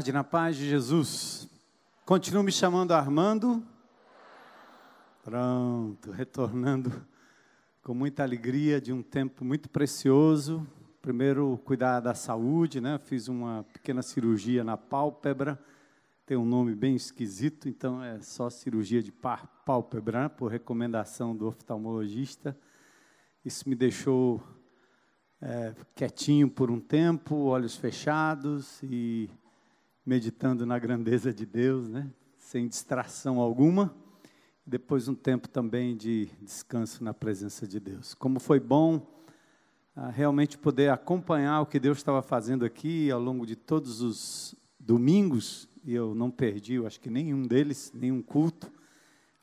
Tarde, 0.00 0.12
na 0.12 0.24
paz 0.24 0.56
de 0.56 0.66
Jesus. 0.66 1.46
Continuo 2.06 2.42
me 2.42 2.50
chamando 2.50 2.92
Armando. 2.92 3.62
Pronto, 5.22 6.10
retornando 6.10 7.06
com 7.82 7.92
muita 7.92 8.22
alegria 8.22 8.80
de 8.80 8.94
um 8.94 9.02
tempo 9.02 9.44
muito 9.44 9.68
precioso. 9.68 10.66
Primeiro, 11.02 11.60
cuidar 11.66 12.00
da 12.00 12.14
saúde, 12.14 12.80
né? 12.80 12.98
Fiz 12.98 13.28
uma 13.28 13.66
pequena 13.74 14.00
cirurgia 14.00 14.64
na 14.64 14.74
pálpebra. 14.74 15.62
Tem 16.24 16.34
um 16.34 16.46
nome 16.46 16.74
bem 16.74 16.96
esquisito, 16.96 17.68
então 17.68 18.02
é 18.02 18.22
só 18.22 18.48
cirurgia 18.48 19.02
de 19.02 19.12
pálpebra, 19.66 20.22
né? 20.22 20.28
por 20.30 20.50
recomendação 20.50 21.36
do 21.36 21.46
oftalmologista. 21.46 22.56
Isso 23.44 23.68
me 23.68 23.74
deixou 23.74 24.42
é, 25.42 25.74
quietinho 25.94 26.48
por 26.48 26.70
um 26.70 26.80
tempo, 26.80 27.36
olhos 27.36 27.76
fechados 27.76 28.82
e 28.82 29.28
meditando 30.10 30.66
na 30.66 30.76
grandeza 30.76 31.32
de 31.32 31.46
Deus, 31.46 31.88
né? 31.88 32.10
sem 32.36 32.66
distração 32.66 33.38
alguma. 33.38 33.94
Depois 34.66 35.06
um 35.06 35.14
tempo 35.14 35.48
também 35.48 35.96
de 35.96 36.28
descanso 36.42 37.04
na 37.04 37.14
presença 37.14 37.64
de 37.64 37.78
Deus. 37.78 38.12
Como 38.12 38.40
foi 38.40 38.58
bom 38.58 39.06
ah, 39.94 40.08
realmente 40.08 40.58
poder 40.58 40.90
acompanhar 40.90 41.60
o 41.60 41.66
que 41.66 41.78
Deus 41.78 41.98
estava 41.98 42.22
fazendo 42.22 42.64
aqui 42.64 43.08
ao 43.08 43.20
longo 43.20 43.46
de 43.46 43.54
todos 43.54 44.00
os 44.00 44.52
domingos, 44.80 45.68
e 45.84 45.94
eu 45.94 46.12
não 46.12 46.28
perdi, 46.28 46.74
eu 46.74 46.88
acho 46.88 46.98
que 46.98 47.08
nenhum 47.08 47.46
deles, 47.46 47.92
nenhum 47.94 48.20
culto. 48.20 48.68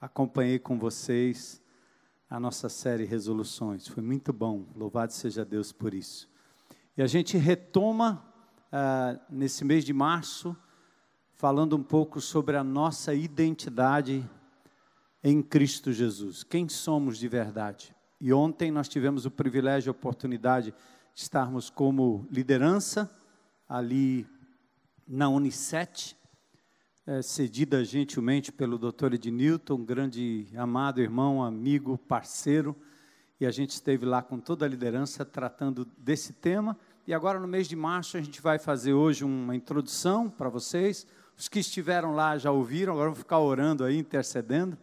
Acompanhei 0.01 0.59
com 0.59 0.77
vocês 0.77 1.61
a 2.29 2.41
nossa 2.41 2.67
série 2.67 3.05
Resoluções. 3.05 3.87
Foi 3.87 4.03
muito 4.03 4.33
bom, 4.33 4.65
louvado 4.75 5.13
seja 5.13 5.45
Deus 5.45 5.71
por 5.71 5.93
isso. 5.93 6.29
E 6.97 7.01
a 7.01 7.07
gente 7.07 7.37
retoma 7.37 8.21
ah, 8.71 9.17
nesse 9.29 9.63
mês 9.63 9.85
de 9.85 9.93
março, 9.93 10.55
falando 11.33 11.77
um 11.77 11.83
pouco 11.83 12.19
sobre 12.19 12.57
a 12.57 12.63
nossa 12.63 13.13
identidade 13.13 14.29
em 15.23 15.41
Cristo 15.41 15.93
Jesus. 15.93 16.43
Quem 16.43 16.67
somos 16.67 17.17
de 17.17 17.27
verdade? 17.27 17.95
E 18.19 18.33
ontem 18.33 18.71
nós 18.71 18.89
tivemos 18.89 19.25
o 19.25 19.31
privilégio 19.31 19.89
e 19.89 19.91
a 19.91 19.91
oportunidade 19.91 20.71
de 21.13 21.21
estarmos 21.21 21.69
como 21.69 22.27
liderança 22.29 23.09
ali 23.69 24.27
na 25.07 25.29
Unicet, 25.29 26.17
é, 27.05 27.21
cedida 27.21 27.85
gentilmente 27.85 28.51
pelo 28.51 28.77
Dr. 28.77 29.13
Ednilton, 29.13 29.85
grande 29.85 30.47
amado 30.57 30.99
irmão, 30.99 31.41
amigo, 31.41 31.97
parceiro, 31.97 32.75
e 33.39 33.45
a 33.45 33.51
gente 33.51 33.69
esteve 33.69 34.05
lá 34.05 34.21
com 34.21 34.39
toda 34.39 34.65
a 34.65 34.69
liderança 34.69 35.23
tratando 35.23 35.85
desse 35.97 36.33
tema 36.33 36.77
e 37.07 37.13
agora, 37.13 37.39
no 37.39 37.47
mês 37.47 37.69
de 37.69 37.75
março, 37.75 38.17
a 38.17 38.21
gente 38.21 38.41
vai 38.41 38.59
fazer 38.59 38.91
hoje 38.91 39.23
uma 39.23 39.55
introdução 39.55 40.29
para 40.29 40.49
vocês. 40.49 41.07
Os 41.37 41.47
que 41.47 41.59
estiveram 41.59 42.13
lá 42.13 42.37
já 42.37 42.51
ouviram, 42.51 42.91
agora 42.91 43.11
vou 43.11 43.15
ficar 43.15 43.39
orando 43.39 43.85
aí, 43.85 43.97
intercedendo. 43.97 44.77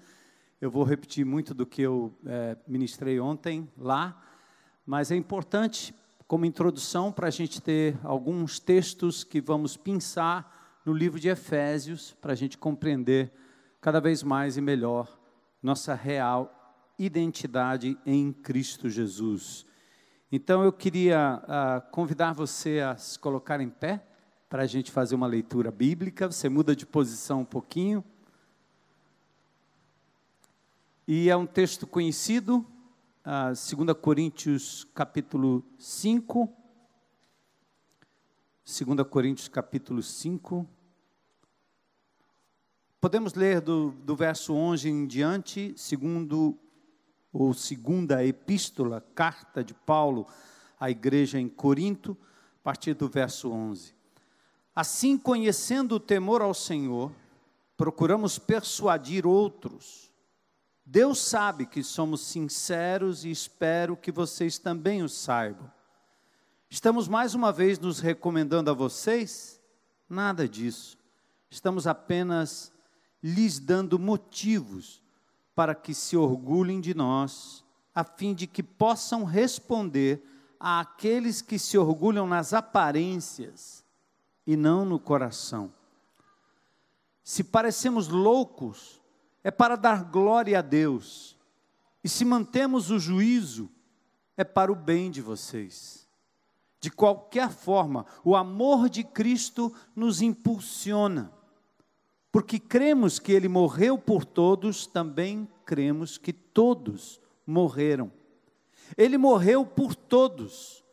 Eu 0.59 0.71
vou 0.71 0.84
repetir 0.84 1.27
muito 1.27 1.53
do 1.53 1.67
que 1.67 1.83
eu 1.83 2.17
é, 2.25 2.57
ministrei 2.67 3.21
ontem 3.21 3.69
lá, 3.77 4.19
mas 4.87 5.11
é 5.11 5.17
importante, 5.17 5.95
como 6.27 6.47
introdução, 6.47 7.13
para 7.13 7.29
a 7.29 7.31
gente 7.31 7.61
ter 7.61 7.95
alguns 8.03 8.59
textos 8.59 9.23
que 9.23 9.39
vamos 9.39 9.77
pensar 9.77 10.81
no 10.83 10.95
livro 10.95 11.21
de 11.21 11.29
Efésios, 11.29 12.17
para 12.23 12.33
a 12.33 12.37
gente 12.37 12.57
compreender 12.57 13.31
cada 13.83 14.01
vez 14.01 14.23
mais 14.23 14.57
e 14.57 14.63
melhor 14.63 15.15
nossa 15.63 15.93
real 15.93 16.89
identidade 16.99 17.99
em 18.07 18.33
Cristo 18.33 18.89
Jesus. 18.89 19.67
Então 20.37 20.65
eu 20.65 20.72
queria 20.72 21.41
uh, 21.45 21.91
convidar 21.93 22.33
você 22.33 22.81
a 22.81 22.97
se 22.97 23.17
colocar 23.17 23.61
em 23.61 23.71
pé 23.71 24.05
para 24.49 24.65
a 24.65 24.67
gente 24.67 24.91
fazer 24.91 25.15
uma 25.15 25.28
leitura 25.28 25.71
bíblica. 25.71 26.27
Você 26.27 26.49
muda 26.49 26.75
de 26.75 26.84
posição 26.84 27.43
um 27.43 27.45
pouquinho. 27.45 28.03
E 31.06 31.31
é 31.31 31.37
um 31.37 31.47
texto 31.47 31.87
conhecido, 31.87 32.67
uh, 33.25 33.77
2 33.84 33.97
Coríntios 33.97 34.83
capítulo 34.93 35.65
5. 35.78 36.53
2 38.65 39.09
Coríntios 39.09 39.47
capítulo 39.47 40.03
5. 40.03 40.69
Podemos 43.01 43.34
ler 43.34 43.61
do, 43.61 43.93
do 44.03 44.16
verso 44.16 44.53
11 44.53 44.89
em 44.89 45.06
diante, 45.06 45.72
segundo 45.77 46.59
ou 47.34 47.53
segunda 47.53 48.25
epístola, 48.25 49.05
carta 49.12 49.65
de 49.65 49.75
Paulo 49.75 50.25
à 50.78 50.89
igreja 50.89 51.39
em 51.39 51.49
Corinto, 51.49 52.17
a 52.61 52.62
partir 52.62 52.95
do 52.95 53.09
verso 53.09 53.50
11. 53.50 53.93
Assim, 54.75 55.19
conhecendo 55.19 55.97
o 55.97 56.00
temor 56.00 56.41
ao 56.41 56.55
Senhor, 56.55 57.11
procuramos 57.77 58.39
persuadir 58.39 59.27
outros. 59.27 60.12
Deus 60.87 61.19
sabe 61.19 61.67
que 61.67 61.83
somos 61.83 62.21
sinceros 62.21 63.25
e 63.25 63.33
espero 63.33 63.97
que 63.97 64.12
vocês 64.12 64.56
também 64.56 65.03
o 65.03 65.09
saibam. 65.09 65.71
Estamos 66.71 67.09
mais 67.09 67.34
uma 67.34 67.53
vez 67.53 67.81
nos 67.81 67.99
recomendando 67.99 68.71
a 68.71 68.75
vocês? 68.75 69.61
Nada 70.09 70.49
disso. 70.49 70.97
Estamos 71.51 71.87
apenas 71.87 72.72
lhes 73.21 73.59
dando 73.59 73.99
motivos 73.99 75.03
para 75.54 75.75
que 75.75 75.94
se 75.94 76.16
orgulhem 76.16 76.81
de 76.81 76.94
nós, 76.94 77.65
a 77.94 78.03
fim 78.03 78.34
de 78.34 78.47
que 78.47 78.62
possam 78.62 79.25
responder 79.25 80.22
àqueles 80.59 81.41
que 81.41 81.59
se 81.59 81.78
orgulham 81.78 82.26
nas 82.26 82.53
aparências 82.53 83.84
e 84.47 84.56
não 84.56 84.84
no 84.84 84.98
coração. 84.98 85.72
Se 87.22 87.44
parecemos 87.44 88.09
loucos, 88.09 89.00
é 89.42 89.50
para 89.50 89.76
dar 89.76 90.04
glória 90.04 90.59
a 90.59 90.62
Deus, 90.62 91.38
e 92.03 92.09
se 92.09 92.25
mantemos 92.25 92.91
o 92.91 92.98
juízo, 92.98 93.71
é 94.36 94.44
para 94.44 94.72
o 94.72 94.75
bem 94.75 95.10
de 95.10 95.22
vocês. 95.22 96.09
De 96.81 96.91
qualquer 96.91 97.50
forma, 97.50 98.04
o 98.22 98.36
amor 98.36 98.91
de 98.91 99.04
Cristo 99.04 99.72
nos 99.94 100.21
impulsiona 100.21 101.32
porque 102.34 102.59
cremos 102.59 103.21
que 103.21 103.31
ele 103.31 103.47
morreu 103.47 103.97
por 103.97 104.25
todos, 104.25 104.89
também 104.89 105.49
cremos 105.65 106.19
que 106.19 106.33
todos 106.33 107.21
morreram. 107.47 108.11
Ele 108.99 109.17
morreu 109.17 109.65
por 109.65 109.95
todos, 109.95 110.84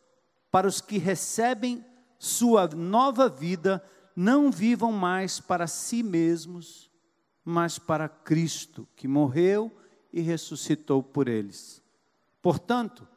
para 0.52 0.68
os 0.68 0.80
que 0.80 1.00
recebem 1.00 1.84
sua 2.20 2.68
nova 2.68 3.28
vida, 3.28 3.84
não 4.16 4.52
vivam 4.52 4.92
mais 4.92 5.40
para 5.40 5.66
si 5.66 6.04
mesmos, 6.04 6.92
mas 7.44 7.80
para 7.80 8.08
Cristo, 8.08 8.88
que 8.96 9.08
morreu 9.08 9.76
e 10.14 10.22
ressuscitou 10.22 11.02
por 11.02 11.28
eles. 11.28 11.82
Portanto, 12.40 13.08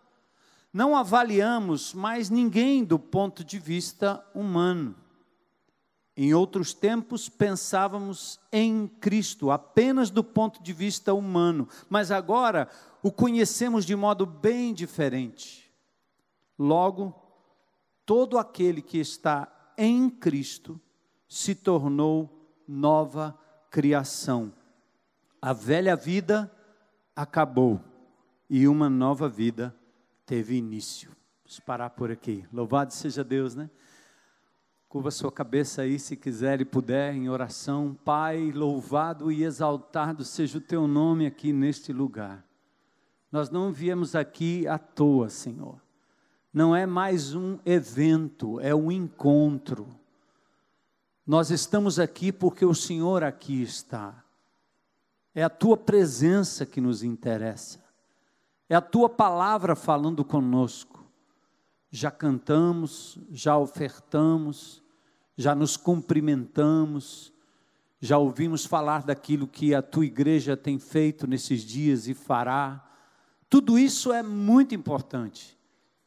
não 0.73 0.97
avaliamos 0.97 1.93
mais 1.93 2.31
ninguém 2.31 2.85
do 2.85 2.99
ponto 2.99 3.45
de 3.45 3.59
vista 3.59 4.27
humano 4.35 5.04
em 6.17 6.33
outros 6.33 6.73
tempos 6.73 7.29
pensávamos 7.29 8.39
em 8.53 8.87
Cristo 8.87 9.51
apenas 9.51 10.11
do 10.11 10.23
ponto 10.23 10.63
de 10.63 10.73
vista 10.73 11.13
humano, 11.13 11.69
mas 11.89 12.11
agora 12.11 12.69
o 13.03 13.11
conhecemos 13.11 13.85
de 13.85 13.97
modo 13.97 14.25
bem 14.25 14.73
diferente. 14.73 15.73
Logo, 16.57 17.15
todo 18.07 18.39
aquele 18.39 18.81
que 18.81 18.99
está 18.99 19.51
em 19.77 20.09
Cristo 20.09 20.81
se 21.29 21.55
tornou 21.55 22.49
nova 22.67 23.37
criação. 23.71 24.53
A 25.43 25.53
velha 25.53 25.97
vida 25.97 26.51
acabou 27.15 27.81
e 28.49 28.69
uma 28.69 28.89
nova 28.89 29.29
vida 29.29 29.75
teve 30.25 30.55
início. 30.57 31.11
Vamos 31.45 31.59
parar 31.61 31.91
por 31.91 32.11
aqui. 32.11 32.47
Louvado 32.53 32.93
seja 32.93 33.25
Deus, 33.25 33.55
né? 33.55 33.69
Curva 34.95 35.11
sua 35.11 35.33
cabeça 35.33 35.83
aí, 35.83 35.99
se 35.99 36.15
quiser 36.15 36.61
e 36.61 36.65
puder, 36.65 37.17
em 37.17 37.29
oração. 37.29 37.99
Pai, 38.05 38.53
louvado 38.53 39.33
e 39.33 39.43
exaltado 39.43 40.25
seja 40.25 40.59
o 40.59 40.61
teu 40.61 40.87
nome 40.87 41.27
aqui 41.27 41.53
neste 41.53 41.93
lugar. 41.93 42.47
Nós 43.33 43.51
não 43.51 43.73
viemos 43.73 44.15
aqui 44.15 44.69
à 44.69 44.79
toa, 44.79 45.29
Senhor. 45.29 45.81
Não 46.53 46.77
é 46.77 46.87
mais 46.87 47.35
um 47.35 47.59
evento, 47.67 48.61
é 48.61 48.73
um 48.73 48.89
encontro. 48.89 49.89
Nós 51.27 51.51
estamos 51.51 51.99
aqui 51.99 52.31
porque 52.31 52.65
o 52.65 52.73
Senhor 52.73 53.25
aqui 53.25 53.65
está. 53.65 54.23
É 55.35 55.43
a 55.43 55.51
tua 55.51 55.77
presença 55.77 56.65
que 56.65 56.81
nos 56.81 57.03
interessa. 57.03 57.83
É 58.69 58.77
a 58.77 58.81
tua 58.81 59.09
palavra 59.09 59.75
falando 59.75 60.25
conosco. 60.25 61.05
Já 61.91 62.13
cantamos, 62.13 63.19
já 63.33 63.59
ofertamos, 63.59 64.84
já 65.37 65.55
nos 65.55 65.77
cumprimentamos, 65.77 67.33
já 68.01 68.19
ouvimos 68.19 68.65
falar 68.65 69.03
daquilo 69.03 69.49
que 69.49 69.75
a 69.75 69.83
tua 69.83 70.05
igreja 70.05 70.57
tem 70.57 70.79
feito 70.79 71.27
nesses 71.27 71.63
dias 71.63 72.07
e 72.07 72.15
fará. 72.15 72.85
Tudo 73.49 73.79
isso 73.79 74.13
é 74.13 74.23
muito 74.23 74.75
importante, 74.75 75.59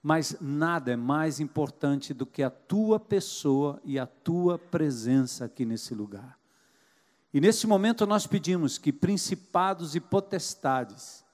mas 0.02 0.38
nada 0.40 0.92
é 0.92 0.96
mais 0.96 1.40
importante 1.40 2.14
do 2.14 2.26
que 2.26 2.44
a 2.44 2.50
tua 2.50 3.00
pessoa 3.00 3.82
e 3.84 3.98
a 3.98 4.06
tua 4.06 4.58
presença 4.58 5.46
aqui 5.46 5.66
nesse 5.66 5.94
lugar. 5.94 6.38
E 7.34 7.42
nesse 7.42 7.68
momento 7.68 8.06
nós 8.06 8.26
pedimos 8.26 8.78
que 8.78 8.94
principados 8.94 9.96
e 9.96 10.00
potestades 10.00 11.26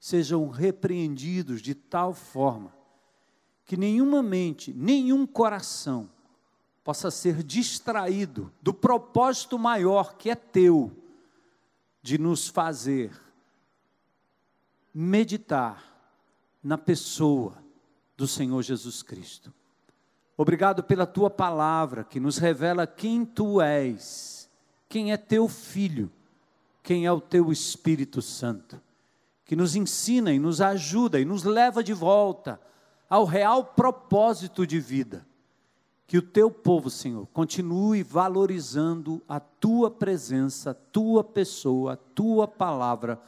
sejam 0.00 0.48
repreendidos 0.48 1.60
de 1.60 1.74
tal 1.74 2.12
forma 2.12 2.72
que 3.64 3.76
nenhuma 3.76 4.22
mente, 4.22 4.72
nenhum 4.72 5.26
coração 5.26 6.08
possa 6.88 7.10
ser 7.10 7.42
distraído 7.42 8.50
do 8.62 8.72
propósito 8.72 9.58
maior 9.58 10.14
que 10.14 10.30
é 10.30 10.34
teu 10.34 10.90
de 12.00 12.16
nos 12.16 12.48
fazer 12.48 13.12
meditar 14.94 15.84
na 16.62 16.78
pessoa 16.78 17.62
do 18.16 18.26
Senhor 18.26 18.62
Jesus 18.62 19.02
Cristo. 19.02 19.52
Obrigado 20.34 20.82
pela 20.82 21.06
tua 21.06 21.28
palavra 21.28 22.04
que 22.04 22.18
nos 22.18 22.38
revela 22.38 22.86
quem 22.86 23.22
tu 23.22 23.60
és, 23.60 24.48
quem 24.88 25.12
é 25.12 25.18
teu 25.18 25.46
filho, 25.46 26.10
quem 26.82 27.04
é 27.04 27.12
o 27.12 27.20
teu 27.20 27.52
Espírito 27.52 28.22
Santo, 28.22 28.80
que 29.44 29.54
nos 29.54 29.76
ensina 29.76 30.32
e 30.32 30.38
nos 30.38 30.62
ajuda 30.62 31.20
e 31.20 31.26
nos 31.26 31.44
leva 31.44 31.84
de 31.84 31.92
volta 31.92 32.58
ao 33.10 33.26
real 33.26 33.62
propósito 33.62 34.66
de 34.66 34.80
vida. 34.80 35.27
Que 36.08 36.16
o 36.16 36.22
teu 36.22 36.50
povo, 36.50 36.88
Senhor, 36.88 37.26
continue 37.34 38.02
valorizando 38.02 39.22
a 39.28 39.38
tua 39.38 39.90
presença, 39.90 40.70
a 40.70 40.74
tua 40.74 41.22
pessoa, 41.22 41.92
a 41.92 41.96
tua 41.96 42.48
palavra. 42.48 43.20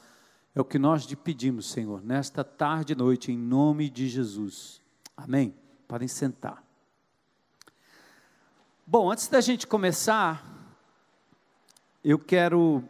É 0.55 0.61
o 0.62 0.65
que 0.65 0.79
nós 0.79 1.05
te 1.05 1.15
pedimos, 1.15 1.71
Senhor, 1.71 2.03
nesta 2.03 2.43
tarde 2.43 2.94
e 2.94 2.97
noite, 2.97 3.31
em 3.31 3.37
nome 3.37 3.91
de 3.91 4.09
Jesus. 4.09 4.81
Amém? 5.15 5.55
Podem 5.87 6.09
sentar. 6.09 6.65
Bom, 8.87 9.12
antes 9.12 9.29
da 9.29 9.43
gente 9.43 9.67
começar, 9.67 10.43
eu 12.03 12.19
quero 12.19 12.83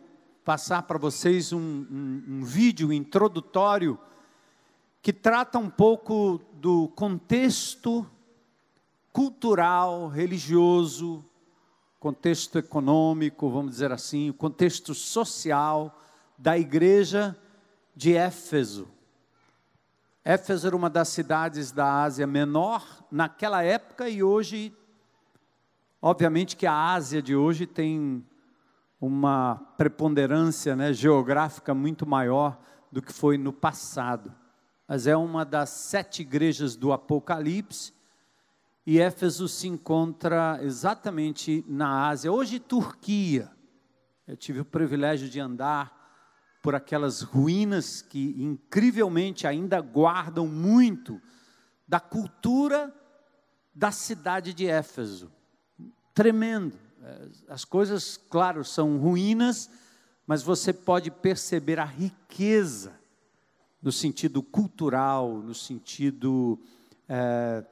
passar 0.45 0.83
para 0.85 0.99
vocês 0.99 1.53
um, 1.53 1.59
um, 1.59 2.25
um 2.29 2.45
vídeo 2.45 2.93
introdutório 2.93 3.99
que 5.03 5.13
trata 5.13 5.59
um 5.59 5.69
pouco 5.69 6.41
do 6.55 6.87
contexto 6.91 8.09
cultural, 9.13 10.09
religioso, 10.09 11.25
contexto 11.99 12.59
econômico, 12.59 13.51
vamos 13.51 13.73
dizer 13.73 13.93
assim, 13.93 14.31
o 14.31 14.35
contexto 14.35 14.95
social 14.95 16.01
da 16.39 16.59
igreja 16.59 17.37
de 17.95 18.15
Éfeso. 18.15 18.89
Éfeso 20.25 20.67
era 20.67 20.77
uma 20.77 20.89
das 20.89 21.09
cidades 21.09 21.73
da 21.73 22.03
Ásia 22.03 22.27
Menor 22.27 23.05
naquela 23.11 23.63
época 23.63 24.09
e 24.09 24.23
hoje, 24.23 24.75
obviamente 26.01 26.57
que 26.57 26.67
a 26.67 26.93
Ásia 26.93 27.21
de 27.21 27.35
hoje 27.35 27.67
tem 27.67 28.25
uma 29.01 29.57
preponderância 29.77 30.77
né, 30.77 30.93
geográfica 30.93 31.75
muito 31.75 32.07
maior 32.07 32.61
do 32.93 33.03
que 33.03 33.13
foi 33.13 33.37
no 33.39 33.53
passado. 33.53 34.35
Mas 34.87 35.07
é 35.07 35.17
uma 35.17 35.45
das 35.45 35.71
sete 35.71 36.23
igrejas 36.23 36.77
do 36.77 36.93
Apocalipse 36.93 37.93
e 38.87 38.99
Éfeso 38.99 39.47
se 39.49 39.69
encontra 39.69 40.59
exatamente 40.63 41.65
na 41.69 42.09
Ásia, 42.09 42.33
hoje 42.33 42.59
Turquia. 42.59 43.51
Eu 44.27 44.37
tive 44.37 44.61
o 44.61 44.65
privilégio 44.65 45.29
de 45.29 45.39
andar 45.39 46.01
por 46.63 46.75
aquelas 46.75 47.23
ruínas 47.23 48.03
que 48.03 48.35
incrivelmente 48.39 49.47
ainda 49.47 49.81
guardam 49.81 50.47
muito 50.47 51.21
da 51.87 51.99
cultura 51.99 52.95
da 53.75 53.91
cidade 53.91 54.53
de 54.53 54.67
Éfeso. 54.67 55.31
Tremendo. 56.15 56.77
É, 57.03 57.29
as 57.49 57.65
coisas, 57.65 58.17
claro, 58.17 58.65
são 58.65 58.99
ruínas, 58.99 59.71
mas 60.27 60.43
você 60.43 60.73
pode 60.73 61.11
perceber 61.11 61.79
a 61.79 61.85
riqueza 61.85 62.93
no 63.83 63.91
sentido 63.91 64.43
cultural, 64.43 65.39
no 65.39 65.55
sentido 65.55 66.61
é, 67.09 67.65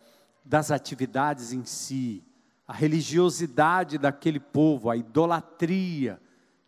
das 0.49 0.71
atividades 0.71 1.53
em 1.53 1.63
si, 1.65 2.25
a 2.67 2.73
religiosidade 2.73 3.99
daquele 3.99 4.41
povo, 4.41 4.89
a 4.89 4.97
idolatria, 4.97 6.19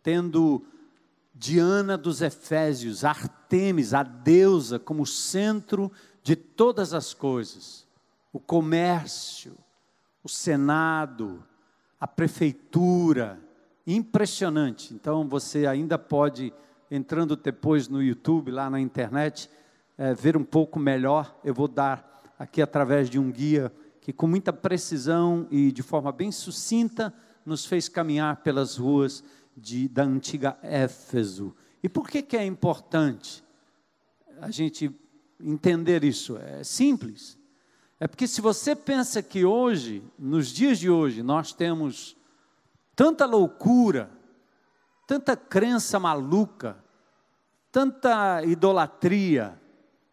tendo 0.03 0.63
Diana 1.33 1.97
dos 1.97 2.21
Efésios, 2.21 3.03
Artemis, 3.03 3.95
a 3.95 4.03
deusa, 4.03 4.77
como 4.77 5.05
centro 5.05 5.91
de 6.21 6.35
todas 6.35 6.93
as 6.93 7.13
coisas. 7.13 7.87
O 8.31 8.39
comércio, 8.39 9.57
o 10.23 10.29
Senado, 10.29 11.43
a 11.99 12.07
prefeitura, 12.07 13.39
impressionante. 13.85 14.93
Então 14.93 15.27
você 15.27 15.65
ainda 15.65 15.97
pode, 15.97 16.53
entrando 16.89 17.35
depois 17.35 17.87
no 17.87 18.01
YouTube, 18.01 18.51
lá 18.51 18.69
na 18.69 18.79
internet, 18.79 19.49
é, 19.97 20.13
ver 20.13 20.37
um 20.37 20.43
pouco 20.43 20.79
melhor. 20.79 21.35
Eu 21.43 21.53
vou 21.55 21.67
dar 21.67 22.10
aqui 22.41 22.59
através 22.59 23.07
de 23.07 23.19
um 23.19 23.31
guia 23.31 23.71
que, 24.01 24.11
com 24.11 24.25
muita 24.25 24.51
precisão 24.51 25.47
e 25.51 25.71
de 25.71 25.83
forma 25.83 26.11
bem 26.11 26.31
sucinta, 26.31 27.13
nos 27.45 27.67
fez 27.67 27.87
caminhar 27.87 28.37
pelas 28.37 28.77
ruas 28.77 29.23
de, 29.55 29.87
da 29.87 30.03
antiga 30.03 30.57
Éfeso. 30.63 31.55
E 31.83 31.87
por 31.87 32.09
que, 32.09 32.23
que 32.23 32.35
é 32.35 32.43
importante 32.43 33.43
a 34.39 34.49
gente 34.49 34.91
entender 35.39 36.03
isso? 36.03 36.35
É 36.35 36.63
simples. 36.63 37.37
É 37.99 38.07
porque 38.07 38.27
se 38.27 38.41
você 38.41 38.75
pensa 38.75 39.21
que 39.21 39.45
hoje, 39.45 40.03
nos 40.17 40.47
dias 40.47 40.79
de 40.79 40.89
hoje, 40.89 41.21
nós 41.21 41.53
temos 41.53 42.17
tanta 42.95 43.27
loucura, 43.27 44.09
tanta 45.05 45.37
crença 45.37 45.99
maluca, 45.99 46.83
tanta 47.71 48.43
idolatria, 48.43 49.61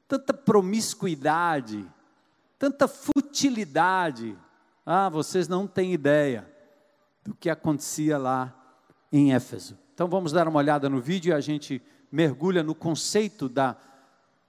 tanta 0.07 0.35
promiscuidade, 0.35 1.91
tanta 2.59 2.89
futilidade. 2.89 4.37
Ah, 4.85 5.09
vocês 5.09 5.49
não 5.49 5.67
têm 5.67 5.93
ideia 5.93 6.51
do 7.25 7.35
que 7.35 7.51
acontecia 7.51 8.19
lá 8.19 8.55
em 9.13 9.33
Éfeso. 9.33 9.79
Então 9.95 10.09
vamos 10.09 10.33
dar 10.33 10.49
uma 10.49 10.59
olhada 10.59 10.89
no 10.89 11.01
vídeo 11.01 11.31
e 11.31 11.35
a 11.35 11.41
gente 11.41 11.83
mergulha 12.11 12.63
no 12.63 12.75
conceito 12.75 13.49
da 13.49 13.77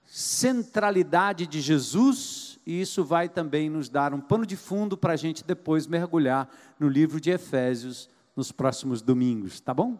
centralidade 0.04 1.46
de 1.46 1.60
Jesus, 1.60 2.58
e 2.66 2.80
isso 2.80 3.04
vai 3.04 3.28
também 3.28 3.70
nos 3.70 3.88
dar 3.88 4.12
um 4.12 4.20
pano 4.20 4.44
de 4.44 4.56
fundo 4.56 4.96
para 4.96 5.12
a 5.12 5.16
gente 5.16 5.44
depois 5.44 5.86
mergulhar 5.86 6.48
no 6.80 6.88
livro 6.88 7.20
de 7.20 7.30
Efésios 7.30 8.10
nos 8.34 8.50
próximos 8.50 9.02
domingos, 9.02 9.60
tá 9.60 9.72
bom? 9.72 9.98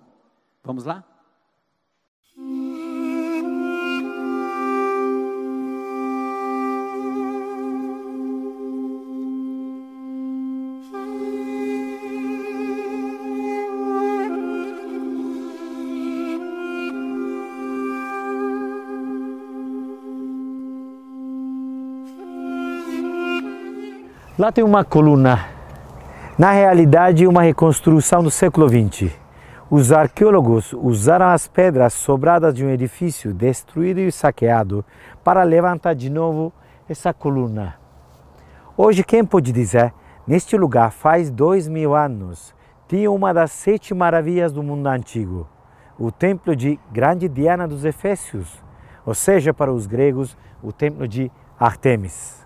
Vamos 0.65 0.85
lá? 0.85 1.05
Lá 24.41 24.51
tem 24.51 24.65
uma 24.65 24.83
coluna. 24.83 25.49
Na 26.39 26.51
realidade, 26.51 27.27
uma 27.27 27.43
reconstrução 27.43 28.23
do 28.23 28.31
século 28.31 28.67
XX. 28.71 29.13
Os 29.71 29.93
arqueólogos 29.93 30.73
usaram 30.73 31.27
as 31.27 31.47
pedras 31.47 31.93
sobradas 31.93 32.55
de 32.55 32.65
um 32.65 32.71
edifício 32.71 33.35
destruído 33.35 34.01
e 34.01 34.11
saqueado 34.11 34.83
para 35.23 35.43
levantar 35.43 35.93
de 35.93 36.09
novo 36.09 36.55
essa 36.89 37.13
coluna. 37.13 37.75
Hoje, 38.79 39.05
quem 39.05 39.27
pode 39.27 39.53
dizer, 39.53 39.93
neste 40.27 40.57
lugar 40.57 40.91
faz 40.91 41.31
dois 41.31 41.69
mil 41.69 41.95
anos, 41.95 42.55
tinha 42.89 43.11
uma 43.11 43.35
das 43.35 43.53
sete 43.53 43.93
maravilhas 43.93 44.55
do 44.55 44.63
mundo 44.63 44.87
antigo, 44.87 45.47
o 45.99 46.11
templo 46.11 46.57
de 46.57 46.81
Grande 46.91 47.29
Diana 47.29 47.69
dos 47.69 47.85
Efésios, 47.85 48.65
ou 49.05 49.13
seja, 49.13 49.53
para 49.53 49.71
os 49.71 49.87
gregos, 49.87 50.35
o 50.63 50.73
templo 50.73 51.07
de 51.07 51.31
Artemis. 51.59 52.41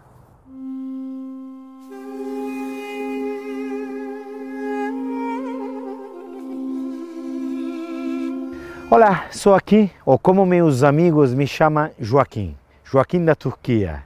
Olá, 8.95 9.27
sou 9.33 9.57
aqui, 9.57 9.91
ou 10.07 10.17
como 10.17 10.47
meus 10.47 10.85
amigos 10.85 11.35
me 11.35 11.49
chamam, 11.49 11.91
Joaquim, 11.99 12.57
Joaquim 12.85 13.25
da 13.25 13.35
Turquia. 13.35 14.05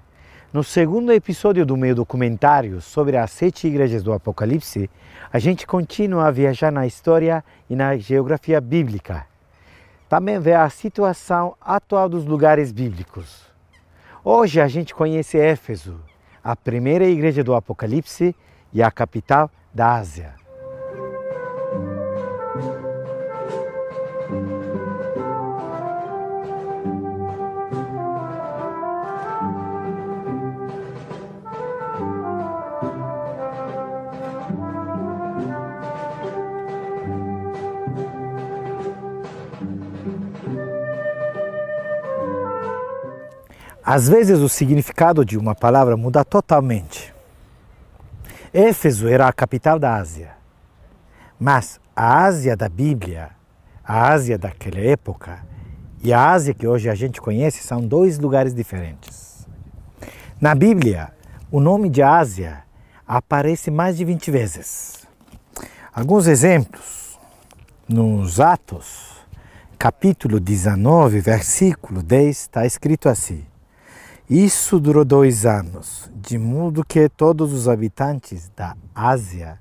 No 0.51 0.65
segundo 0.65 1.13
episódio 1.13 1.67
do 1.67 1.77
meu 1.77 1.95
documentário 1.95 2.81
sobre 2.81 3.15
as 3.19 3.31
sete 3.31 3.67
igrejas 3.67 4.03
do 4.03 4.15
Apocalipse, 4.15 4.89
a 5.31 5.39
gente 5.39 5.67
continua 5.67 6.29
a 6.29 6.31
viajar 6.31 6.73
na 6.73 6.87
história 6.87 7.45
e 7.69 7.77
na 7.77 7.99
geografia 7.99 8.63
bíblica. 8.63 9.27
Também 10.09 10.41
vê 10.41 10.55
a 10.55 10.71
situação 10.71 11.55
atual 11.61 12.09
dos 12.09 12.25
lugares 12.25 12.73
bíblicos. 12.73 13.43
Hoje 14.25 14.59
a 14.59 14.69
gente 14.69 14.95
conhece 14.95 15.39
Éfeso, 15.39 16.01
a 16.43 16.57
primeira 16.57 17.05
igreja 17.05 17.45
do 17.45 17.55
Apocalipse 17.55 18.35
e 18.73 18.83
a 18.83 18.91
capital 18.91 19.51
da 19.71 19.97
Ásia. 19.97 20.38
Às 43.91 44.07
vezes 44.07 44.41
o 44.41 44.51
significado 44.51 45.25
de 45.25 45.39
uma 45.39 45.55
palavra 45.55 45.97
muda 45.97 46.23
totalmente. 46.23 47.15
Éfeso 48.53 49.09
era 49.09 49.27
a 49.27 49.33
capital 49.33 49.79
da 49.79 49.95
Ásia, 49.95 50.33
mas 51.41 51.81
a 51.97 52.25
Ásia 52.25 52.55
da 52.55 52.69
Bíblia, 52.69 53.31
a 53.83 54.11
Ásia 54.11 54.37
daquela 54.37 54.79
época 54.79 55.43
e 56.03 56.13
a 56.13 56.33
Ásia 56.33 56.53
que 56.53 56.67
hoje 56.67 56.91
a 56.91 56.95
gente 56.95 57.19
conhece 57.19 57.63
são 57.63 57.81
dois 57.81 58.19
lugares 58.19 58.55
diferentes. 58.55 59.49
Na 60.39 60.55
Bíblia, 60.55 61.11
o 61.51 61.59
nome 61.59 61.89
de 61.89 62.03
Ásia 62.03 62.65
aparece 63.07 63.71
mais 63.71 63.97
de 63.97 64.05
20 64.05 64.31
vezes. 64.31 65.09
Alguns 65.95 66.27
exemplos. 66.27 67.19
Nos 67.89 68.39
Atos, 68.39 69.17
capítulo 69.79 70.39
19, 70.39 71.21
versículo 71.21 72.03
10, 72.03 72.37
está 72.37 72.67
escrito 72.67 73.09
assim: 73.09 73.47
isso 74.29 74.79
durou 74.79 75.07
dois 75.07 75.47
anos, 75.47 76.11
de 76.15 76.37
modo 76.37 76.85
que 76.85 77.09
todos 77.09 77.53
os 77.55 77.67
habitantes 77.67 78.51
da 78.55 78.77
Ásia, 78.95 79.59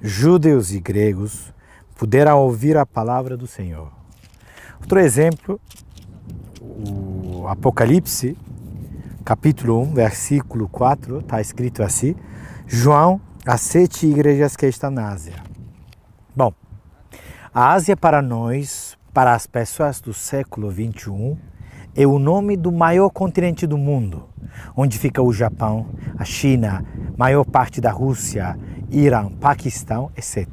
judeus 0.00 0.72
e 0.72 0.80
gregos, 0.80 1.52
puderam 1.94 2.38
ouvir 2.38 2.76
a 2.78 2.86
palavra 2.86 3.36
do 3.36 3.46
Senhor. 3.46 3.92
Outro 4.80 4.98
exemplo, 4.98 5.60
o 6.58 7.46
Apocalipse, 7.46 8.34
capítulo 9.24 9.82
1, 9.82 9.92
versículo 9.92 10.68
4, 10.70 11.18
está 11.18 11.40
escrito 11.42 11.82
assim: 11.82 12.16
João, 12.66 13.20
as 13.44 13.60
sete 13.60 14.06
igrejas 14.06 14.56
que 14.56 14.66
estão 14.66 14.90
na 14.90 15.08
Ásia. 15.10 15.36
Bom, 16.34 16.54
a 17.52 17.72
Ásia 17.72 17.94
para 17.94 18.22
nós, 18.22 18.96
para 19.12 19.34
as 19.34 19.46
pessoas 19.46 20.00
do 20.00 20.14
século 20.14 20.70
21, 20.70 21.36
é 21.94 22.06
o 22.06 22.18
nome 22.18 22.56
do 22.56 22.72
maior 22.72 23.10
continente 23.10 23.66
do 23.66 23.76
mundo, 23.76 24.28
onde 24.76 24.98
fica 24.98 25.22
o 25.22 25.32
Japão, 25.32 25.86
a 26.18 26.24
China, 26.24 26.84
maior 27.16 27.44
parte 27.44 27.80
da 27.80 27.90
Rússia, 27.90 28.58
Irã, 28.90 29.28
Paquistão, 29.28 30.10
etc. 30.16 30.46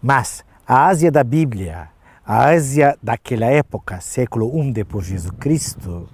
Mas 0.00 0.44
a 0.66 0.86
Ásia 0.86 1.10
da 1.10 1.22
Bíblia, 1.22 1.88
a 2.26 2.46
Ásia 2.46 2.96
daquela 3.02 3.46
época, 3.46 4.00
século 4.00 4.50
I 4.58 4.72
depois 4.72 5.06
de 5.06 5.12
Jesus 5.12 5.32
Cristo, 5.38 6.08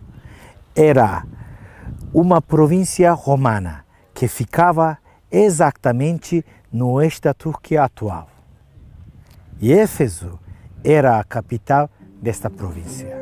era 0.74 1.24
uma 2.12 2.42
província 2.42 3.12
romana 3.12 3.84
que 4.12 4.26
ficava 4.26 4.98
exatamente 5.30 6.44
no 6.72 6.90
oeste 6.92 7.22
da 7.22 7.34
Turquia 7.34 7.84
atual. 7.84 8.28
E 9.60 9.72
Éfeso 9.72 10.38
era 10.82 11.20
a 11.20 11.24
capital 11.24 11.88
desta 12.20 12.50
província. 12.50 13.19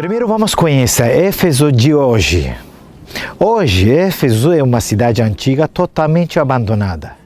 Primeiro 0.00 0.26
vamos 0.26 0.54
conhecer 0.54 1.10
Éfeso 1.10 1.70
de 1.70 1.94
hoje. 1.94 2.56
Hoje, 3.38 3.90
Éfeso 3.90 4.50
é 4.50 4.62
uma 4.62 4.80
cidade 4.80 5.20
antiga 5.20 5.68
totalmente 5.68 6.40
abandonada, 6.40 7.18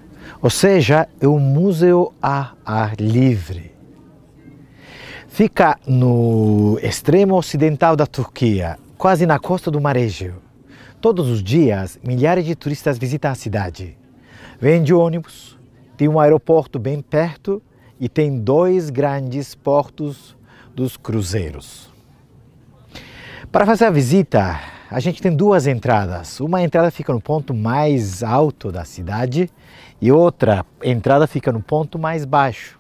ou 0.43 0.51
seja, 0.51 1.09
é 1.21 1.29
um 1.29 1.39
museu 1.39 2.13
a 2.21 2.51
ar 2.67 2.97
livre. 2.99 3.71
Fica 5.29 5.79
no 5.87 6.77
extremo 6.83 7.37
ocidental 7.37 7.95
da 7.95 8.09
Turquia, 8.09 8.77
quase 8.99 9.25
na 9.25 9.39
costa 9.39 9.71
do 9.71 9.81
Mar 9.81 9.97
Egeu. 9.97 10.35
Todos 11.01 11.29
os 11.29 11.45
dias, 11.45 11.97
milhares 12.03 12.45
de 12.45 12.57
turistas 12.57 12.99
visitam 12.99 13.31
a 13.31 13.37
cidade. 13.37 13.97
Vêm 14.61 14.83
de 14.83 14.93
ônibus, 14.93 15.57
tem 15.97 16.09
um 16.09 16.19
aeroporto 16.19 16.81
bem 16.81 17.01
perto 17.01 17.63
e 18.01 18.09
tem 18.09 18.37
dois 18.37 18.91
grandes 18.91 19.55
portos 19.55 20.37
dos 20.75 20.97
cruzeiros. 20.97 21.94
Para 23.51 23.67
fazer 23.67 23.85
a 23.85 23.91
visita, 23.91 24.59
a 24.91 25.01
gente 25.01 25.23
tem 25.23 25.35
duas 25.35 25.67
entradas. 25.67 26.41
Uma 26.41 26.63
entrada 26.63 26.91
fica 26.91 27.13
no 27.13 27.21
ponto 27.21 27.55
mais 27.55 28.23
alto 28.23 28.73
da 28.73 28.85
cidade 28.85 29.51
e 30.01 30.11
outra 30.11 30.65
entrada 30.83 31.27
fica 31.27 31.53
no 31.53 31.63
ponto 31.63 31.99
mais 31.99 32.25
baixo. 32.25 32.79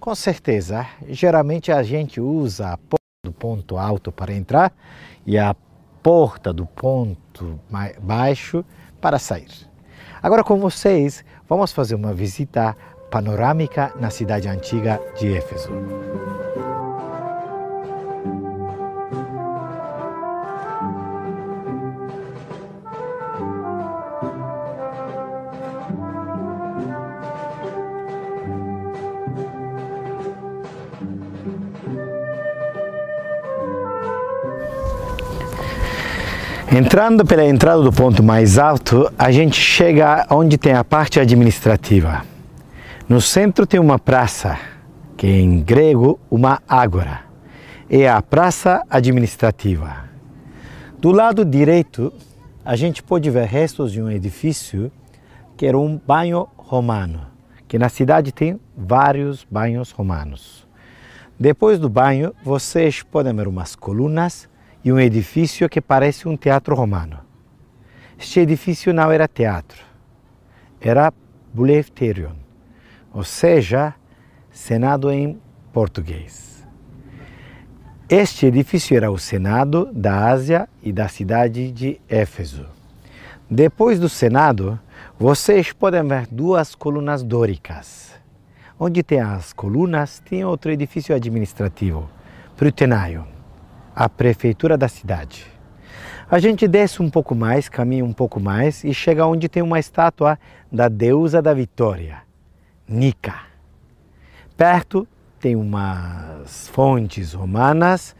Com 0.00 0.14
certeza, 0.14 0.86
geralmente 1.08 1.70
a 1.70 1.82
gente 1.82 2.20
usa 2.20 2.72
a 2.72 2.76
porta 2.76 3.04
do 3.24 3.32
ponto 3.32 3.76
alto 3.76 4.10
para 4.12 4.32
entrar 4.32 4.72
e 5.26 5.38
a 5.38 5.54
porta 6.02 6.52
do 6.52 6.66
ponto 6.66 7.58
baixo 8.00 8.64
para 9.00 9.18
sair. 9.18 9.50
Agora 10.22 10.42
com 10.42 10.58
vocês, 10.58 11.24
vamos 11.48 11.72
fazer 11.72 11.94
uma 11.94 12.12
visita 12.12 12.76
panorâmica 13.10 13.92
na 13.98 14.10
cidade 14.10 14.48
antiga 14.48 15.00
de 15.18 15.36
Éfeso. 15.36 15.70
Entrando 36.78 37.24
pela 37.24 37.42
entrada 37.42 37.80
do 37.80 37.90
ponto 37.90 38.22
mais 38.22 38.58
alto, 38.58 39.10
a 39.18 39.32
gente 39.32 39.58
chega 39.58 40.26
onde 40.28 40.58
tem 40.58 40.74
a 40.74 40.84
parte 40.84 41.18
administrativa. 41.18 42.22
No 43.08 43.18
centro 43.18 43.66
tem 43.66 43.80
uma 43.80 43.98
praça, 43.98 44.58
que 45.16 45.26
em 45.26 45.62
grego 45.62 46.20
uma 46.30 46.60
ágora. 46.68 47.22
É 47.88 48.06
a 48.06 48.20
praça 48.20 48.82
administrativa. 48.90 50.04
Do 50.98 51.12
lado 51.12 51.46
direito, 51.46 52.12
a 52.62 52.76
gente 52.76 53.02
pode 53.02 53.30
ver 53.30 53.46
restos 53.46 53.90
de 53.90 54.02
um 54.02 54.10
edifício 54.10 54.92
que 55.56 55.64
era 55.64 55.78
um 55.78 55.98
banho 56.06 56.46
romano, 56.58 57.22
que 57.66 57.78
na 57.78 57.88
cidade 57.88 58.32
tem 58.32 58.60
vários 58.76 59.46
banhos 59.50 59.92
romanos. 59.92 60.68
Depois 61.40 61.78
do 61.78 61.88
banho, 61.88 62.34
vocês 62.44 63.02
podem 63.02 63.34
ver 63.34 63.48
umas 63.48 63.74
colunas 63.74 64.46
e 64.86 64.92
um 64.92 65.00
edifício 65.00 65.68
que 65.68 65.80
parece 65.80 66.28
um 66.28 66.36
teatro 66.36 66.72
romano. 66.72 67.18
Este 68.16 68.38
edifício 68.38 68.94
não 68.94 69.10
era 69.10 69.26
teatro, 69.26 69.82
era 70.80 71.12
Boulevterion, 71.52 72.36
ou 73.12 73.24
seja, 73.24 73.94
Senado 74.48 75.10
em 75.10 75.40
português. 75.72 76.64
Este 78.08 78.46
edifício 78.46 78.96
era 78.96 79.10
o 79.10 79.18
Senado 79.18 79.90
da 79.92 80.28
Ásia 80.28 80.68
e 80.80 80.92
da 80.92 81.08
cidade 81.08 81.72
de 81.72 82.00
Éfeso. 82.08 82.64
Depois 83.50 83.98
do 83.98 84.08
Senado, 84.08 84.78
vocês 85.18 85.72
podem 85.72 86.06
ver 86.06 86.28
duas 86.30 86.76
colunas 86.76 87.24
dóricas. 87.24 88.14
Onde 88.78 89.02
tem 89.02 89.20
as 89.20 89.52
colunas, 89.52 90.20
tem 90.20 90.44
outro 90.44 90.70
edifício 90.70 91.12
administrativo, 91.12 92.08
Prutenaio 92.56 93.34
a 93.96 94.10
prefeitura 94.10 94.76
da 94.76 94.88
cidade. 94.88 95.46
A 96.30 96.38
gente 96.38 96.68
desce 96.68 97.00
um 97.00 97.08
pouco 97.08 97.34
mais, 97.34 97.66
caminha 97.66 98.04
um 98.04 98.12
pouco 98.12 98.38
mais 98.38 98.84
e 98.84 98.92
chega 98.92 99.26
onde 99.26 99.48
tem 99.48 99.62
uma 99.62 99.78
estátua 99.78 100.38
da 100.70 100.86
deusa 100.86 101.40
da 101.40 101.54
vitória, 101.54 102.18
Nica. 102.86 103.40
Perto 104.54 105.08
tem 105.40 105.56
umas 105.56 106.68
fontes 106.68 107.32
romanas 107.32 108.14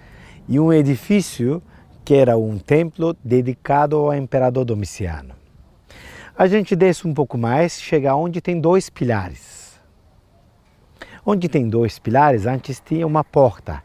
e 0.48 0.58
um 0.58 0.72
edifício 0.72 1.62
que 2.02 2.14
era 2.14 2.38
um 2.38 2.56
templo 2.56 3.14
dedicado 3.22 3.96
ao 3.96 4.14
imperador 4.14 4.64
Domiciano. 4.64 5.34
A 6.38 6.46
gente 6.46 6.74
desce 6.74 7.06
um 7.06 7.12
pouco 7.12 7.36
mais, 7.36 7.78
chega 7.80 8.14
onde 8.14 8.40
tem 8.40 8.58
dois 8.58 8.88
pilares. 8.88 9.78
Onde 11.24 11.48
tem 11.48 11.68
dois 11.68 11.98
pilares, 11.98 12.46
antes 12.46 12.80
tinha 12.80 13.06
uma 13.06 13.24
porta. 13.24 13.82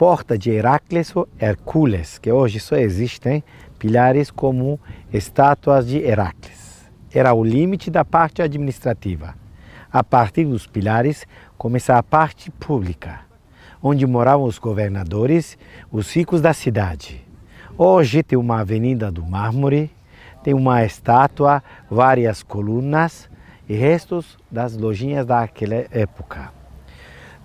Porta 0.00 0.38
de 0.38 0.50
Heracles 0.50 1.14
ou 1.14 1.28
Hercules, 1.38 2.16
que 2.16 2.32
hoje 2.32 2.58
só 2.58 2.74
existem 2.74 3.44
pilares 3.78 4.30
como 4.30 4.80
estátuas 5.12 5.86
de 5.86 5.98
Heracles. 5.98 6.90
Era 7.12 7.34
o 7.34 7.44
limite 7.44 7.90
da 7.90 8.02
parte 8.02 8.40
administrativa. 8.40 9.34
A 9.92 10.02
partir 10.02 10.46
dos 10.46 10.66
pilares 10.66 11.26
começa 11.58 11.98
a 11.98 12.02
parte 12.02 12.50
pública, 12.50 13.20
onde 13.82 14.06
moravam 14.06 14.46
os 14.46 14.58
governadores, 14.58 15.58
os 15.92 16.10
ricos 16.16 16.40
da 16.40 16.54
cidade. 16.54 17.22
Hoje 17.76 18.22
tem 18.22 18.38
uma 18.38 18.60
avenida 18.60 19.12
do 19.12 19.22
mármore, 19.22 19.90
tem 20.42 20.54
uma 20.54 20.82
estátua, 20.82 21.62
várias 21.90 22.42
colunas 22.42 23.28
e 23.68 23.74
restos 23.74 24.38
das 24.50 24.74
lojinhas 24.74 25.26
daquela 25.26 25.84
época. 25.90 26.58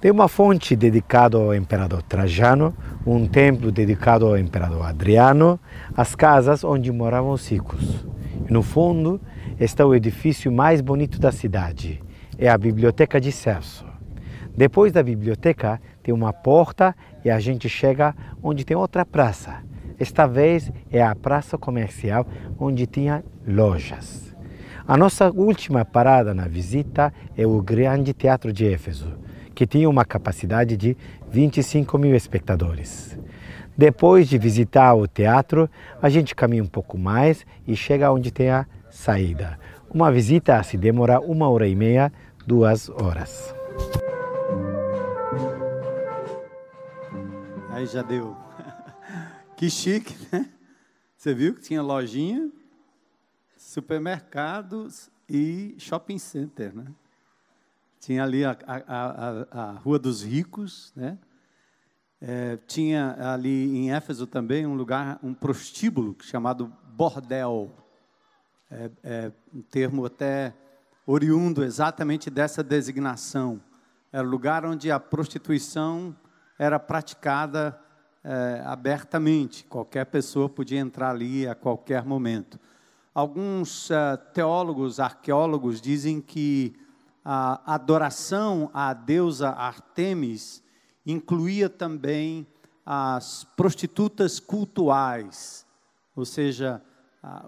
Tem 0.06 0.12
uma 0.12 0.28
fonte 0.28 0.76
dedicada 0.76 1.36
ao 1.36 1.56
imperador 1.56 2.04
Trajano, 2.04 2.76
um 3.08 3.26
templo 3.26 3.72
dedicado 3.72 4.28
ao 4.28 4.38
imperador 4.38 4.86
Adriano, 4.86 5.60
as 5.98 6.14
casas 6.14 6.64
onde 6.64 6.92
moravam 6.92 7.32
os 7.32 7.50
ricos. 7.50 8.06
E 8.48 8.54
no 8.54 8.62
fundo 8.62 9.20
está 9.60 9.84
o 9.84 9.96
edifício 9.96 10.52
mais 10.52 10.80
bonito 10.80 11.20
da 11.20 11.32
cidade, 11.32 12.04
é 12.38 12.48
a 12.48 12.56
Biblioteca 12.56 13.20
de 13.20 13.32
Celso. 13.32 13.84
Depois 14.56 14.94
da 14.94 15.02
biblioteca 15.02 15.82
tem 16.04 16.14
uma 16.14 16.32
porta 16.32 16.96
e 17.24 17.32
a 17.32 17.40
gente 17.40 17.68
chega 17.68 18.14
onde 18.44 18.64
tem 18.64 18.78
outra 18.78 19.04
praça. 19.04 19.56
Esta 20.00 20.28
vez 20.28 20.72
é 20.92 21.02
a 21.02 21.16
praça 21.16 21.58
comercial 21.58 22.28
onde 22.60 22.86
tinha 22.86 23.24
lojas. 23.48 24.36
A 24.88 24.96
nossa 24.96 25.32
última 25.32 25.84
parada 25.84 26.32
na 26.32 26.48
visita 26.48 27.12
é 27.36 27.48
o 27.48 27.60
Grande 27.60 28.14
Teatro 28.14 28.54
de 28.54 28.72
Éfeso, 28.72 29.25
que 29.56 29.66
tinha 29.66 29.90
uma 29.90 30.04
capacidade 30.04 30.76
de 30.76 30.96
25 31.32 31.98
mil 31.98 32.14
espectadores. 32.14 33.18
Depois 33.78 34.28
de 34.28 34.38
visitar 34.38 34.94
o 34.94 35.08
teatro, 35.08 35.70
a 36.02 36.10
gente 36.10 36.36
caminha 36.36 36.64
um 36.64 36.68
pouco 36.68 36.98
mais 36.98 37.46
e 37.66 37.76
chega 37.76 38.12
onde 38.12 38.32
tem 38.32 38.50
a 38.50 38.68
saída. 38.90 39.58
Uma 39.90 40.12
visita 40.12 40.62
se 40.62 40.78
demora 40.78 41.20
uma 41.20 41.50
hora 41.50 41.68
e 41.68 41.76
meia, 41.76 42.12
duas 42.46 42.90
horas. 42.90 43.53
Aí 47.70 47.86
já 47.86 48.01
deu. 48.01 48.36
Que 49.58 49.70
chique, 49.70 50.14
né? 50.34 50.50
Você 51.16 51.34
viu 51.34 51.56
que 51.56 51.62
tinha 51.62 51.82
lojinha, 51.82 52.51
supermercados 53.58 55.10
e 55.29 55.74
shopping 55.77 56.18
center, 56.20 56.75
né? 56.75 56.86
Tinha 58.05 58.24
ali 58.24 58.46
a, 58.46 58.55
a, 58.68 58.75
a, 58.85 59.61
a 59.61 59.72
Rua 59.79 59.98
dos 59.98 60.22
Ricos, 60.22 60.94
né? 60.96 61.18
É, 62.22 62.55
tinha 62.68 63.15
ali 63.33 63.75
em 63.75 63.91
Éfeso 63.91 64.27
também 64.27 64.63
um 64.63 64.75
lugar, 64.75 65.18
um 65.24 65.33
prostíbulo 65.33 66.15
chamado 66.22 66.72
bordel. 66.94 67.75
É, 68.70 68.91
é 69.03 69.31
um 69.51 69.63
termo 69.63 70.05
até 70.05 70.53
oriundo 71.07 71.63
exatamente 71.63 72.29
dessa 72.29 72.63
designação. 72.63 73.59
Era 74.11 74.27
o 74.27 74.29
lugar 74.29 74.68
onde 74.68 74.91
a 74.91 75.00
prostituição 75.00 76.15
era 76.59 76.77
praticada 76.77 77.75
é, 78.24 78.61
abertamente, 78.68 79.63
qualquer 79.63 80.05
pessoa 80.05 80.48
podia 80.48 80.79
entrar 80.79 81.09
ali 81.09 81.48
a 81.48 81.55
qualquer 81.55 82.05
momento. 82.05 82.59
Alguns 83.15 83.89
é, 83.89 84.15
teólogos, 84.15 85.00
arqueólogos 85.00 85.81
dizem 85.81 86.22
que 86.22 86.85
a 87.27 87.74
adoração 87.74 88.70
à 88.72 88.94
deusa 88.94 89.50
Artemis 89.50 90.61
incluía 91.03 91.68
também 91.68 92.46
as 92.85 93.44
prostitutas 93.55 94.40
cultuais, 94.40 95.66
ou 96.16 96.24
seja, 96.24 96.83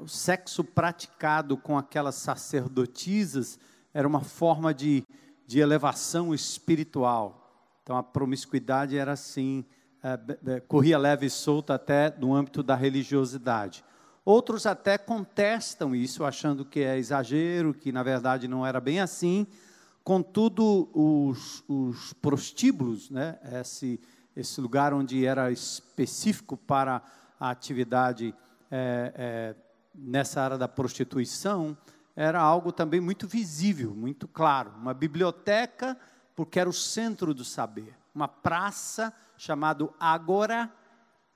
o 0.01 0.07
sexo 0.07 0.63
praticado 0.63 1.55
com 1.55 1.77
aquelas 1.77 2.15
sacerdotisas 2.15 3.59
era 3.93 4.07
uma 4.07 4.21
forma 4.21 4.73
de, 4.73 5.03
de 5.45 5.59
elevação 5.59 6.33
espiritual. 6.33 7.47
Então 7.83 7.95
a 7.95 8.01
promiscuidade 8.01 8.97
era 8.97 9.11
assim, 9.11 9.63
é, 10.03 10.59
corria 10.61 10.97
leve 10.97 11.27
e 11.27 11.29
solta 11.29 11.75
até 11.75 12.13
no 12.17 12.33
âmbito 12.33 12.63
da 12.63 12.75
religiosidade. 12.75 13.85
Outros 14.25 14.65
até 14.65 14.97
contestam 14.97 15.95
isso, 15.95 16.25
achando 16.25 16.65
que 16.65 16.79
é 16.79 16.97
exagero, 16.97 17.73
que 17.73 17.91
na 17.91 18.01
verdade 18.01 18.47
não 18.47 18.65
era 18.65 18.81
bem 18.81 18.99
assim. 18.99 19.45
Contudo, 20.07 20.89
os, 20.93 21.65
os 21.67 22.13
prostíbulos, 22.13 23.09
né, 23.09 23.37
esse, 23.59 23.99
esse 24.33 24.61
lugar 24.61 24.93
onde 24.93 25.25
era 25.25 25.51
específico 25.51 26.55
para 26.55 27.01
a 27.37 27.49
atividade 27.49 28.33
é, 28.71 29.11
é, 29.13 29.55
nessa 29.93 30.41
área 30.41 30.57
da 30.57 30.65
prostituição 30.65 31.77
era 32.15 32.39
algo 32.39 32.71
também 32.71 33.01
muito 33.01 33.27
visível, 33.27 33.93
muito 33.93 34.29
claro. 34.29 34.71
Uma 34.77 34.93
biblioteca, 34.93 35.97
porque 36.37 36.57
era 36.57 36.69
o 36.69 36.73
centro 36.73 37.33
do 37.33 37.43
saber. 37.43 37.93
Uma 38.15 38.29
praça 38.29 39.11
chamada 39.37 39.89
Agora, 39.99 40.73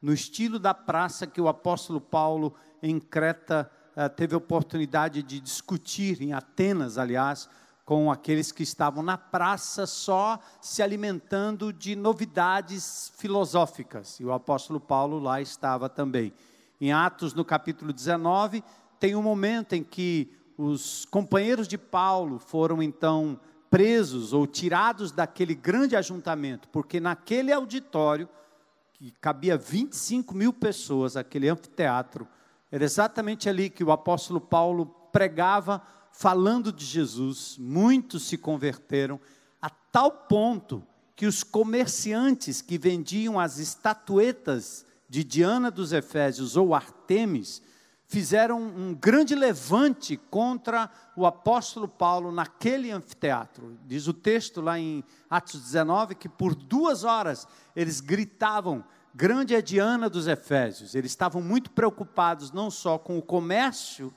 no 0.01 0.13
estilo 0.13 0.57
da 0.57 0.73
praça 0.73 1.27
que 1.27 1.41
o 1.41 1.49
apóstolo 1.49 1.99
Paulo 1.99 2.55
em 2.81 3.01
Creta 3.01 3.69
eh, 3.97 4.07
teve 4.07 4.33
oportunidade 4.33 5.21
de 5.21 5.41
discutir, 5.41 6.21
em 6.21 6.31
Atenas, 6.31 6.97
aliás, 6.97 7.49
com 7.91 8.09
aqueles 8.09 8.53
que 8.53 8.63
estavam 8.63 9.03
na 9.03 9.17
praça 9.17 9.85
só 9.85 10.39
se 10.61 10.81
alimentando 10.81 11.73
de 11.73 11.93
novidades 11.93 13.11
filosóficas. 13.17 14.17
E 14.17 14.23
o 14.23 14.31
apóstolo 14.31 14.79
Paulo 14.79 15.19
lá 15.19 15.41
estava 15.41 15.89
também. 15.89 16.31
Em 16.79 16.93
Atos, 16.93 17.33
no 17.33 17.43
capítulo 17.43 17.91
19, 17.91 18.63
tem 18.97 19.13
um 19.13 19.21
momento 19.21 19.73
em 19.73 19.83
que 19.83 20.31
os 20.57 21.03
companheiros 21.03 21.67
de 21.67 21.77
Paulo 21.77 22.39
foram 22.39 22.81
então 22.81 23.37
presos 23.69 24.31
ou 24.31 24.47
tirados 24.47 25.11
daquele 25.11 25.53
grande 25.53 25.93
ajuntamento, 25.93 26.69
porque 26.69 26.97
naquele 26.97 27.51
auditório, 27.51 28.29
que 28.93 29.11
cabia 29.19 29.57
25 29.57 30.33
mil 30.33 30.53
pessoas, 30.53 31.17
aquele 31.17 31.49
anfiteatro, 31.49 32.25
era 32.71 32.85
exatamente 32.85 33.49
ali 33.49 33.69
que 33.69 33.83
o 33.83 33.91
apóstolo 33.91 34.39
Paulo 34.39 34.85
pregava, 35.11 35.81
falando 36.11 36.71
de 36.71 36.85
Jesus. 36.85 37.57
Muitos 37.59 38.23
se 38.23 38.37
converteram, 38.37 39.19
a 39.61 39.69
tal 39.69 40.11
ponto 40.11 40.85
que 41.15 41.25
os 41.25 41.43
comerciantes 41.43 42.61
que 42.61 42.77
vendiam 42.77 43.39
as 43.39 43.57
estatuetas 43.57 44.85
de 45.07 45.23
Diana 45.23 45.69
dos 45.69 45.91
Efésios 45.91 46.55
ou 46.55 46.73
Artemis, 46.73 47.61
fizeram 48.11 48.61
um 48.61 48.93
grande 48.93 49.33
levante 49.33 50.17
contra 50.17 50.89
o 51.15 51.25
apóstolo 51.25 51.87
Paulo 51.87 52.29
naquele 52.29 52.91
anfiteatro. 52.91 53.77
Diz 53.85 54.05
o 54.05 54.13
texto 54.13 54.59
lá 54.59 54.77
em 54.77 55.01
Atos 55.29 55.61
19 55.61 56.15
que 56.15 56.27
por 56.27 56.53
duas 56.53 57.05
horas 57.05 57.47
eles 57.73 58.01
gritavam: 58.01 58.83
Grande 59.15 59.55
é 59.55 59.61
Diana 59.61 60.09
dos 60.09 60.27
Efésios. 60.27 60.93
Eles 60.93 61.11
estavam 61.11 61.41
muito 61.41 61.71
preocupados 61.71 62.51
não 62.51 62.69
só 62.69 62.97
com 62.97 63.17
o 63.17 63.21
comércio, 63.21 64.13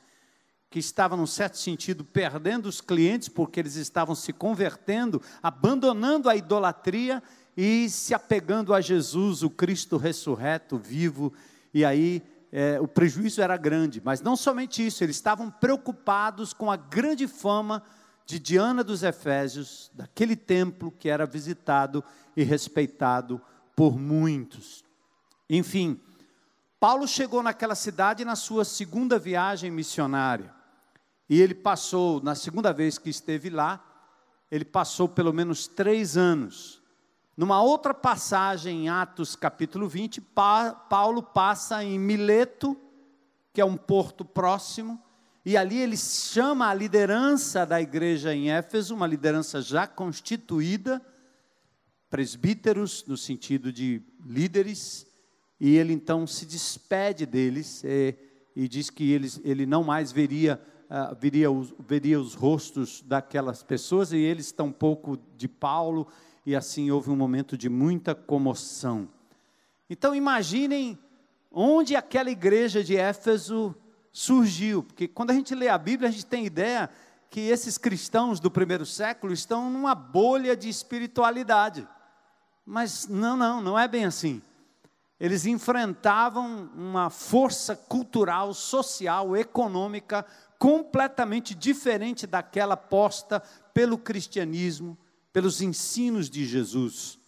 que 0.74 0.80
estava, 0.80 1.16
num 1.16 1.24
certo 1.24 1.56
sentido, 1.56 2.02
perdendo 2.02 2.66
os 2.66 2.80
clientes, 2.80 3.28
porque 3.28 3.60
eles 3.60 3.76
estavam 3.76 4.12
se 4.12 4.32
convertendo, 4.32 5.22
abandonando 5.40 6.28
a 6.28 6.34
idolatria 6.34 7.22
e 7.56 7.88
se 7.88 8.12
apegando 8.12 8.74
a 8.74 8.80
Jesus, 8.80 9.44
o 9.44 9.50
Cristo 9.50 9.96
ressurreto, 9.96 10.76
vivo, 10.76 11.32
e 11.72 11.84
aí 11.84 12.20
é, 12.50 12.80
o 12.80 12.88
prejuízo 12.88 13.40
era 13.40 13.56
grande. 13.56 14.02
Mas 14.04 14.20
não 14.20 14.34
somente 14.34 14.84
isso, 14.84 15.04
eles 15.04 15.14
estavam 15.14 15.48
preocupados 15.48 16.52
com 16.52 16.68
a 16.68 16.76
grande 16.76 17.28
fama 17.28 17.80
de 18.26 18.40
Diana 18.40 18.82
dos 18.82 19.04
Efésios, 19.04 19.92
daquele 19.94 20.34
templo 20.34 20.92
que 20.98 21.08
era 21.08 21.24
visitado 21.24 22.02
e 22.36 22.42
respeitado 22.42 23.40
por 23.76 23.96
muitos. 23.96 24.82
Enfim, 25.48 26.00
Paulo 26.80 27.06
chegou 27.06 27.44
naquela 27.44 27.76
cidade 27.76 28.24
na 28.24 28.34
sua 28.34 28.64
segunda 28.64 29.20
viagem 29.20 29.70
missionária. 29.70 30.63
E 31.28 31.40
ele 31.40 31.54
passou, 31.54 32.22
na 32.22 32.34
segunda 32.34 32.72
vez 32.72 32.98
que 32.98 33.08
esteve 33.08 33.48
lá, 33.50 33.84
ele 34.50 34.64
passou 34.64 35.08
pelo 35.08 35.32
menos 35.32 35.66
três 35.66 36.16
anos. 36.16 36.82
Numa 37.36 37.62
outra 37.62 37.92
passagem 37.92 38.84
em 38.84 38.88
Atos 38.88 39.34
capítulo 39.34 39.88
20, 39.88 40.20
Paulo 40.20 41.22
passa 41.22 41.82
em 41.82 41.98
Mileto, 41.98 42.76
que 43.52 43.60
é 43.60 43.64
um 43.64 43.76
porto 43.76 44.24
próximo, 44.24 45.02
e 45.44 45.56
ali 45.56 45.78
ele 45.78 45.96
chama 45.96 46.68
a 46.68 46.74
liderança 46.74 47.66
da 47.66 47.80
igreja 47.80 48.34
em 48.34 48.50
Éfeso, 48.50 48.94
uma 48.94 49.06
liderança 49.06 49.60
já 49.60 49.86
constituída, 49.86 51.02
presbíteros, 52.08 53.04
no 53.06 53.16
sentido 53.16 53.72
de 53.72 54.00
líderes, 54.24 55.06
e 55.58 55.76
ele 55.76 55.92
então 55.92 56.26
se 56.26 56.46
despede 56.46 57.26
deles 57.26 57.82
e, 57.84 58.14
e 58.54 58.68
diz 58.68 58.88
que 58.90 59.10
eles, 59.10 59.40
ele 59.44 59.66
não 59.66 59.82
mais 59.82 60.12
veria 60.12 60.60
uh, 60.90 61.14
viria, 61.18 61.50
os, 61.50 61.74
veria 61.78 62.20
os 62.20 62.34
rostos 62.34 63.02
daquelas 63.02 63.62
pessoas 63.62 64.12
e 64.12 64.18
eles 64.18 64.52
tão 64.52 64.70
pouco 64.72 65.18
de 65.36 65.48
Paulo, 65.48 66.06
e 66.46 66.54
assim 66.54 66.90
houve 66.90 67.10
um 67.10 67.16
momento 67.16 67.56
de 67.56 67.68
muita 67.68 68.14
comoção. 68.14 69.08
Então 69.88 70.14
imaginem 70.14 70.98
onde 71.50 71.94
aquela 71.94 72.30
igreja 72.30 72.82
de 72.82 72.96
Éfeso 72.96 73.74
surgiu, 74.12 74.82
porque 74.82 75.08
quando 75.08 75.30
a 75.30 75.34
gente 75.34 75.54
lê 75.54 75.68
a 75.68 75.78
Bíblia, 75.78 76.08
a 76.08 76.12
gente 76.12 76.26
tem 76.26 76.46
ideia 76.46 76.90
que 77.30 77.40
esses 77.40 77.76
cristãos 77.76 78.38
do 78.38 78.50
primeiro 78.50 78.86
século 78.86 79.32
estão 79.32 79.68
numa 79.68 79.94
bolha 79.94 80.56
de 80.56 80.68
espiritualidade. 80.68 81.86
Mas 82.64 83.08
não, 83.08 83.36
não, 83.36 83.60
não 83.60 83.78
é 83.78 83.88
bem 83.88 84.04
assim. 84.04 84.40
Eles 85.24 85.46
enfrentavam 85.46 86.70
uma 86.76 87.08
força 87.08 87.74
cultural, 87.74 88.52
social, 88.52 89.34
econômica 89.34 90.22
completamente 90.58 91.54
diferente 91.54 92.26
daquela 92.26 92.76
posta 92.76 93.40
pelo 93.72 93.96
cristianismo, 93.96 94.98
pelos 95.32 95.62
ensinos 95.62 96.28
de 96.28 96.44
Jesus. 96.44 97.18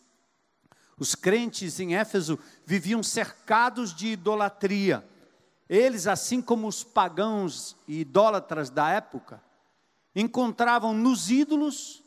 Os 0.98 1.14
crentes 1.14 1.80
em 1.80 1.96
Éfeso 1.96 2.38
viviam 2.66 3.02
cercados 3.02 3.94
de 3.94 4.08
idolatria. 4.08 5.02
Eles, 5.66 6.06
assim 6.06 6.42
como 6.42 6.68
os 6.68 6.84
pagãos 6.84 7.78
e 7.88 8.00
idólatras 8.00 8.68
da 8.68 8.90
época, 8.90 9.42
encontravam 10.14 10.92
nos 10.92 11.30
ídolos, 11.30 12.02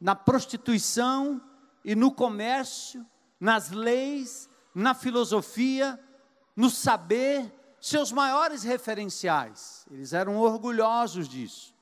na 0.00 0.14
prostituição 0.14 1.42
e 1.84 1.96
no 1.96 2.12
comércio, 2.12 3.04
nas 3.40 3.72
leis, 3.72 4.48
na 4.74 4.94
filosofia, 4.94 5.98
no 6.56 6.70
saber, 6.70 7.52
seus 7.80 8.12
maiores 8.12 8.62
referenciais. 8.62 9.84
Eles 9.90 10.12
eram 10.12 10.36
orgulhosos 10.36 11.28
disso. 11.28 11.74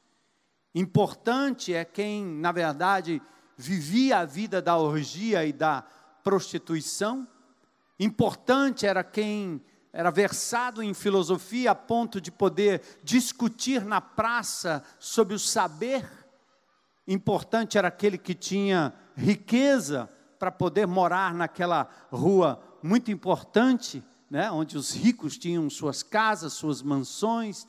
Importante 0.74 1.74
é 1.74 1.84
quem, 1.84 2.24
na 2.24 2.52
verdade, 2.52 3.20
vivia 3.56 4.18
a 4.18 4.24
vida 4.24 4.62
da 4.62 4.76
orgia 4.76 5.44
e 5.44 5.52
da 5.52 5.84
prostituição. 6.22 7.28
Importante 7.98 8.86
era 8.86 9.04
quem 9.04 9.62
era 9.92 10.10
versado 10.10 10.82
em 10.82 10.94
filosofia 10.94 11.72
a 11.72 11.74
ponto 11.74 12.20
de 12.20 12.30
poder 12.30 12.80
discutir 13.02 13.84
na 13.84 14.00
praça 14.00 14.82
sobre 14.98 15.34
o 15.34 15.38
saber. 15.38 16.08
Importante 17.06 17.76
era 17.76 17.88
aquele 17.88 18.16
que 18.16 18.34
tinha 18.34 18.94
riqueza 19.16 20.08
para 20.38 20.50
poder 20.50 20.86
morar 20.86 21.34
naquela 21.34 21.88
rua 22.10 22.69
muito 22.82 23.10
importante, 23.10 24.02
né, 24.30 24.50
onde 24.50 24.76
os 24.76 24.94
ricos 24.94 25.36
tinham 25.36 25.68
suas 25.68 26.02
casas, 26.02 26.52
suas 26.52 26.82
mansões. 26.82 27.66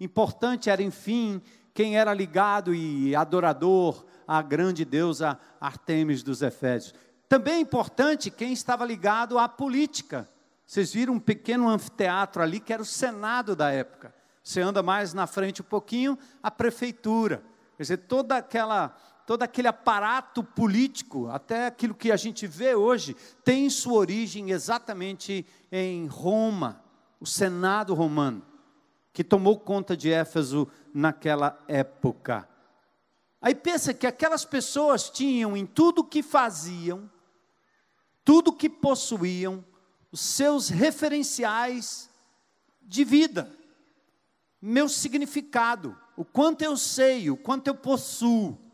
Importante 0.00 0.70
era, 0.70 0.82
enfim, 0.82 1.40
quem 1.74 1.96
era 1.96 2.12
ligado 2.12 2.74
e 2.74 3.14
adorador 3.14 4.04
à 4.26 4.42
grande 4.42 4.84
deusa 4.84 5.38
Artemis 5.60 6.22
dos 6.22 6.42
Efésios. 6.42 6.94
Também 7.28 7.54
é 7.54 7.60
importante 7.60 8.30
quem 8.30 8.52
estava 8.52 8.84
ligado 8.84 9.38
à 9.38 9.48
política. 9.48 10.28
Vocês 10.66 10.92
viram 10.92 11.14
um 11.14 11.20
pequeno 11.20 11.68
anfiteatro 11.68 12.42
ali 12.42 12.58
que 12.58 12.72
era 12.72 12.82
o 12.82 12.86
Senado 12.86 13.54
da 13.54 13.70
época. 13.70 14.14
Você 14.42 14.60
anda 14.60 14.82
mais 14.82 15.12
na 15.12 15.26
frente 15.26 15.60
um 15.60 15.64
pouquinho, 15.64 16.18
a 16.42 16.50
prefeitura. 16.50 17.42
Quer 17.76 17.82
dizer, 17.82 17.96
toda 17.98 18.36
aquela, 18.36 18.96
todo 19.28 19.42
aquele 19.42 19.68
aparato 19.68 20.42
político, 20.42 21.28
até 21.28 21.66
aquilo 21.66 21.94
que 21.94 22.10
a 22.10 22.16
gente 22.16 22.46
vê 22.46 22.74
hoje, 22.74 23.14
tem 23.44 23.68
sua 23.68 23.98
origem 23.98 24.52
exatamente 24.52 25.44
em 25.70 26.06
Roma, 26.06 26.82
o 27.20 27.26
Senado 27.26 27.92
romano, 27.92 28.42
que 29.12 29.22
tomou 29.22 29.60
conta 29.60 29.94
de 29.94 30.10
Éfeso 30.10 30.66
naquela 30.94 31.62
época. 31.68 32.48
Aí 33.38 33.54
pensa 33.54 33.92
que 33.92 34.06
aquelas 34.06 34.46
pessoas 34.46 35.10
tinham 35.10 35.54
em 35.54 35.66
tudo 35.66 36.02
que 36.02 36.22
faziam 36.22 37.10
tudo 38.24 38.52
que 38.52 38.68
possuíam, 38.68 39.64
os 40.10 40.20
seus 40.20 40.68
referenciais 40.68 42.10
de 42.82 43.02
vida, 43.02 43.50
meu 44.60 44.86
significado, 44.86 45.96
o 46.14 46.26
quanto 46.26 46.60
eu 46.60 46.76
sei, 46.76 47.30
o 47.30 47.36
quanto 47.38 47.68
eu 47.68 47.74
possuo, 47.74 48.67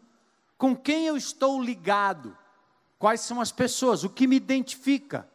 com 0.56 0.74
quem 0.76 1.06
eu 1.06 1.16
estou 1.16 1.62
ligado, 1.62 2.36
quais 2.98 3.20
são 3.20 3.40
as 3.40 3.52
pessoas, 3.52 4.04
o 4.04 4.10
que 4.10 4.26
me 4.26 4.36
identifica, 4.36 5.28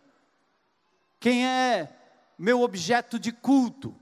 quem 1.19 1.45
é 1.45 1.95
meu 2.37 2.61
objeto 2.61 3.19
de 3.19 3.31
culto, 3.31 3.95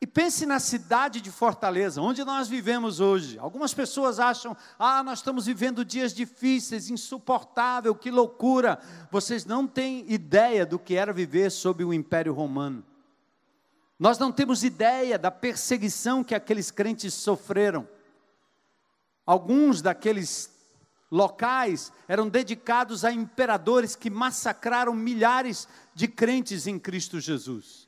e 0.00 0.06
pense 0.06 0.46
na 0.46 0.60
cidade 0.60 1.20
de 1.20 1.30
Fortaleza, 1.30 2.00
onde 2.00 2.24
nós 2.24 2.46
vivemos 2.46 3.00
hoje. 3.00 3.36
Algumas 3.38 3.74
pessoas 3.74 4.20
acham, 4.20 4.56
ah, 4.78 5.02
nós 5.02 5.18
estamos 5.18 5.46
vivendo 5.46 5.84
dias 5.84 6.14
difíceis, 6.14 6.88
insuportável, 6.88 7.94
que 7.96 8.08
loucura. 8.08 8.78
Vocês 9.10 9.44
não 9.44 9.66
têm 9.66 10.04
ideia 10.08 10.64
do 10.64 10.78
que 10.78 10.94
era 10.94 11.12
viver 11.12 11.50
sob 11.50 11.84
o 11.84 11.92
Império 11.92 12.32
Romano. 12.32 12.84
Nós 13.98 14.18
não 14.18 14.30
temos 14.30 14.62
ideia 14.62 15.18
da 15.18 15.32
perseguição 15.32 16.22
que 16.22 16.34
aqueles 16.34 16.70
crentes 16.70 17.12
sofreram. 17.14 17.88
Alguns 19.28 19.82
daqueles 19.82 20.50
locais 21.10 21.92
eram 22.08 22.30
dedicados 22.30 23.04
a 23.04 23.12
imperadores 23.12 23.94
que 23.94 24.08
massacraram 24.08 24.94
milhares 24.94 25.68
de 25.94 26.08
crentes 26.08 26.66
em 26.66 26.78
Cristo 26.78 27.20
Jesus. 27.20 27.86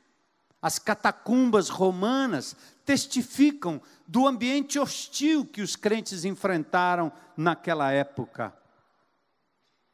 As 0.60 0.78
catacumbas 0.78 1.70
romanas 1.70 2.54
testificam 2.84 3.80
do 4.06 4.28
ambiente 4.28 4.78
hostil 4.78 5.46
que 5.46 5.62
os 5.62 5.76
crentes 5.76 6.26
enfrentaram 6.26 7.10
naquela 7.34 7.90
época. 7.90 8.54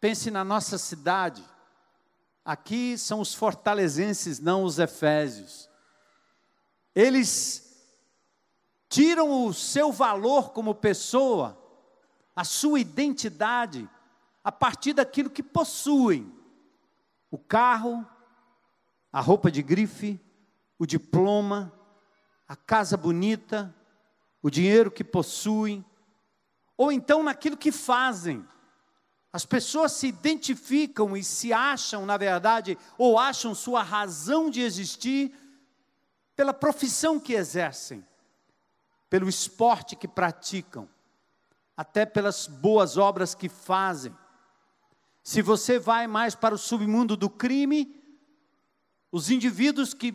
Pense 0.00 0.32
na 0.32 0.42
nossa 0.42 0.76
cidade. 0.78 1.44
Aqui 2.44 2.98
são 2.98 3.20
os 3.20 3.32
fortalezenses, 3.32 4.40
não 4.40 4.64
os 4.64 4.80
efésios. 4.80 5.70
Eles 6.92 7.65
tiram 8.96 9.44
o 9.46 9.52
seu 9.52 9.92
valor 9.92 10.52
como 10.52 10.74
pessoa, 10.74 11.62
a 12.34 12.44
sua 12.44 12.80
identidade, 12.80 13.86
a 14.42 14.50
partir 14.50 14.94
daquilo 14.94 15.28
que 15.28 15.42
possuem: 15.42 16.34
o 17.30 17.36
carro, 17.36 18.06
a 19.12 19.20
roupa 19.20 19.50
de 19.50 19.60
grife, 19.60 20.18
o 20.78 20.86
diploma, 20.86 21.70
a 22.48 22.56
casa 22.56 22.96
bonita, 22.96 23.74
o 24.42 24.48
dinheiro 24.48 24.90
que 24.90 25.04
possuem, 25.04 25.84
ou 26.74 26.90
então 26.90 27.22
naquilo 27.22 27.58
que 27.58 27.70
fazem. 27.70 28.48
As 29.30 29.44
pessoas 29.44 29.92
se 29.92 30.06
identificam 30.06 31.14
e 31.14 31.22
se 31.22 31.52
acham, 31.52 32.06
na 32.06 32.16
verdade, 32.16 32.78
ou 32.96 33.18
acham 33.18 33.54
sua 33.54 33.82
razão 33.82 34.48
de 34.48 34.62
existir 34.62 35.34
pela 36.34 36.54
profissão 36.54 37.20
que 37.20 37.34
exercem, 37.34 38.02
pelo 39.08 39.28
esporte 39.28 39.94
que 39.96 40.08
praticam, 40.08 40.88
até 41.76 42.04
pelas 42.04 42.46
boas 42.46 42.96
obras 42.96 43.34
que 43.34 43.48
fazem. 43.48 44.14
Se 45.22 45.42
você 45.42 45.78
vai 45.78 46.06
mais 46.06 46.34
para 46.34 46.54
o 46.54 46.58
submundo 46.58 47.16
do 47.16 47.28
crime, 47.28 47.94
os 49.10 49.30
indivíduos 49.30 49.92
que 49.92 50.14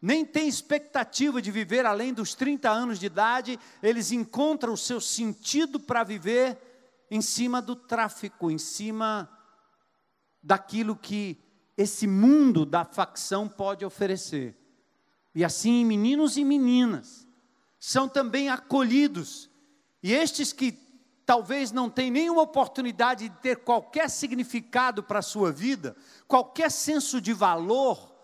nem 0.00 0.24
têm 0.24 0.48
expectativa 0.48 1.40
de 1.40 1.50
viver 1.50 1.86
além 1.86 2.12
dos 2.12 2.34
30 2.34 2.68
anos 2.68 2.98
de 2.98 3.06
idade, 3.06 3.58
eles 3.82 4.10
encontram 4.10 4.72
o 4.72 4.76
seu 4.76 5.00
sentido 5.00 5.78
para 5.78 6.02
viver 6.02 6.58
em 7.10 7.20
cima 7.20 7.62
do 7.62 7.76
tráfico, 7.76 8.50
em 8.50 8.58
cima 8.58 9.30
daquilo 10.42 10.96
que 10.96 11.38
esse 11.76 12.06
mundo 12.06 12.66
da 12.66 12.84
facção 12.84 13.48
pode 13.48 13.84
oferecer. 13.84 14.56
E 15.34 15.44
assim, 15.44 15.84
meninos 15.84 16.36
e 16.36 16.44
meninas 16.44 17.21
são 17.84 18.08
também 18.08 18.48
acolhidos. 18.48 19.50
E 20.00 20.12
estes 20.12 20.52
que 20.52 20.78
talvez 21.26 21.72
não 21.72 21.90
tenham 21.90 22.12
nenhuma 22.12 22.42
oportunidade 22.42 23.28
de 23.28 23.34
ter 23.38 23.56
qualquer 23.56 24.08
significado 24.08 25.02
para 25.02 25.18
a 25.18 25.22
sua 25.22 25.50
vida, 25.50 25.96
qualquer 26.28 26.70
senso 26.70 27.20
de 27.20 27.32
valor, 27.32 28.14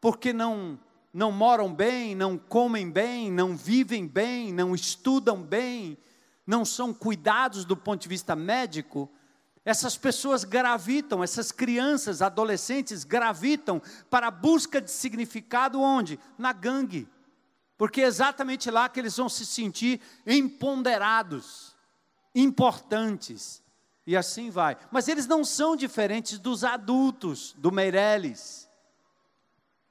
porque 0.00 0.32
não 0.32 0.80
não 1.12 1.30
moram 1.30 1.74
bem, 1.74 2.14
não 2.14 2.38
comem 2.38 2.90
bem, 2.90 3.30
não 3.30 3.54
vivem 3.54 4.06
bem, 4.06 4.50
não 4.50 4.74
estudam 4.74 5.42
bem, 5.42 5.98
não 6.46 6.64
são 6.64 6.94
cuidados 6.94 7.66
do 7.66 7.76
ponto 7.76 8.00
de 8.00 8.08
vista 8.08 8.34
médico, 8.34 9.10
essas 9.62 9.98
pessoas 9.98 10.44
gravitam, 10.44 11.22
essas 11.22 11.52
crianças, 11.52 12.22
adolescentes 12.22 13.04
gravitam 13.04 13.82
para 14.08 14.28
a 14.28 14.30
busca 14.30 14.80
de 14.80 14.90
significado 14.90 15.82
onde? 15.82 16.18
Na 16.38 16.54
gangue. 16.54 17.06
Porque 17.78 18.02
é 18.02 18.06
exatamente 18.06 18.70
lá 18.70 18.88
que 18.88 19.00
eles 19.00 19.16
vão 19.16 19.28
se 19.28 19.46
sentir 19.46 20.00
empoderados, 20.26 21.74
importantes. 22.34 23.62
E 24.06 24.14
assim 24.16 24.50
vai. 24.50 24.76
Mas 24.90 25.08
eles 25.08 25.26
não 25.26 25.44
são 25.44 25.74
diferentes 25.74 26.38
dos 26.38 26.64
adultos 26.64 27.54
do 27.56 27.72
Meirelles 27.72 28.68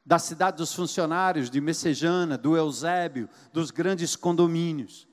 da 0.08 0.18
cidade 0.18 0.56
dos 0.56 0.74
funcionários, 0.74 1.50
de 1.50 1.60
Messejana, 1.60 2.38
do 2.38 2.56
Eusébio, 2.56 3.30
dos 3.52 3.72
grandes 3.72 4.16
condomínios. 4.16 5.06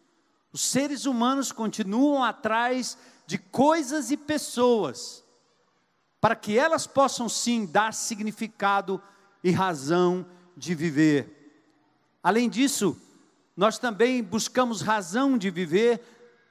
Os 0.53 0.61
seres 0.61 1.05
humanos 1.05 1.51
continuam 1.51 2.23
atrás 2.23 2.97
de 3.27 3.37
coisas 3.37 4.13
e 4.13 4.17
pessoas, 4.17 5.25
para 6.21 6.37
que 6.37 6.57
elas 6.57 6.87
possam 6.87 7.29
sim 7.29 7.67
dar 7.67 7.93
significado 7.93 9.03
e 9.43 9.51
razão 9.51 10.25
de 10.57 10.77
viver. 10.77 11.34
Além 12.25 12.49
disso, 12.49 12.99
nós 13.55 13.79
também 13.79 14.23
buscamos 14.23 14.81
razão 14.81 15.37
de 15.37 15.51
viver 15.51 16.01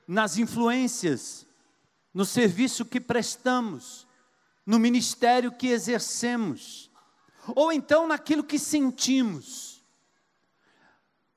nas 0.08 0.38
influências, 0.38 1.48
no 2.14 2.26
serviço 2.26 2.86
que 2.86 3.02
prestamos, 3.02 4.06
no 4.64 4.78
ministério 4.78 5.52
que 5.52 5.70
exercemos, 5.70 6.92
ou 7.56 7.72
então 7.72 8.08
naquilo 8.08 8.44
que 8.44 8.60
sentimos. 8.60 9.84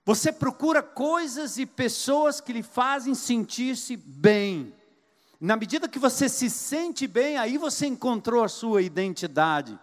Você 0.05 0.31
procura 0.31 0.83
coisas 0.83 1.57
e 1.57 1.64
pessoas 1.64 2.38
que 2.38 2.53
lhe 2.53 2.62
fazem 2.62 3.14
sentir-se 3.14 3.96
bem. 3.96 4.75
Na 5.40 5.57
medida 5.57 5.88
que 5.88 5.99
você 5.99 6.29
se 6.29 6.51
sente 6.51 7.07
bem, 7.07 7.38
aí 7.38 7.57
você 7.57 7.87
encontrou 7.87 8.44
a 8.44 8.49
sua 8.49 8.83
identidade. 8.83 9.79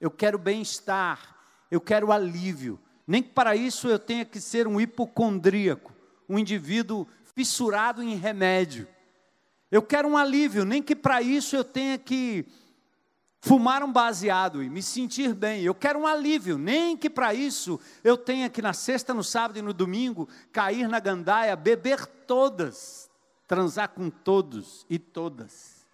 Eu 0.00 0.10
quero 0.10 0.36
bem-estar, 0.36 1.36
eu 1.70 1.80
quero 1.80 2.10
alívio. 2.10 2.80
Nem 3.06 3.22
que 3.22 3.30
para 3.30 3.54
isso 3.54 3.88
eu 3.88 3.98
tenha 3.98 4.24
que 4.24 4.40
ser 4.40 4.66
um 4.66 4.80
hipocondríaco, 4.80 5.92
um 6.28 6.38
indivíduo 6.38 7.06
fissurado 7.34 8.02
em 8.02 8.14
remédio. 8.16 8.88
Eu 9.70 9.82
quero 9.82 10.08
um 10.08 10.16
alívio, 10.16 10.64
nem 10.64 10.82
que 10.82 10.94
para 10.94 11.20
isso 11.20 11.56
eu 11.56 11.64
tenha 11.64 11.98
que 11.98 12.46
fumar 13.40 13.82
um 13.82 13.92
baseado 13.92 14.62
e 14.62 14.70
me 14.70 14.82
sentir 14.82 15.34
bem. 15.34 15.62
Eu 15.62 15.74
quero 15.74 15.98
um 15.98 16.06
alívio, 16.06 16.56
nem 16.56 16.96
que 16.96 17.10
para 17.10 17.34
isso 17.34 17.78
eu 18.02 18.16
tenha 18.16 18.48
que 18.48 18.62
na 18.62 18.72
sexta, 18.72 19.12
no 19.12 19.22
sábado 19.22 19.58
e 19.58 19.62
no 19.62 19.74
domingo 19.74 20.28
cair 20.50 20.88
na 20.88 20.98
gandaia, 20.98 21.54
beber 21.54 22.06
todas, 22.06 23.10
transar 23.46 23.90
com 23.90 24.08
todos 24.08 24.86
e 24.88 24.98
todas. 24.98 25.84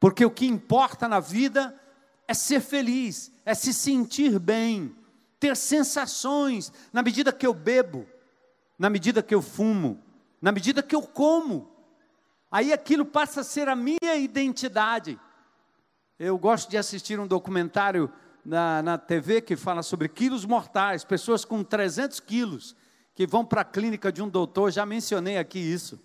Porque 0.00 0.24
o 0.24 0.30
que 0.30 0.46
importa 0.46 1.06
na 1.06 1.20
vida 1.20 1.80
é 2.26 2.34
ser 2.34 2.60
feliz, 2.60 3.30
é 3.44 3.54
se 3.54 3.72
sentir 3.72 4.38
bem, 4.40 4.96
ter 5.38 5.56
sensações 5.56 6.72
na 6.92 7.02
medida 7.02 7.32
que 7.32 7.46
eu 7.46 7.54
bebo, 7.54 8.06
na 8.78 8.90
medida 8.90 9.22
que 9.22 9.34
eu 9.34 9.42
fumo, 9.42 10.02
na 10.40 10.52
medida 10.52 10.82
que 10.82 10.94
eu 10.94 11.02
como. 11.02 11.70
Aí 12.50 12.72
aquilo 12.72 13.04
passa 13.04 13.40
a 13.40 13.44
ser 13.44 13.68
a 13.68 13.76
minha 13.76 14.16
identidade. 14.16 15.18
Eu 16.18 16.38
gosto 16.38 16.70
de 16.70 16.78
assistir 16.78 17.20
um 17.20 17.26
documentário 17.26 18.10
na, 18.44 18.82
na 18.82 18.96
TV 18.96 19.40
que 19.40 19.56
fala 19.56 19.82
sobre 19.82 20.08
quilos 20.08 20.44
mortais, 20.44 21.04
pessoas 21.04 21.44
com 21.44 21.62
300 21.62 22.20
quilos 22.20 22.76
que 23.14 23.26
vão 23.26 23.44
para 23.44 23.62
a 23.62 23.64
clínica 23.64 24.12
de 24.12 24.22
um 24.22 24.28
doutor, 24.28 24.70
já 24.70 24.84
mencionei 24.84 25.38
aqui 25.38 25.58
isso. 25.58 25.98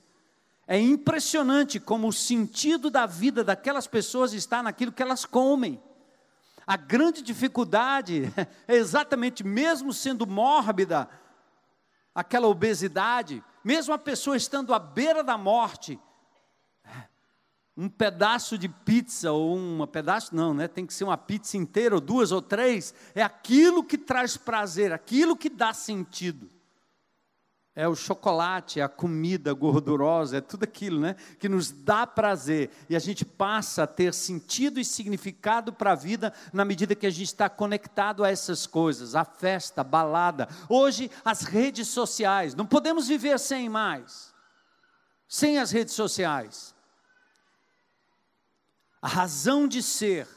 É 0.65 0.80
impressionante 0.80 1.78
como 1.78 2.08
o 2.08 2.13
sentido 2.13 2.89
da 2.89 3.06
vida 3.06 3.44
daquelas 3.44 3.86
pessoas 3.86 4.32
está 4.32 4.63
naquilo 4.63 4.94
que 4.94 5.04
elas 5.04 5.26
comem. 5.26 5.82
A 6.65 6.78
grande 6.78 7.21
dificuldade 7.21 8.32
é 8.67 8.76
exatamente, 8.76 9.43
mesmo 9.43 9.93
sendo 9.93 10.28
mórbida, 10.28 11.10
aquela 12.13 12.47
obesidade, 12.47 13.43
mesmo 13.63 13.93
a 13.93 13.97
pessoa 13.97 14.38
estando 14.38 14.74
à 14.74 14.80
beira 14.80 15.24
da 15.24 15.38
morte, 15.38 16.00
um 17.76 17.89
pedaço 17.89 18.58
de 18.58 18.67
pizza 18.67 19.32
ou 19.32 19.58
um 19.58 19.88
pedaço 19.88 20.36
não, 20.36 20.54
né? 20.54 20.67
Tem 20.67 20.86
que 20.86 20.93
ser 20.93 21.06
uma 21.06 21.17
pizza 21.17 21.58
inteira 21.58 21.95
ou 21.95 22.02
duas 22.02 22.32
ou 22.32 22.41
três, 22.41 22.93
é 23.15 23.24
aquilo 23.24 23.84
que 23.84 23.97
traz 23.97 24.38
prazer, 24.38 24.91
aquilo 24.91 25.36
que 25.36 25.50
dá 25.50 25.74
sentido. 25.74 26.50
É 27.82 27.88
o 27.88 27.96
chocolate, 27.96 28.80
é 28.80 28.84
a 28.84 28.88
comida 28.88 29.52
gordurosa, 29.56 30.38
é 30.38 30.41
tudo 30.41 30.65
aquilo, 30.65 31.00
né? 31.00 31.15
Que 31.39 31.50
nos 31.50 31.72
dá 31.72 32.06
prazer 32.06 32.70
e 32.88 32.96
a 32.96 33.00
gente 33.00 33.26
passa 33.26 33.82
a 33.82 33.88
ter 33.88 34.13
sentido 34.13 34.80
e 34.80 34.86
significado 34.86 35.74
para 35.74 35.94
a 35.94 35.96
vida 35.96 36.32
na 36.54 36.63
medida 36.63 36.94
que 36.94 37.08
a 37.08 37.10
gente 37.10 37.30
está 37.30 37.50
conectado 37.50 38.24
a 38.24 38.30
essas 38.30 38.67
coisas, 38.67 39.15
a 39.15 39.26
festa, 39.26 39.82
a 39.82 39.84
balada. 39.84 40.48
Hoje 40.70 41.10
as 41.26 41.41
redes 41.41 41.88
sociais, 41.88 42.54
não 42.54 42.67
podemos 42.67 43.08
viver 43.08 43.39
sem 43.39 43.67
mais, 43.67 44.32
sem 45.28 45.58
as 45.58 45.72
redes 45.72 45.96
sociais. 45.96 46.76
A 49.02 49.08
razão 49.08 49.67
de 49.67 49.82
ser 49.82 50.28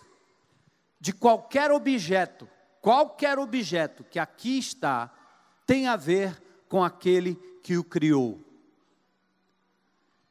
de 0.98 1.12
qualquer 1.12 1.70
objeto, 1.70 2.48
qualquer 2.80 3.38
objeto 3.38 4.02
que 4.02 4.18
aqui 4.18 4.58
está, 4.58 5.12
tem 5.66 5.86
a 5.86 5.94
ver 5.94 6.42
com 6.74 6.82
aquele 6.82 7.36
que 7.62 7.78
o 7.78 7.84
criou. 7.84 8.44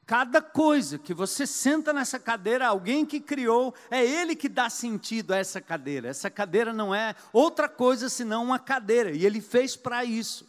Cada 0.06 0.42
coisa 0.42 1.00
que 1.00 1.14
você 1.14 1.48
senta 1.48 1.94
nessa 1.94 2.20
cadeira, 2.20 2.68
alguém 2.68 3.06
que 3.06 3.22
criou, 3.22 3.74
é 3.90 4.06
ele 4.06 4.36
que 4.36 4.50
dá 4.50 4.70
sentido 4.70 5.34
a 5.34 5.38
essa 5.38 5.62
cadeira. 5.62 6.10
Essa 6.10 6.30
cadeira 6.30 6.74
não 6.74 6.94
é 6.94 7.16
outra 7.32 7.70
coisa 7.70 8.10
senão 8.10 8.44
uma 8.44 8.60
cadeira, 8.60 9.12
e 9.12 9.26
ele 9.26 9.40
fez 9.40 9.78
para 9.78 10.04
isso. 10.04 10.46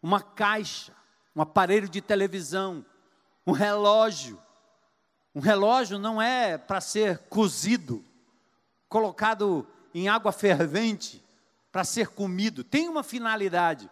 Uma 0.00 0.20
caixa, 0.20 0.92
um 1.34 1.42
aparelho 1.42 1.88
de 1.88 2.00
televisão, 2.00 2.86
um 3.44 3.50
relógio. 3.50 4.38
Um 5.34 5.40
relógio 5.40 5.98
não 5.98 6.22
é 6.22 6.56
para 6.56 6.80
ser 6.80 7.18
cozido, 7.28 8.04
colocado 8.88 9.66
em 9.92 10.08
água 10.08 10.30
fervente, 10.30 11.20
para 11.72 11.82
ser 11.82 12.06
comido, 12.06 12.62
tem 12.62 12.88
uma 12.88 13.02
finalidade. 13.02 13.90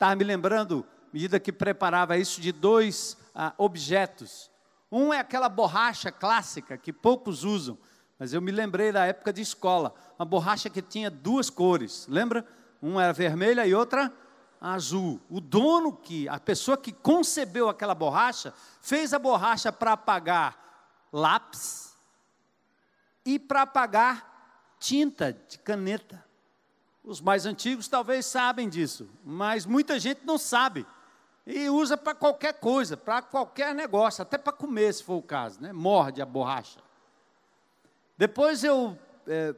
Estava 0.00 0.16
me 0.16 0.24
lembrando, 0.24 0.86
medida 1.12 1.38
que 1.38 1.52
preparava 1.52 2.16
isso, 2.16 2.40
de 2.40 2.52
dois 2.52 3.18
ah, 3.34 3.52
objetos. 3.58 4.50
Um 4.90 5.12
é 5.12 5.18
aquela 5.18 5.46
borracha 5.46 6.10
clássica 6.10 6.78
que 6.78 6.90
poucos 6.90 7.44
usam, 7.44 7.76
mas 8.18 8.32
eu 8.32 8.40
me 8.40 8.50
lembrei 8.50 8.92
da 8.92 9.04
época 9.04 9.30
de 9.30 9.42
escola. 9.42 9.94
Uma 10.18 10.24
borracha 10.24 10.70
que 10.70 10.80
tinha 10.80 11.10
duas 11.10 11.50
cores, 11.50 12.06
lembra? 12.08 12.46
Uma 12.80 13.04
era 13.04 13.12
vermelha 13.12 13.66
e 13.66 13.74
outra 13.74 14.10
azul. 14.58 15.20
O 15.28 15.38
dono 15.38 15.92
que, 15.92 16.26
a 16.30 16.40
pessoa 16.40 16.78
que 16.78 16.92
concebeu 16.92 17.68
aquela 17.68 17.94
borracha, 17.94 18.54
fez 18.80 19.12
a 19.12 19.18
borracha 19.18 19.70
para 19.70 19.92
apagar 19.92 20.56
lápis 21.12 21.94
e 23.22 23.38
para 23.38 23.60
apagar 23.62 24.74
tinta 24.78 25.30
de 25.46 25.58
caneta. 25.58 26.29
Os 27.02 27.20
mais 27.20 27.46
antigos 27.46 27.88
talvez 27.88 28.26
sabem 28.26 28.68
disso, 28.68 29.08
mas 29.24 29.64
muita 29.64 29.98
gente 29.98 30.20
não 30.24 30.36
sabe. 30.36 30.86
E 31.46 31.68
usa 31.70 31.96
para 31.96 32.14
qualquer 32.14 32.54
coisa, 32.54 32.96
para 32.96 33.22
qualquer 33.22 33.74
negócio, 33.74 34.22
até 34.22 34.36
para 34.36 34.52
comer, 34.52 34.92
se 34.92 35.02
for 35.02 35.16
o 35.16 35.22
caso, 35.22 35.60
né? 35.60 35.72
Morde 35.72 36.20
a 36.20 36.26
borracha. 36.26 36.78
Depois 38.16 38.62
eu 38.62 38.98
é, 39.26 39.54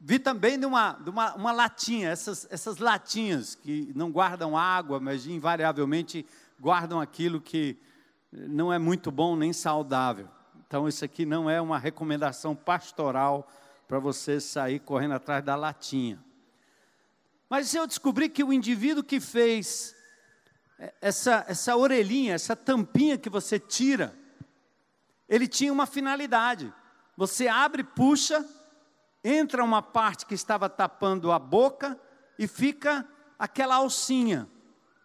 vi 0.00 0.18
também 0.18 0.58
de 0.58 0.64
uma, 0.64 0.92
de 0.92 1.10
uma, 1.10 1.34
uma 1.34 1.52
latinha, 1.52 2.08
essas, 2.08 2.46
essas 2.50 2.78
latinhas 2.78 3.54
que 3.54 3.92
não 3.94 4.10
guardam 4.12 4.56
água, 4.56 5.00
mas 5.00 5.26
invariavelmente 5.26 6.24
guardam 6.60 7.00
aquilo 7.00 7.40
que 7.40 7.76
não 8.32 8.72
é 8.72 8.78
muito 8.78 9.10
bom 9.10 9.34
nem 9.34 9.52
saudável. 9.52 10.28
Então, 10.66 10.88
isso 10.88 11.04
aqui 11.04 11.24
não 11.24 11.48
é 11.48 11.60
uma 11.60 11.78
recomendação 11.78 12.54
pastoral 12.54 13.48
para 13.86 13.98
você 13.98 14.40
sair 14.40 14.80
correndo 14.80 15.14
atrás 15.14 15.44
da 15.44 15.54
latinha. 15.54 16.18
Mas 17.48 17.74
eu 17.74 17.86
descobri 17.86 18.28
que 18.28 18.42
o 18.42 18.52
indivíduo 18.52 19.04
que 19.04 19.20
fez 19.20 19.94
essa, 21.00 21.44
essa 21.48 21.76
orelhinha, 21.76 22.34
essa 22.34 22.56
tampinha 22.56 23.16
que 23.16 23.30
você 23.30 23.58
tira, 23.58 24.16
ele 25.28 25.46
tinha 25.46 25.72
uma 25.72 25.86
finalidade. 25.86 26.72
Você 27.16 27.48
abre, 27.48 27.82
puxa, 27.82 28.44
entra 29.22 29.64
uma 29.64 29.80
parte 29.80 30.26
que 30.26 30.34
estava 30.34 30.68
tapando 30.68 31.32
a 31.32 31.38
boca 31.38 31.98
e 32.38 32.46
fica 32.46 33.06
aquela 33.38 33.76
alcinha. 33.76 34.48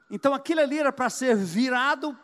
Então 0.09 0.33
aquilo 0.33 0.61
ali 0.61 0.79
era 0.79 0.91
para 0.91 1.09
ser 1.09 1.35
virado 1.35 2.17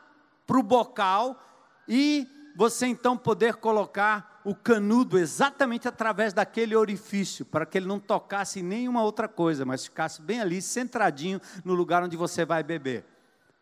para 0.45 0.59
o 0.59 0.63
bocal 0.63 1.41
e 1.87 2.27
você 2.55 2.87
então 2.87 3.17
poder 3.17 3.55
colocar 3.55 4.36
o 4.47 4.55
canudo 4.55 5.19
exatamente 5.19 5.89
através 5.89 6.31
daquele 6.31 6.73
orifício, 6.73 7.43
para 7.43 7.65
que 7.65 7.77
ele 7.77 7.85
não 7.85 7.99
tocasse 7.99 8.61
em 8.61 8.63
nenhuma 8.63 9.03
outra 9.03 9.27
coisa, 9.27 9.65
mas 9.65 9.83
ficasse 9.83 10.21
bem 10.21 10.39
ali, 10.39 10.61
centradinho 10.61 11.41
no 11.65 11.73
lugar 11.73 12.01
onde 12.01 12.15
você 12.15 12.45
vai 12.45 12.63
beber. 12.63 13.03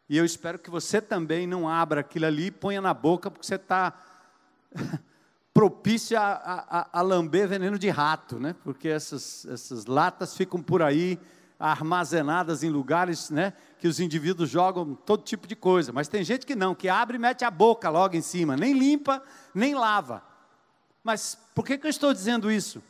E 0.07 0.15
eu 0.15 0.23
espero 0.23 0.59
que 0.59 0.69
você 0.69 1.01
também 1.01 1.47
não 1.47 1.67
abra 1.67 2.01
aquilo 2.01 2.27
ali 2.27 2.45
e 2.45 2.51
ponha 2.51 2.81
na 2.81 2.93
boca, 2.93 3.31
porque 3.31 3.47
você 3.47 3.55
está 3.55 3.99
propício 5.51 6.19
a, 6.19 6.33
a, 6.93 6.99
a, 6.99 7.01
lamber 7.01 7.47
veneno 7.47 7.79
de 7.79 7.89
rato, 7.89 8.39
né? 8.39 8.55
Porque 8.63 8.87
essas, 8.87 9.43
essas 9.47 9.87
latas 9.87 10.37
ficam 10.37 10.61
por 10.61 10.83
aí 10.83 11.19
armazenadas 11.59 12.61
em 12.61 12.69
lugares, 12.69 13.31
né? 13.31 13.53
Que 13.79 13.87
os 13.87 13.99
indivíduos 13.99 14.51
jogam 14.51 14.93
todo 14.93 15.23
tipo 15.23 15.47
de 15.47 15.55
coisa. 15.55 15.91
Mas 15.91 16.07
tem 16.07 16.23
gente 16.23 16.45
que 16.45 16.55
não, 16.55 16.75
que 16.75 16.87
abre 16.87 17.17
e 17.17 17.19
mete 17.19 17.43
a 17.43 17.49
boca 17.49 17.89
logo 17.89 18.15
em 18.15 18.21
cima, 18.21 18.55
nem 18.55 18.77
limpa, 18.77 19.23
nem 19.51 19.73
lava. 19.73 20.34
Mas 21.05 21.37
por 21.55 21.65
que, 21.65 21.77
que 21.77 21.87
eu 21.87 21.89
estou 21.89 22.13
dizendo 22.13 22.51
isso? 22.51 22.83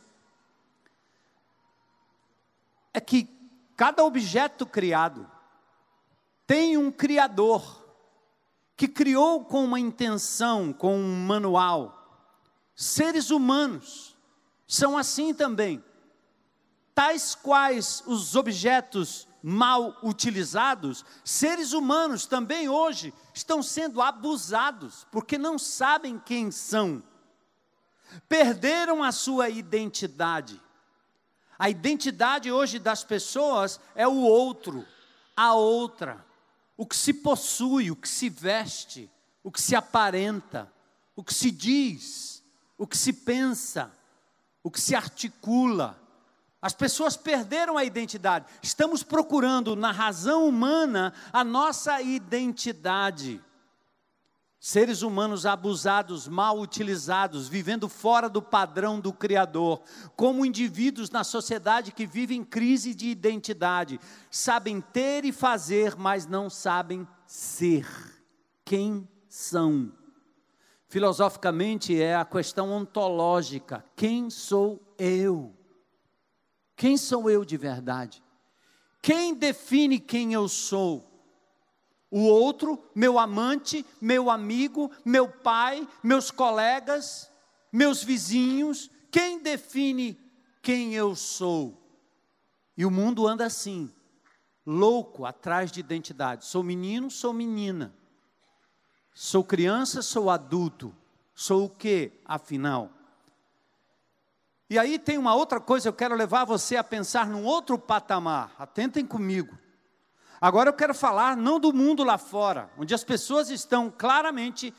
é 2.96 3.00
que 3.00 3.28
cada 3.76 4.02
objeto 4.02 4.64
criado 4.64 5.30
tem 6.46 6.78
um 6.78 6.90
criador 6.90 7.84
que 8.74 8.88
criou 8.88 9.44
com 9.44 9.62
uma 9.66 9.78
intenção, 9.78 10.72
com 10.72 10.96
um 10.96 11.26
manual. 11.26 12.24
Seres 12.74 13.28
humanos 13.28 14.16
são 14.66 14.96
assim 14.96 15.34
também. 15.34 15.84
Tais 16.94 17.34
quais 17.34 18.02
os 18.06 18.34
objetos 18.34 19.28
mal 19.42 19.98
utilizados, 20.02 21.04
seres 21.22 21.74
humanos 21.74 22.24
também 22.24 22.66
hoje 22.66 23.12
estão 23.34 23.62
sendo 23.62 24.00
abusados 24.00 25.06
porque 25.12 25.36
não 25.36 25.58
sabem 25.58 26.18
quem 26.18 26.50
são. 26.50 27.02
Perderam 28.28 29.02
a 29.02 29.12
sua 29.12 29.48
identidade. 29.48 30.60
A 31.58 31.70
identidade 31.70 32.52
hoje 32.52 32.78
das 32.78 33.02
pessoas 33.02 33.80
é 33.94 34.06
o 34.06 34.16
outro, 34.16 34.86
a 35.34 35.54
outra, 35.54 36.24
o 36.76 36.86
que 36.86 36.96
se 36.96 37.14
possui, 37.14 37.90
o 37.90 37.96
que 37.96 38.08
se 38.08 38.28
veste, 38.28 39.10
o 39.42 39.50
que 39.50 39.60
se 39.60 39.74
aparenta, 39.74 40.70
o 41.14 41.24
que 41.24 41.32
se 41.32 41.50
diz, 41.50 42.42
o 42.76 42.86
que 42.86 42.96
se 42.96 43.12
pensa, 43.12 43.90
o 44.62 44.70
que 44.70 44.80
se 44.80 44.94
articula. 44.94 45.98
As 46.60 46.74
pessoas 46.74 47.16
perderam 47.16 47.78
a 47.78 47.84
identidade. 47.84 48.46
Estamos 48.62 49.02
procurando 49.02 49.76
na 49.76 49.92
razão 49.92 50.46
humana 50.46 51.14
a 51.32 51.44
nossa 51.44 52.02
identidade. 52.02 53.40
Seres 54.66 55.02
humanos 55.02 55.46
abusados, 55.46 56.26
mal 56.26 56.58
utilizados, 56.58 57.46
vivendo 57.46 57.88
fora 57.88 58.28
do 58.28 58.42
padrão 58.42 58.98
do 58.98 59.12
Criador, 59.12 59.80
como 60.16 60.44
indivíduos 60.44 61.08
na 61.08 61.22
sociedade 61.22 61.92
que 61.92 62.04
vivem 62.04 62.42
crise 62.42 62.92
de 62.92 63.06
identidade, 63.06 64.00
sabem 64.28 64.80
ter 64.80 65.24
e 65.24 65.30
fazer, 65.30 65.94
mas 65.94 66.26
não 66.26 66.50
sabem 66.50 67.06
ser. 67.28 67.86
Quem 68.64 69.08
são? 69.28 69.92
Filosoficamente 70.88 72.02
é 72.02 72.16
a 72.16 72.24
questão 72.24 72.72
ontológica: 72.72 73.84
quem 73.94 74.28
sou 74.28 74.82
eu? 74.98 75.54
Quem 76.74 76.96
sou 76.96 77.30
eu 77.30 77.44
de 77.44 77.56
verdade? 77.56 78.20
Quem 79.00 79.32
define 79.32 80.00
quem 80.00 80.32
eu 80.32 80.48
sou? 80.48 81.05
O 82.10 82.20
outro, 82.20 82.82
meu 82.94 83.18
amante, 83.18 83.84
meu 84.00 84.30
amigo, 84.30 84.90
meu 85.04 85.28
pai, 85.28 85.86
meus 86.02 86.30
colegas, 86.30 87.30
meus 87.72 88.02
vizinhos, 88.02 88.90
quem 89.10 89.42
define 89.42 90.18
quem 90.62 90.94
eu 90.94 91.14
sou? 91.14 91.82
E 92.76 92.84
o 92.84 92.90
mundo 92.90 93.26
anda 93.26 93.46
assim, 93.46 93.90
louco 94.64 95.24
atrás 95.24 95.72
de 95.72 95.80
identidade. 95.80 96.44
Sou 96.44 96.62
menino, 96.62 97.10
sou 97.10 97.32
menina. 97.32 97.94
Sou 99.14 99.42
criança, 99.42 100.02
sou 100.02 100.28
adulto. 100.30 100.94
Sou 101.34 101.66
o 101.66 101.70
que, 101.70 102.12
afinal? 102.24 102.90
E 104.68 104.78
aí 104.78 104.98
tem 104.98 105.16
uma 105.16 105.34
outra 105.34 105.60
coisa, 105.60 105.88
eu 105.88 105.92
quero 105.92 106.14
levar 106.14 106.44
você 106.44 106.76
a 106.76 106.84
pensar 106.84 107.26
num 107.26 107.44
outro 107.44 107.78
patamar. 107.78 108.54
Atentem 108.58 109.06
comigo. 109.06 109.56
Agora 110.40 110.68
eu 110.68 110.74
quero 110.74 110.94
falar 110.94 111.36
não 111.36 111.58
do 111.58 111.72
mundo 111.72 112.04
lá 112.04 112.18
fora, 112.18 112.70
onde 112.76 112.94
as 112.94 113.02
pessoas 113.02 113.48
estão 113.48 113.90
claramente 113.90 114.72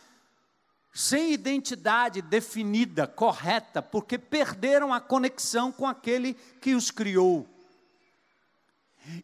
sem 0.94 1.32
identidade 1.32 2.22
definida, 2.22 3.08
correta, 3.08 3.82
porque 3.82 4.18
perderam 4.18 4.94
a 4.94 5.00
conexão 5.00 5.72
com 5.72 5.86
aquele 5.86 6.34
que 6.62 6.74
os 6.76 6.92
criou. 6.92 7.48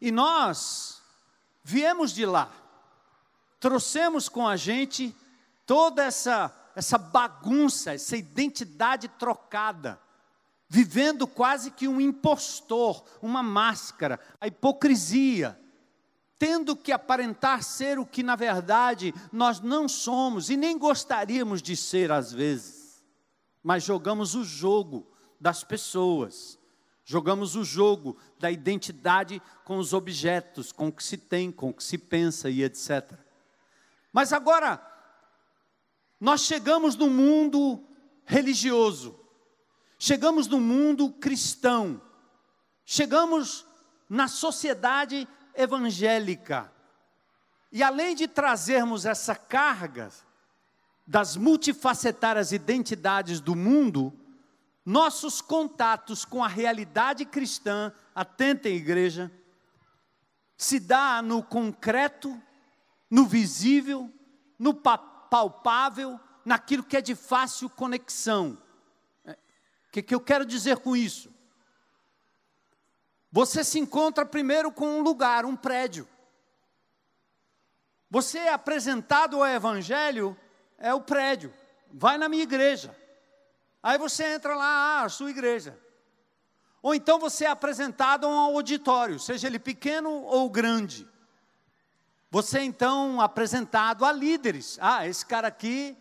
E 0.00 0.10
nós 0.10 1.02
viemos 1.62 2.12
de 2.12 2.24
lá, 2.24 2.50
trouxemos 3.60 4.28
com 4.28 4.46
a 4.46 4.56
gente 4.56 5.14
toda 5.66 6.04
essa, 6.04 6.54
essa 6.74 6.98
bagunça, 6.98 7.94
essa 7.94 8.16
identidade 8.16 9.08
trocada, 9.08 10.00
vivendo 10.68 11.26
quase 11.26 11.70
que 11.70 11.86
um 11.86 12.00
impostor, 12.00 13.04
uma 13.20 13.42
máscara, 13.42 14.18
a 14.40 14.46
hipocrisia 14.46 15.58
tendo 16.38 16.76
que 16.76 16.92
aparentar 16.92 17.62
ser 17.62 17.98
o 17.98 18.06
que 18.06 18.22
na 18.22 18.36
verdade 18.36 19.14
nós 19.32 19.60
não 19.60 19.88
somos 19.88 20.50
e 20.50 20.56
nem 20.56 20.76
gostaríamos 20.78 21.62
de 21.62 21.76
ser 21.76 22.10
às 22.10 22.32
vezes. 22.32 23.02
Mas 23.62 23.84
jogamos 23.84 24.34
o 24.34 24.44
jogo 24.44 25.06
das 25.40 25.64
pessoas, 25.64 26.58
jogamos 27.04 27.56
o 27.56 27.64
jogo 27.64 28.16
da 28.38 28.50
identidade 28.50 29.40
com 29.64 29.78
os 29.78 29.92
objetos, 29.92 30.72
com 30.72 30.88
o 30.88 30.92
que 30.92 31.02
se 31.02 31.16
tem, 31.16 31.50
com 31.50 31.70
o 31.70 31.74
que 31.74 31.84
se 31.84 31.96
pensa 31.96 32.50
e 32.50 32.62
etc. 32.62 33.12
Mas 34.12 34.32
agora, 34.32 34.80
nós 36.20 36.42
chegamos 36.42 36.96
no 36.96 37.08
mundo 37.08 37.82
religioso, 38.24 39.18
chegamos 39.98 40.46
no 40.46 40.60
mundo 40.60 41.10
cristão, 41.10 42.00
chegamos 42.84 43.66
na 44.08 44.28
sociedade 44.28 45.26
evangélica. 45.54 46.72
E 47.70 47.82
além 47.82 48.14
de 48.14 48.28
trazermos 48.28 49.04
essa 49.04 49.34
carga 49.34 50.10
das 51.06 51.36
multifacetárias 51.36 52.52
identidades 52.52 53.40
do 53.40 53.54
mundo, 53.54 54.12
nossos 54.84 55.40
contatos 55.40 56.24
com 56.24 56.42
a 56.42 56.48
realidade 56.48 57.24
cristã, 57.24 57.92
atentem 58.14 58.76
igreja, 58.76 59.30
se 60.56 60.78
dá 60.78 61.20
no 61.20 61.42
concreto, 61.42 62.40
no 63.10 63.26
visível, 63.26 64.10
no 64.58 64.74
palpável, 64.74 66.20
naquilo 66.44 66.82
que 66.82 66.96
é 66.96 67.00
de 67.00 67.14
fácil 67.14 67.68
conexão. 67.68 68.58
O 69.24 69.30
é, 69.30 69.36
que, 69.90 70.02
que 70.02 70.14
eu 70.14 70.20
quero 70.20 70.44
dizer 70.44 70.78
com 70.78 70.96
isso? 70.96 71.32
Você 73.34 73.64
se 73.64 73.80
encontra 73.80 74.24
primeiro 74.24 74.70
com 74.70 74.86
um 74.86 75.02
lugar, 75.02 75.44
um 75.44 75.56
prédio. 75.56 76.06
Você 78.08 78.38
é 78.38 78.52
apresentado 78.52 79.38
ao 79.38 79.46
Evangelho, 79.48 80.38
é 80.78 80.94
o 80.94 81.00
prédio. 81.00 81.52
Vai 81.92 82.16
na 82.16 82.28
minha 82.28 82.44
igreja. 82.44 82.96
Aí 83.82 83.98
você 83.98 84.22
entra 84.34 84.54
lá, 84.54 84.64
ah, 85.00 85.02
a 85.02 85.08
sua 85.08 85.30
igreja. 85.30 85.76
Ou 86.80 86.94
então 86.94 87.18
você 87.18 87.44
é 87.44 87.48
apresentado 87.48 88.24
a 88.24 88.30
um 88.30 88.38
auditório, 88.38 89.18
seja 89.18 89.48
ele 89.48 89.58
pequeno 89.58 90.10
ou 90.10 90.48
grande. 90.48 91.04
Você 92.30 92.60
é 92.60 92.64
então 92.64 93.20
apresentado 93.20 94.04
a 94.04 94.12
líderes. 94.12 94.78
Ah, 94.80 95.08
esse 95.08 95.26
cara 95.26 95.48
aqui 95.48 95.98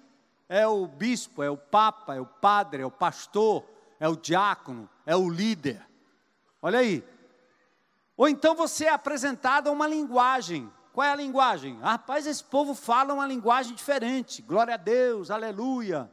é 0.48 0.68
o 0.68 0.86
bispo, 0.86 1.42
é 1.42 1.50
o 1.50 1.58
papa, 1.58 2.14
é 2.14 2.22
o 2.22 2.28
padre, 2.28 2.84
é 2.84 2.86
o 2.86 2.92
pastor, 2.92 3.66
é 4.00 4.08
o 4.08 4.16
diácono, 4.16 4.88
é 5.04 5.16
o 5.16 5.28
líder. 5.28 5.84
Olha 6.62 6.78
aí, 6.78 7.04
ou 8.24 8.30
então 8.30 8.56
você 8.56 8.86
é 8.86 8.90
apresentado 8.90 9.68
a 9.68 9.72
uma 9.74 9.86
linguagem. 9.86 10.72
Qual 10.94 11.06
é 11.06 11.12
a 11.12 11.16
linguagem? 11.16 11.78
Ah, 11.82 11.92
rapaz, 11.92 12.26
esse 12.26 12.42
povo 12.42 12.74
fala 12.74 13.14
uma 13.14 13.28
linguagem 13.28 13.76
diferente. 13.76 14.42
Glória 14.42 14.76
a 14.76 14.78
Deus, 14.78 15.30
aleluia. 15.30 16.10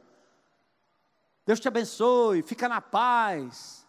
Deus 1.45 1.57
te 1.57 1.69
abençoe, 1.69 2.41
fica 2.41 2.67
na 2.67 2.81
paz. 2.81 3.87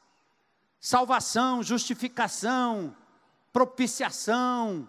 Salvação, 0.78 1.64
justificação, 1.64 2.94
propiciação. 3.52 4.88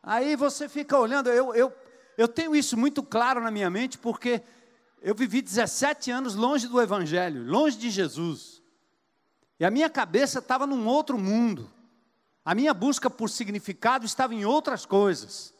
Aí 0.00 0.36
você 0.36 0.68
fica 0.68 0.96
olhando, 0.96 1.28
eu, 1.28 1.56
eu, 1.56 1.74
eu 2.16 2.28
tenho 2.28 2.54
isso 2.54 2.76
muito 2.76 3.02
claro 3.02 3.40
na 3.40 3.50
minha 3.50 3.68
mente, 3.68 3.98
porque 3.98 4.40
eu 5.02 5.12
vivi 5.16 5.42
17 5.42 6.12
anos 6.12 6.36
longe 6.36 6.68
do 6.68 6.80
Evangelho, 6.80 7.44
longe 7.44 7.76
de 7.76 7.90
Jesus. 7.90 8.62
E 9.58 9.64
a 9.64 9.72
minha 9.72 9.90
cabeça 9.90 10.38
estava 10.38 10.68
num 10.68 10.86
outro 10.86 11.18
mundo. 11.18 11.74
A 12.46 12.54
minha 12.54 12.72
busca 12.72 13.10
por 13.10 13.28
significado 13.28 14.06
estava 14.06 14.32
em 14.32 14.44
outras 14.44 14.86
coisas. 14.86 15.52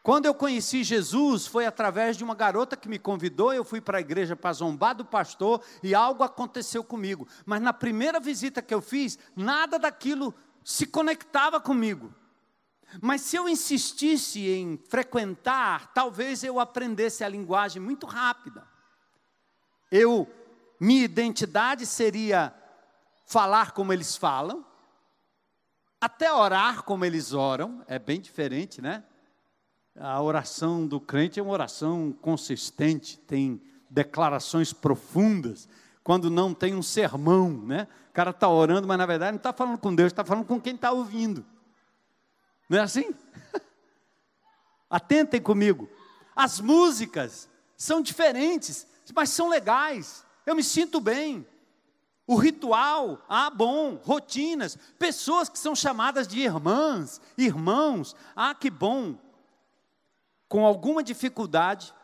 Quando 0.00 0.26
eu 0.26 0.32
conheci 0.32 0.84
Jesus, 0.84 1.44
foi 1.44 1.66
através 1.66 2.16
de 2.16 2.22
uma 2.22 2.36
garota 2.36 2.76
que 2.76 2.88
me 2.88 3.00
convidou, 3.00 3.52
eu 3.52 3.64
fui 3.64 3.80
para 3.80 3.98
a 3.98 4.00
igreja 4.00 4.36
para 4.36 4.52
zombar 4.52 4.94
do 4.94 5.04
pastor 5.04 5.60
e 5.82 5.96
algo 5.96 6.22
aconteceu 6.22 6.84
comigo. 6.84 7.26
Mas 7.44 7.60
na 7.60 7.72
primeira 7.72 8.20
visita 8.20 8.62
que 8.62 8.72
eu 8.72 8.80
fiz, 8.80 9.18
nada 9.34 9.76
daquilo 9.76 10.32
se 10.62 10.86
conectava 10.86 11.60
comigo. 11.60 12.14
Mas 13.02 13.22
se 13.22 13.34
eu 13.34 13.48
insistisse 13.48 14.48
em 14.48 14.78
frequentar, 14.88 15.92
talvez 15.92 16.44
eu 16.44 16.60
aprendesse 16.60 17.24
a 17.24 17.28
linguagem 17.28 17.82
muito 17.82 18.06
rápida. 18.06 18.64
Eu, 19.90 20.32
minha 20.78 21.04
identidade 21.04 21.84
seria 21.84 22.54
falar 23.26 23.72
como 23.72 23.92
eles 23.92 24.16
falam, 24.16 24.64
até 26.00 26.32
orar 26.32 26.84
como 26.84 27.04
eles 27.04 27.32
oram, 27.32 27.82
é 27.86 27.98
bem 27.98 28.20
diferente, 28.20 28.80
né? 28.80 29.02
A 29.96 30.22
oração 30.22 30.86
do 30.86 31.00
crente 31.00 31.40
é 31.40 31.42
uma 31.42 31.52
oração 31.52 32.12
consistente, 32.22 33.18
tem 33.18 33.60
declarações 33.90 34.72
profundas, 34.72 35.68
quando 36.04 36.30
não 36.30 36.54
tem 36.54 36.74
um 36.74 36.82
sermão, 36.82 37.50
né? 37.50 37.88
O 38.10 38.12
cara 38.12 38.30
está 38.30 38.48
orando, 38.48 38.86
mas 38.86 38.96
na 38.96 39.06
verdade 39.06 39.32
não 39.32 39.38
está 39.38 39.52
falando 39.52 39.78
com 39.78 39.94
Deus, 39.94 40.12
está 40.12 40.24
falando 40.24 40.46
com 40.46 40.60
quem 40.60 40.74
está 40.74 40.92
ouvindo. 40.92 41.44
Não 42.68 42.78
é 42.78 42.82
assim? 42.82 43.14
Atentem 44.88 45.40
comigo. 45.40 45.88
As 46.34 46.60
músicas 46.60 47.48
são 47.76 48.00
diferentes, 48.00 48.86
mas 49.14 49.30
são 49.30 49.48
legais. 49.48 50.24
Eu 50.46 50.54
me 50.54 50.62
sinto 50.62 51.00
bem. 51.00 51.46
O 52.28 52.36
ritual, 52.36 53.24
ah, 53.26 53.48
bom, 53.48 53.98
rotinas, 54.04 54.76
pessoas 54.98 55.48
que 55.48 55.58
são 55.58 55.74
chamadas 55.74 56.28
de 56.28 56.38
irmãs, 56.38 57.22
irmãos, 57.38 58.14
ah, 58.36 58.54
que 58.54 58.68
bom. 58.68 59.16
Com 60.46 60.66
alguma 60.66 61.02
dificuldade, 61.02 61.94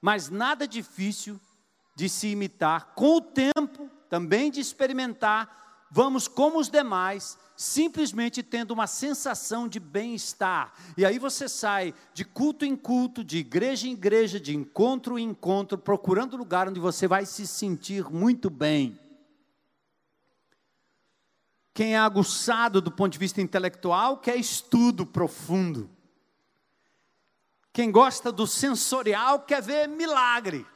mas 0.00 0.30
nada 0.30 0.68
difícil 0.68 1.40
de 1.96 2.08
se 2.08 2.28
imitar, 2.28 2.92
com 2.94 3.16
o 3.16 3.20
tempo 3.20 3.90
também 4.08 4.52
de 4.52 4.60
experimentar, 4.60 5.88
vamos 5.90 6.28
como 6.28 6.60
os 6.60 6.68
demais, 6.68 7.36
simplesmente 7.56 8.44
tendo 8.44 8.70
uma 8.70 8.86
sensação 8.86 9.66
de 9.66 9.80
bem-estar. 9.80 10.74
E 10.96 11.04
aí 11.04 11.18
você 11.18 11.48
sai 11.48 11.92
de 12.14 12.24
culto 12.24 12.64
em 12.64 12.76
culto, 12.76 13.24
de 13.24 13.38
igreja 13.38 13.88
em 13.88 13.94
igreja, 13.94 14.38
de 14.38 14.54
encontro 14.54 15.18
em 15.18 15.30
encontro, 15.30 15.76
procurando 15.76 16.36
lugar 16.36 16.68
onde 16.68 16.78
você 16.78 17.08
vai 17.08 17.26
se 17.26 17.48
sentir 17.48 18.08
muito 18.12 18.48
bem. 18.48 18.96
Quem 21.76 21.94
é 21.94 21.98
aguçado 21.98 22.80
do 22.80 22.90
ponto 22.90 23.12
de 23.12 23.18
vista 23.18 23.42
intelectual 23.42 24.16
quer 24.16 24.36
estudo 24.36 25.04
profundo. 25.04 25.90
Quem 27.70 27.92
gosta 27.92 28.32
do 28.32 28.46
sensorial 28.46 29.40
quer 29.40 29.60
ver 29.60 29.86
milagre. 29.86 30.66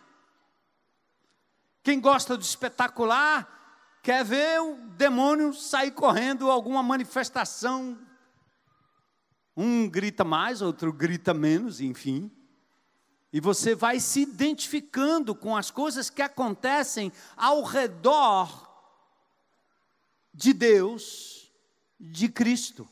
Quem 1.82 1.98
gosta 1.98 2.36
do 2.36 2.42
espetacular 2.42 3.98
quer 4.02 4.22
ver 4.22 4.60
o 4.60 4.76
demônio 4.88 5.54
sair 5.54 5.92
correndo, 5.92 6.50
alguma 6.50 6.82
manifestação. 6.82 7.98
Um 9.56 9.88
grita 9.88 10.22
mais, 10.22 10.60
outro 10.60 10.92
grita 10.92 11.32
menos, 11.32 11.80
enfim. 11.80 12.30
E 13.32 13.40
você 13.40 13.74
vai 13.74 14.00
se 14.00 14.20
identificando 14.20 15.34
com 15.34 15.56
as 15.56 15.70
coisas 15.70 16.10
que 16.10 16.20
acontecem 16.20 17.10
ao 17.38 17.62
redor 17.62 18.69
de 20.32 20.52
Deus, 20.52 21.52
de 21.98 22.28
Cristo. 22.28 22.88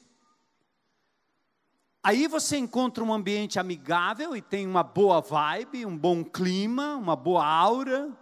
Aí 2.03 2.27
você 2.27 2.57
encontra 2.57 3.03
um 3.03 3.13
ambiente 3.13 3.59
amigável 3.59 4.37
e 4.37 4.41
tem 4.41 4.67
uma 4.67 4.83
boa 4.83 5.21
vibe, 5.21 5.85
um 5.85 5.97
bom 5.97 6.25
clima, 6.25 6.97
uma 6.97 7.17
boa 7.17 7.45
aura 7.45 8.17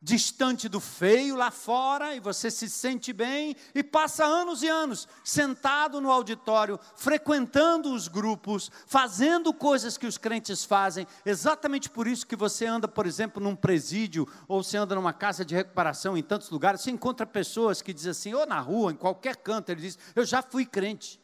distante 0.00 0.68
do 0.68 0.78
feio 0.78 1.34
lá 1.34 1.50
fora, 1.50 2.14
e 2.14 2.20
você 2.20 2.50
se 2.50 2.70
sente 2.70 3.12
bem, 3.12 3.56
e 3.74 3.82
passa 3.82 4.24
anos 4.24 4.62
e 4.62 4.68
anos 4.68 5.08
sentado 5.24 6.00
no 6.00 6.10
auditório, 6.10 6.78
frequentando 6.96 7.92
os 7.92 8.06
grupos, 8.06 8.70
fazendo 8.86 9.52
coisas 9.52 9.98
que 9.98 10.06
os 10.06 10.16
crentes 10.16 10.64
fazem, 10.64 11.06
exatamente 11.26 11.90
por 11.90 12.06
isso 12.06 12.26
que 12.26 12.36
você 12.36 12.64
anda, 12.64 12.86
por 12.86 13.06
exemplo, 13.06 13.42
num 13.42 13.56
presídio, 13.56 14.26
ou 14.46 14.62
você 14.62 14.76
anda 14.76 14.94
numa 14.94 15.12
casa 15.12 15.44
de 15.44 15.54
recuperação 15.54 16.16
em 16.16 16.22
tantos 16.22 16.48
lugares, 16.50 16.80
você 16.80 16.92
encontra 16.92 17.26
pessoas 17.26 17.82
que 17.82 17.92
dizem 17.92 18.10
assim, 18.12 18.34
ou 18.34 18.46
na 18.46 18.60
rua, 18.60 18.92
em 18.92 18.96
qualquer 18.96 19.36
canto, 19.36 19.70
ele 19.70 19.80
diz, 19.80 19.98
eu 20.14 20.24
já 20.24 20.42
fui 20.42 20.64
crente. 20.64 21.20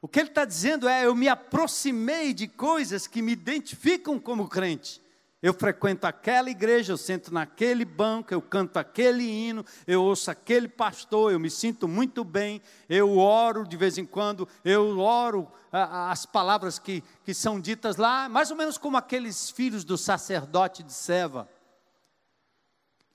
O 0.00 0.08
que 0.08 0.18
ele 0.18 0.30
está 0.30 0.44
dizendo 0.44 0.88
é, 0.88 1.06
eu 1.06 1.14
me 1.14 1.28
aproximei 1.28 2.34
de 2.34 2.48
coisas 2.48 3.06
que 3.06 3.22
me 3.22 3.32
identificam 3.32 4.18
como 4.18 4.48
crente. 4.48 5.00
Eu 5.42 5.52
frequento 5.52 6.06
aquela 6.06 6.48
igreja, 6.48 6.92
eu 6.92 6.96
sento 6.96 7.34
naquele 7.34 7.84
banco, 7.84 8.32
eu 8.32 8.40
canto 8.40 8.76
aquele 8.76 9.24
hino, 9.24 9.66
eu 9.88 10.00
ouço 10.00 10.30
aquele 10.30 10.68
pastor, 10.68 11.32
eu 11.32 11.40
me 11.40 11.50
sinto 11.50 11.88
muito 11.88 12.22
bem, 12.22 12.62
eu 12.88 13.18
oro 13.18 13.66
de 13.66 13.76
vez 13.76 13.98
em 13.98 14.06
quando, 14.06 14.48
eu 14.64 15.00
oro 15.00 15.50
as 15.72 16.24
palavras 16.24 16.78
que, 16.78 17.02
que 17.24 17.34
são 17.34 17.60
ditas 17.60 17.96
lá, 17.96 18.28
mais 18.28 18.52
ou 18.52 18.56
menos 18.56 18.78
como 18.78 18.96
aqueles 18.96 19.50
filhos 19.50 19.82
do 19.82 19.98
sacerdote 19.98 20.80
de 20.84 20.92
Seva, 20.92 21.48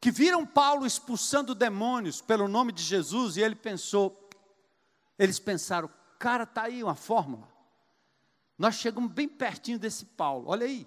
que 0.02 0.12
viram 0.12 0.46
Paulo 0.46 0.86
expulsando 0.86 1.56
demônios 1.56 2.22
pelo 2.22 2.50
nome 2.50 2.74
de 2.74 2.84
Jesus, 2.84 3.38
e 3.38 3.42
ele 3.42 3.56
pensou, 3.56 4.30
eles 5.18 5.40
pensaram, 5.40 5.90
cara, 6.20 6.44
está 6.44 6.64
aí 6.64 6.84
uma 6.84 6.94
fórmula. 6.94 7.48
Nós 8.58 8.76
chegamos 8.76 9.14
bem 9.14 9.30
pertinho 9.30 9.80
desse 9.80 10.04
Paulo, 10.04 10.50
olha 10.50 10.66
aí 10.66 10.86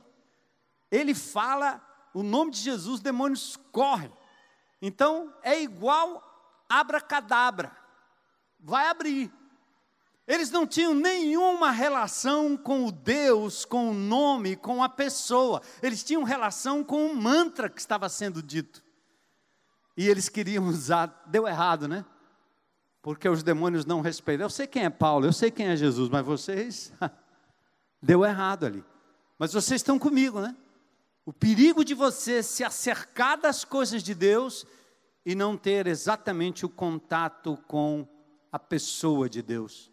ele 0.91 1.15
fala 1.15 1.81
o 2.13 2.23
nome 2.23 2.51
de 2.51 2.59
Jesus, 2.59 2.95
os 2.95 3.01
demônios 3.01 3.57
correm. 3.71 4.13
Então 4.83 5.33
é 5.43 5.61
igual 5.61 6.23
abracadabra, 6.69 7.77
vai 8.59 8.89
abrir. 8.89 9.33
Eles 10.27 10.51
não 10.51 10.65
tinham 10.65 10.95
nenhuma 10.95 11.73
relação 11.73 12.57
com 12.57 12.87
o 12.87 12.93
Deus, 12.93 13.65
com 13.65 13.91
o 13.91 13.95
nome, 13.95 14.55
com 14.55 14.81
a 14.81 14.89
pessoa. 14.89 15.61
Eles 15.83 16.05
tinham 16.05 16.23
relação 16.23 16.85
com 16.85 17.07
o 17.07 17.17
mantra 17.17 17.69
que 17.69 17.81
estava 17.81 18.09
sendo 18.09 18.41
dito. 18.41 18.81
E 19.97 20.09
eles 20.09 20.29
queriam 20.29 20.69
usar, 20.69 21.25
deu 21.27 21.49
errado, 21.49 21.89
né? 21.89 22.05
Porque 23.03 23.29
os 23.29 23.43
demônios 23.43 23.85
não 23.85 24.01
respeitam. 24.01 24.47
Eu 24.47 24.51
sei 24.51 24.69
quem 24.69 24.85
é 24.85 24.91
Paulo, 24.91 25.27
eu 25.27 25.33
sei 25.33 25.51
quem 25.51 25.67
é 25.67 25.75
Jesus, 25.75 26.09
mas 26.09 26.25
vocês 26.25 26.93
deu 28.01 28.25
errado 28.25 28.67
ali. 28.67 28.85
Mas 29.37 29.53
vocês 29.53 29.81
estão 29.81 29.99
comigo, 29.99 30.41
né? 30.41 30.55
O 31.31 31.33
perigo 31.33 31.85
de 31.85 31.95
você 31.95 32.43
se 32.43 32.65
acercar 32.65 33.41
das 33.41 33.65
coisas 33.65 34.03
de 34.03 34.17
Deus 34.17 34.67
e 35.25 35.33
não 35.33 35.57
ter 35.57 35.87
exatamente 35.87 36.67
o 36.67 36.69
contato 36.69 37.57
com 37.69 38.05
a 38.51 38.59
pessoa 38.59 39.31
de 39.31 39.41
Deus. 39.41 39.93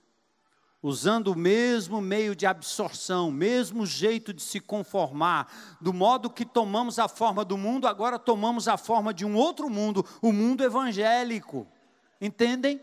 Usando 0.82 1.28
o 1.28 1.38
mesmo 1.38 2.02
meio 2.02 2.36
de 2.36 2.48
absorção, 2.48 3.30
mesmo 3.30 3.86
jeito 3.86 4.34
de 4.34 4.42
se 4.42 4.60
conformar, 4.60 5.78
do 5.80 5.94
modo 5.94 6.28
que 6.28 6.44
tomamos 6.44 6.98
a 6.98 7.08
forma 7.08 7.46
do 7.46 7.56
mundo, 7.56 7.88
agora 7.88 8.18
tomamos 8.18 8.68
a 8.68 8.76
forma 8.76 9.14
de 9.14 9.24
um 9.24 9.36
outro 9.36 9.70
mundo, 9.70 10.04
o 10.24 10.34
mundo 10.34 10.64
evangélico. 10.64 11.68
Entendem? 12.20 12.82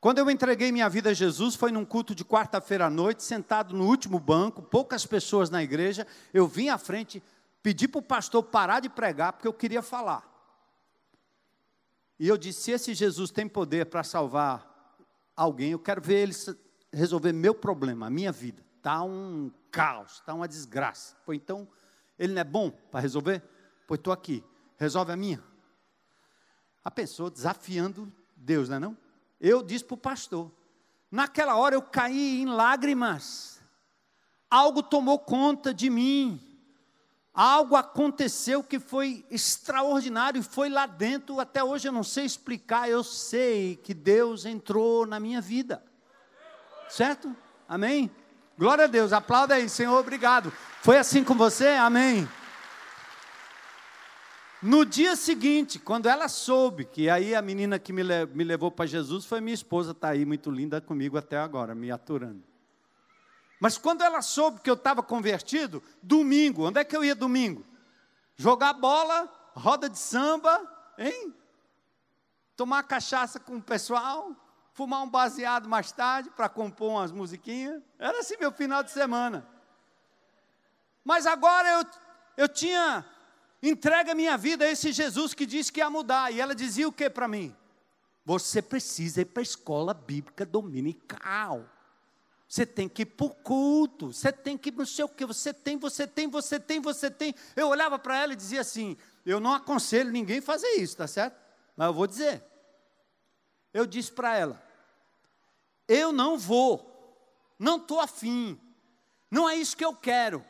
Quando 0.00 0.16
eu 0.16 0.30
entreguei 0.30 0.72
minha 0.72 0.88
vida 0.88 1.10
a 1.10 1.14
Jesus, 1.14 1.54
foi 1.54 1.70
num 1.70 1.84
culto 1.84 2.14
de 2.14 2.24
quarta-feira 2.24 2.86
à 2.86 2.90
noite, 2.90 3.22
sentado 3.22 3.76
no 3.76 3.86
último 3.86 4.18
banco, 4.18 4.62
poucas 4.62 5.04
pessoas 5.04 5.50
na 5.50 5.62
igreja. 5.62 6.06
Eu 6.32 6.46
vim 6.46 6.70
à 6.70 6.78
frente, 6.78 7.22
pedi 7.62 7.86
para 7.86 7.98
o 7.98 8.02
pastor 8.02 8.42
parar 8.42 8.80
de 8.80 8.88
pregar, 8.88 9.34
porque 9.34 9.46
eu 9.46 9.52
queria 9.52 9.82
falar. 9.82 10.26
E 12.18 12.26
eu 12.26 12.38
disse: 12.38 12.62
se 12.62 12.70
esse 12.70 12.94
Jesus 12.94 13.30
tem 13.30 13.46
poder 13.46 13.86
para 13.86 14.02
salvar 14.02 14.96
alguém, 15.36 15.72
eu 15.72 15.78
quero 15.78 16.00
ver 16.00 16.22
ele 16.22 16.34
resolver 16.90 17.32
meu 17.32 17.54
problema, 17.54 18.06
a 18.06 18.10
minha 18.10 18.32
vida. 18.32 18.64
Está 18.78 19.02
um 19.02 19.50
caos, 19.70 20.12
está 20.14 20.32
uma 20.32 20.48
desgraça. 20.48 21.14
Pois 21.26 21.36
então, 21.36 21.68
ele 22.18 22.32
não 22.32 22.40
é 22.40 22.44
bom 22.44 22.70
para 22.70 23.00
resolver? 23.00 23.42
Pois 23.86 23.98
estou 23.98 24.14
aqui, 24.14 24.42
resolve 24.78 25.12
a 25.12 25.16
minha. 25.16 25.42
A 26.82 26.90
pessoa 26.90 27.30
desafiando 27.30 28.10
Deus, 28.34 28.70
não 28.70 28.76
é 28.76 28.80
não? 28.80 29.09
Eu 29.40 29.62
disse 29.62 29.84
para 29.84 29.94
o 29.94 29.98
pastor. 29.98 30.50
Naquela 31.10 31.56
hora 31.56 31.74
eu 31.74 31.82
caí 31.82 32.42
em 32.42 32.46
lágrimas. 32.46 33.60
Algo 34.50 34.82
tomou 34.82 35.18
conta 35.18 35.72
de 35.72 35.88
mim. 35.88 36.40
Algo 37.32 37.76
aconteceu 37.76 38.62
que 38.62 38.78
foi 38.78 39.24
extraordinário, 39.30 40.42
foi 40.42 40.68
lá 40.68 40.84
dentro, 40.84 41.38
até 41.38 41.62
hoje 41.62 41.88
eu 41.88 41.92
não 41.92 42.02
sei 42.02 42.24
explicar, 42.24 42.90
eu 42.90 43.04
sei 43.04 43.76
que 43.76 43.94
Deus 43.94 44.44
entrou 44.44 45.06
na 45.06 45.20
minha 45.20 45.40
vida. 45.40 45.82
Certo? 46.88 47.34
Amém? 47.68 48.10
Glória 48.58 48.84
a 48.84 48.88
Deus, 48.88 49.12
aplauda 49.12 49.54
aí, 49.54 49.68
Senhor, 49.68 49.96
obrigado. 49.96 50.52
Foi 50.82 50.98
assim 50.98 51.22
com 51.22 51.34
você? 51.34 51.68
Amém. 51.68 52.28
No 54.62 54.84
dia 54.84 55.16
seguinte, 55.16 55.78
quando 55.78 56.06
ela 56.06 56.28
soube, 56.28 56.84
que 56.84 57.08
aí 57.08 57.34
a 57.34 57.40
menina 57.40 57.78
que 57.78 57.94
me, 57.94 58.02
le 58.02 58.26
me 58.26 58.44
levou 58.44 58.70
para 58.70 58.84
Jesus 58.84 59.24
foi 59.24 59.40
minha 59.40 59.54
esposa, 59.54 59.92
está 59.92 60.10
aí 60.10 60.26
muito 60.26 60.50
linda 60.50 60.82
comigo 60.82 61.16
até 61.16 61.38
agora, 61.38 61.74
me 61.74 61.90
aturando. 61.90 62.44
Mas 63.58 63.78
quando 63.78 64.02
ela 64.02 64.20
soube 64.20 64.60
que 64.60 64.68
eu 64.68 64.74
estava 64.74 65.02
convertido, 65.02 65.82
domingo, 66.02 66.68
onde 66.68 66.78
é 66.78 66.84
que 66.84 66.94
eu 66.94 67.02
ia 67.02 67.14
domingo? 67.14 67.64
Jogar 68.36 68.74
bola, 68.74 69.32
roda 69.54 69.88
de 69.88 69.98
samba, 69.98 70.60
hein? 70.98 71.34
Tomar 72.54 72.82
cachaça 72.82 73.40
com 73.40 73.56
o 73.56 73.62
pessoal, 73.62 74.36
fumar 74.74 75.02
um 75.02 75.08
baseado 75.08 75.70
mais 75.70 75.90
tarde 75.90 76.28
para 76.30 76.50
compor 76.50 76.90
umas 76.90 77.12
musiquinhas. 77.12 77.82
Era 77.98 78.20
assim 78.20 78.36
meu 78.38 78.52
final 78.52 78.82
de 78.82 78.90
semana. 78.90 79.46
Mas 81.02 81.26
agora 81.26 81.68
eu, 81.68 82.44
eu 82.44 82.48
tinha 82.48 83.06
entrega 83.62 84.14
minha 84.14 84.36
vida 84.36 84.64
a 84.64 84.70
esse 84.70 84.92
Jesus 84.92 85.34
que 85.34 85.44
disse 85.44 85.72
que 85.72 85.80
ia 85.80 85.90
mudar. 85.90 86.32
E 86.32 86.40
ela 86.40 86.54
dizia 86.54 86.88
o 86.88 86.92
que 86.92 87.10
para 87.10 87.28
mim? 87.28 87.54
Você 88.24 88.62
precisa 88.62 89.22
ir 89.22 89.26
para 89.26 89.40
a 89.40 89.42
escola 89.42 89.92
bíblica 89.92 90.46
dominical. 90.46 91.68
Você 92.48 92.66
tem 92.66 92.88
que 92.88 93.02
ir 93.02 93.06
para 93.06 93.26
o 93.26 93.30
culto, 93.30 94.12
você 94.12 94.32
tem 94.32 94.58
que 94.58 94.72
não 94.72 94.84
sei 94.84 95.04
o 95.04 95.08
que, 95.08 95.24
você 95.24 95.54
tem, 95.54 95.76
você 95.76 96.06
tem, 96.06 96.28
você 96.28 96.58
tem, 96.58 96.80
você 96.80 97.10
tem. 97.10 97.34
Eu 97.54 97.68
olhava 97.68 97.98
para 97.98 98.18
ela 98.18 98.32
e 98.32 98.36
dizia 98.36 98.60
assim: 98.60 98.96
eu 99.24 99.38
não 99.38 99.54
aconselho 99.54 100.10
ninguém 100.10 100.38
a 100.38 100.42
fazer 100.42 100.68
isso, 100.72 100.96
tá 100.96 101.06
certo? 101.06 101.40
Mas 101.76 101.86
eu 101.86 101.94
vou 101.94 102.06
dizer. 102.06 102.42
Eu 103.72 103.86
disse 103.86 104.10
para 104.10 104.36
ela: 104.36 104.60
eu 105.86 106.10
não 106.10 106.36
vou, 106.36 107.16
não 107.58 107.76
estou 107.76 108.00
afim, 108.00 108.60
não 109.30 109.48
é 109.48 109.54
isso 109.54 109.76
que 109.76 109.84
eu 109.84 109.94
quero. 109.94 110.44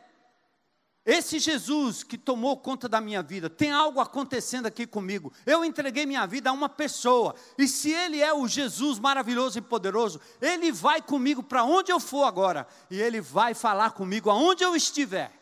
Esse 1.13 1.41
Jesus 1.41 2.05
que 2.05 2.17
tomou 2.17 2.57
conta 2.57 2.89
da 2.89 3.01
minha 3.01 3.21
vida, 3.21 3.51
tem 3.51 3.73
algo 3.73 3.99
acontecendo 3.99 4.67
aqui 4.67 4.87
comigo. 4.87 5.33
Eu 5.45 5.65
entreguei 5.65 6.07
minha 6.07 6.25
vida 6.25 6.51
a 6.51 6.53
uma 6.53 6.69
pessoa, 6.69 7.35
e 7.59 7.67
se 7.67 7.91
Ele 7.91 8.21
é 8.21 8.33
o 8.33 8.47
Jesus 8.47 9.01
maravilhoso 9.01 9.59
e 9.59 9.61
poderoso, 9.61 10.21
Ele 10.41 10.71
vai 10.71 11.03
comigo 11.03 11.43
para 11.43 11.65
onde 11.65 11.91
eu 11.91 11.99
for 11.99 12.23
agora, 12.23 12.65
e 12.89 13.03
Ele 13.03 13.21
vai 13.21 13.55
falar 13.55 13.91
comigo 13.91 14.31
aonde 14.31 14.63
eu 14.63 14.77
estiver. 14.77 15.33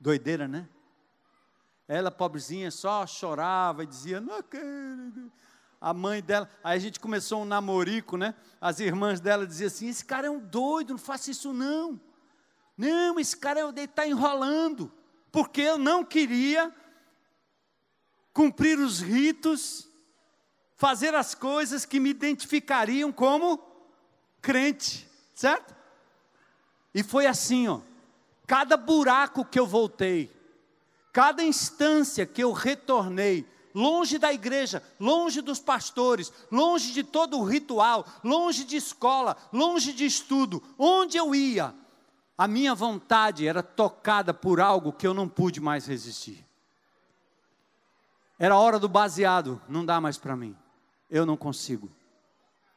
Doideira, 0.00 0.48
né? 0.48 0.68
Ela, 1.86 2.10
pobrezinha, 2.10 2.72
só 2.72 3.06
chorava 3.06 3.84
e 3.84 3.86
dizia: 3.86 4.20
Não 4.20 4.42
quero. 4.42 5.30
A 5.80 5.94
mãe 5.94 6.20
dela, 6.20 6.50
aí 6.64 6.76
a 6.76 6.80
gente 6.80 6.98
começou 6.98 7.42
um 7.42 7.44
namorico, 7.44 8.16
né? 8.16 8.34
As 8.60 8.80
irmãs 8.80 9.20
dela 9.20 9.46
diziam 9.46 9.68
assim: 9.68 9.88
Esse 9.88 10.04
cara 10.04 10.26
é 10.26 10.30
um 10.30 10.40
doido, 10.40 10.90
não 10.90 10.98
faça 10.98 11.30
isso 11.30 11.52
não. 11.52 12.00
Não, 12.80 13.20
esse 13.20 13.36
cara 13.36 13.60
está 13.76 14.06
enrolando, 14.06 14.90
porque 15.30 15.60
eu 15.60 15.76
não 15.76 16.02
queria 16.02 16.74
cumprir 18.32 18.78
os 18.78 19.00
ritos, 19.00 19.86
fazer 20.76 21.14
as 21.14 21.34
coisas 21.34 21.84
que 21.84 22.00
me 22.00 22.08
identificariam 22.08 23.12
como 23.12 23.62
crente, 24.40 25.06
certo? 25.34 25.76
E 26.94 27.02
foi 27.02 27.26
assim, 27.26 27.68
ó. 27.68 27.82
Cada 28.46 28.78
buraco 28.78 29.44
que 29.44 29.60
eu 29.60 29.66
voltei, 29.66 30.34
cada 31.12 31.44
instância 31.44 32.24
que 32.24 32.42
eu 32.42 32.50
retornei, 32.50 33.46
longe 33.74 34.16
da 34.16 34.32
igreja, 34.32 34.82
longe 34.98 35.42
dos 35.42 35.60
pastores, 35.60 36.32
longe 36.50 36.94
de 36.94 37.04
todo 37.04 37.38
o 37.38 37.44
ritual, 37.44 38.06
longe 38.24 38.64
de 38.64 38.76
escola, 38.76 39.36
longe 39.52 39.92
de 39.92 40.06
estudo, 40.06 40.62
onde 40.78 41.18
eu 41.18 41.34
ia, 41.34 41.74
a 42.40 42.48
minha 42.48 42.74
vontade 42.74 43.46
era 43.46 43.62
tocada 43.62 44.32
por 44.32 44.62
algo 44.62 44.94
que 44.94 45.06
eu 45.06 45.12
não 45.12 45.28
pude 45.28 45.60
mais 45.60 45.86
resistir. 45.86 46.42
Era 48.38 48.54
a 48.54 48.58
hora 48.58 48.78
do 48.78 48.88
baseado, 48.88 49.60
não 49.68 49.84
dá 49.84 50.00
mais 50.00 50.16
para 50.16 50.34
mim. 50.34 50.56
Eu 51.10 51.26
não 51.26 51.36
consigo. 51.36 51.90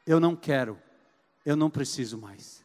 Eu 0.06 0.20
não 0.20 0.36
quero. 0.36 0.78
Eu 1.46 1.56
não 1.56 1.70
preciso 1.70 2.18
mais. 2.18 2.62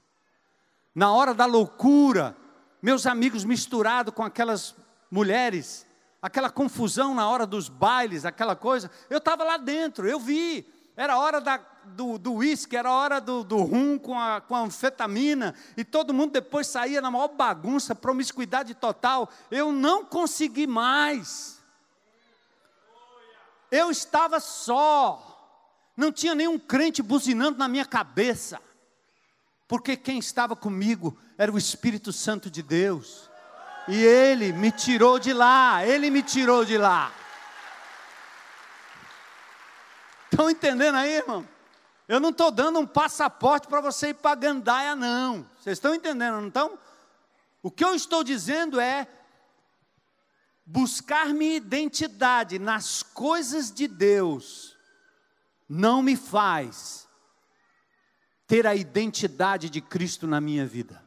Na 0.92 1.12
hora 1.12 1.32
da 1.32 1.46
loucura, 1.46 2.36
meus 2.82 3.06
amigos 3.06 3.44
misturados 3.44 4.12
com 4.12 4.24
aquelas 4.24 4.74
mulheres, 5.08 5.86
aquela 6.20 6.50
confusão 6.50 7.14
na 7.14 7.28
hora 7.28 7.46
dos 7.46 7.68
bailes, 7.68 8.24
aquela 8.24 8.56
coisa, 8.56 8.90
eu 9.08 9.18
estava 9.18 9.44
lá 9.44 9.56
dentro, 9.56 10.08
eu 10.08 10.18
vi. 10.18 10.66
Era 10.96 11.16
hora 11.16 11.40
da, 11.40 11.58
do 11.88 12.34
uísque, 12.34 12.76
era 12.76 12.92
hora 12.92 13.20
do, 13.20 13.42
do 13.42 13.58
rum 13.58 13.98
com 13.98 14.18
a, 14.18 14.40
com 14.40 14.54
a 14.54 14.60
anfetamina, 14.60 15.54
e 15.76 15.84
todo 15.84 16.14
mundo 16.14 16.32
depois 16.32 16.66
saía 16.66 17.00
na 17.00 17.10
maior 17.10 17.28
bagunça, 17.28 17.94
promiscuidade 17.94 18.74
total. 18.74 19.30
Eu 19.50 19.72
não 19.72 20.04
consegui 20.04 20.66
mais. 20.66 21.58
Eu 23.70 23.90
estava 23.90 24.40
só. 24.40 25.24
Não 25.96 26.12
tinha 26.12 26.34
nenhum 26.34 26.58
crente 26.58 27.02
buzinando 27.02 27.58
na 27.58 27.68
minha 27.68 27.84
cabeça. 27.84 28.60
Porque 29.66 29.96
quem 29.96 30.18
estava 30.18 30.56
comigo 30.56 31.18
era 31.36 31.52
o 31.52 31.58
Espírito 31.58 32.12
Santo 32.12 32.50
de 32.50 32.62
Deus. 32.62 33.28
E 33.86 33.96
ele 33.96 34.52
me 34.52 34.70
tirou 34.70 35.18
de 35.18 35.32
lá, 35.32 35.84
ele 35.86 36.10
me 36.10 36.22
tirou 36.22 36.64
de 36.64 36.78
lá. 36.78 37.12
Estão 40.30 40.50
entendendo 40.50 40.94
aí, 40.94 41.16
irmão? 41.16 41.46
Eu 42.08 42.18
não 42.18 42.30
estou 42.30 42.50
dando 42.50 42.78
um 42.78 42.86
passaporte 42.86 43.68
para 43.68 43.82
você 43.82 44.08
ir 44.08 44.14
para 44.14 44.34
Gandaia, 44.34 44.96
não. 44.96 45.46
Vocês 45.60 45.76
estão 45.76 45.94
entendendo, 45.94 46.40
não 46.40 46.48
estão? 46.48 46.78
O 47.62 47.70
que 47.70 47.84
eu 47.84 47.94
estou 47.94 48.24
dizendo 48.24 48.80
é 48.80 49.06
buscar 50.64 51.28
minha 51.28 51.56
identidade 51.56 52.58
nas 52.58 53.02
coisas 53.02 53.70
de 53.70 53.86
Deus 53.86 54.76
não 55.68 56.02
me 56.02 56.16
faz 56.16 57.06
ter 58.46 58.66
a 58.66 58.74
identidade 58.74 59.68
de 59.68 59.82
Cristo 59.82 60.26
na 60.26 60.40
minha 60.40 60.64
vida. 60.66 61.04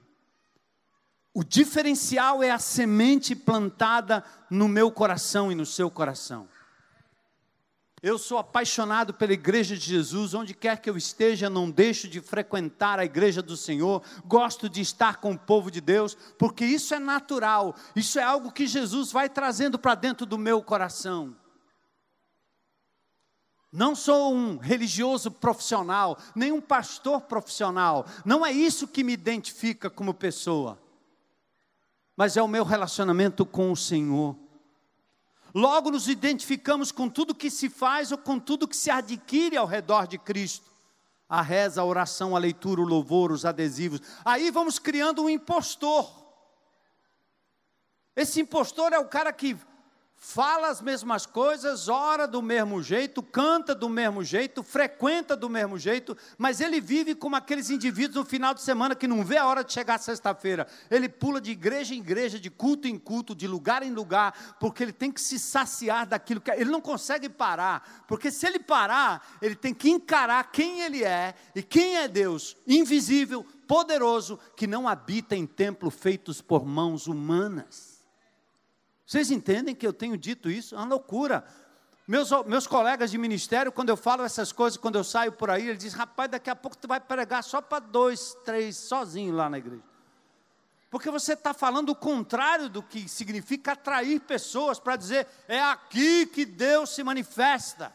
O 1.34 1.44
diferencial 1.44 2.44
é 2.44 2.52
a 2.52 2.60
semente 2.60 3.36
plantada 3.36 4.24
no 4.50 4.68
meu 4.68 4.92
coração 4.92 5.52
e 5.52 5.56
no 5.56 5.66
seu 5.66 5.90
coração. 5.90 6.48
Eu 8.04 8.18
sou 8.18 8.40
apaixonado 8.40 9.14
pela 9.14 9.34
igreja 9.34 9.78
de 9.78 9.86
Jesus, 9.86 10.34
onde 10.34 10.56
quer 10.56 10.82
que 10.82 10.90
eu 10.90 10.98
esteja, 10.98 11.52
não 11.52 11.70
deixo 11.70 12.08
de 12.08 12.20
frequentar 12.20 12.98
a 12.98 13.06
igreja 13.06 13.44
do 13.44 13.56
Senhor, 13.56 14.02
gosto 14.26 14.68
de 14.68 14.82
estar 14.82 15.18
com 15.18 15.34
o 15.34 15.38
povo 15.38 15.70
de 15.70 15.80
Deus, 15.80 16.18
porque 16.36 16.66
isso 16.66 16.96
é 16.96 17.00
natural, 17.00 17.76
isso 17.96 18.18
é 18.18 18.24
algo 18.24 18.52
que 18.52 18.66
Jesus 18.66 19.12
vai 19.12 19.30
trazendo 19.30 19.78
para 19.78 19.94
dentro 19.94 20.26
do 20.26 20.36
meu 20.36 20.64
coração. 20.64 21.36
Não 23.72 23.96
sou 23.96 24.34
um 24.34 24.58
religioso 24.58 25.30
profissional, 25.30 26.18
nem 26.36 26.52
um 26.52 26.60
pastor 26.60 27.22
profissional, 27.22 28.08
não 28.26 28.44
é 28.44 28.52
isso 28.52 28.88
que 28.88 29.04
me 29.04 29.14
identifica 29.14 29.92
como 29.92 30.12
pessoa, 30.12 30.82
mas 32.18 32.36
é 32.36 32.42
o 32.42 32.48
meu 32.48 32.64
relacionamento 32.64 33.46
com 33.46 33.72
o 33.72 33.78
Senhor. 33.78 34.36
Logo 35.54 35.92
nos 35.92 36.08
identificamos 36.08 36.92
com 36.92 37.10
tudo 37.10 37.36
que 37.36 37.50
se 37.50 37.70
faz 37.70 38.12
ou 38.12 38.18
com 38.18 38.40
tudo 38.40 38.68
que 38.68 38.76
se 38.76 38.90
adquire 38.90 39.58
ao 39.58 39.66
redor 39.66 40.08
de 40.08 40.18
Cristo. 40.18 40.72
A 41.28 41.42
reza, 41.42 41.82
a 41.82 41.86
oração, 41.86 42.36
a 42.36 42.40
leitura, 42.40 42.82
o 42.82 42.86
louvor, 42.86 43.32
os 43.32 43.46
adesivos. 43.46 44.02
Aí 44.24 44.52
vamos 44.52 44.80
criando 44.80 45.24
um 45.24 45.30
impostor. 45.30 46.10
Esse 48.16 48.42
impostor 48.42 48.94
é 48.94 49.00
o 49.00 49.08
cara 49.08 49.32
que 49.32 49.58
fala 50.24 50.70
as 50.70 50.80
mesmas 50.80 51.26
coisas, 51.26 51.90
ora 51.90 52.28
do 52.28 52.44
mesmo 52.44 52.82
jeito, 52.84 53.24
canta 53.24 53.74
do 53.74 53.90
mesmo 53.90 54.24
jeito, 54.24 54.62
frequenta 54.62 55.36
do 55.36 55.50
mesmo 55.50 55.80
jeito, 55.80 56.16
mas 56.38 56.62
ele 56.62 56.80
vive 56.80 57.16
como 57.16 57.36
aqueles 57.36 57.72
indivíduos 57.72 58.18
no 58.18 58.30
final 58.30 58.54
de 58.54 58.62
semana 58.62 58.94
que 58.96 59.08
não 59.08 59.26
vê 59.26 59.38
a 59.38 59.48
hora 59.48 59.64
de 59.64 59.74
chegar 59.74 59.98
sexta-feira. 59.98 60.68
Ele 60.92 61.10
pula 61.10 61.42
de 61.42 61.50
igreja 61.50 61.96
em 61.96 61.98
igreja, 61.98 62.40
de 62.40 62.52
culto 62.52 62.88
em 62.88 63.00
culto, 63.00 63.34
de 63.34 63.48
lugar 63.48 63.82
em 63.82 63.92
lugar, 63.92 64.56
porque 64.60 64.84
ele 64.84 64.94
tem 64.94 65.12
que 65.12 65.20
se 65.20 65.40
saciar 65.40 66.06
daquilo 66.06 66.40
que 66.40 66.52
ele 66.52 66.70
não 66.70 66.82
consegue 66.82 67.28
parar, 67.28 68.06
porque 68.08 68.30
se 68.30 68.46
ele 68.46 68.60
parar, 68.60 69.38
ele 69.42 69.56
tem 69.56 69.74
que 69.74 69.90
encarar 69.90 70.52
quem 70.52 70.82
ele 70.82 71.04
é 71.04 71.34
e 71.56 71.64
quem 71.64 71.98
é 71.98 72.08
Deus, 72.08 72.56
invisível, 72.68 73.44
poderoso, 73.68 74.38
que 74.56 74.68
não 74.68 74.88
habita 74.88 75.36
em 75.36 75.48
templos 75.48 75.96
feitos 75.96 76.44
por 76.44 76.64
mãos 76.64 77.08
humanas. 77.08 77.91
Vocês 79.12 79.30
entendem 79.30 79.76
que 79.76 79.86
eu 79.86 79.92
tenho 79.92 80.16
dito 80.16 80.50
isso? 80.50 80.74
É 80.74 80.78
uma 80.78 80.88
loucura. 80.88 81.44
Meus, 82.08 82.30
meus 82.46 82.66
colegas 82.66 83.12
de 83.12 83.18
ministério, 83.18 83.70
quando 83.70 83.90
eu 83.90 83.98
falo 83.98 84.24
essas 84.24 84.54
coisas, 84.54 84.78
quando 84.78 84.98
eu 84.98 85.04
saio 85.04 85.34
por 85.34 85.50
aí, 85.50 85.68
eles 85.68 85.84
dizem: 85.84 86.00
rapaz, 86.00 86.32
daqui 86.32 86.50
a 86.50 86.56
pouco 86.56 86.78
tu 86.78 86.88
vai 86.88 86.98
pregar 86.98 87.44
só 87.44 87.60
para 87.60 87.80
dois, 87.80 88.38
três, 88.46 88.78
sozinho 88.78 89.36
lá 89.36 89.50
na 89.50 89.58
igreja. 89.58 89.84
Porque 90.90 91.12
você 91.12 91.34
está 91.34 91.54
falando 91.54 91.90
o 91.90 91.96
contrário 91.96 92.70
do 92.70 92.82
que 92.82 93.10
significa 93.10 93.74
atrair 93.74 94.22
pessoas 94.22 94.80
para 94.80 94.96
dizer: 94.96 95.28
é 95.46 95.60
aqui 95.60 96.26
que 96.26 96.46
Deus 96.46 96.92
se 96.92 97.04
manifesta. 97.04 97.94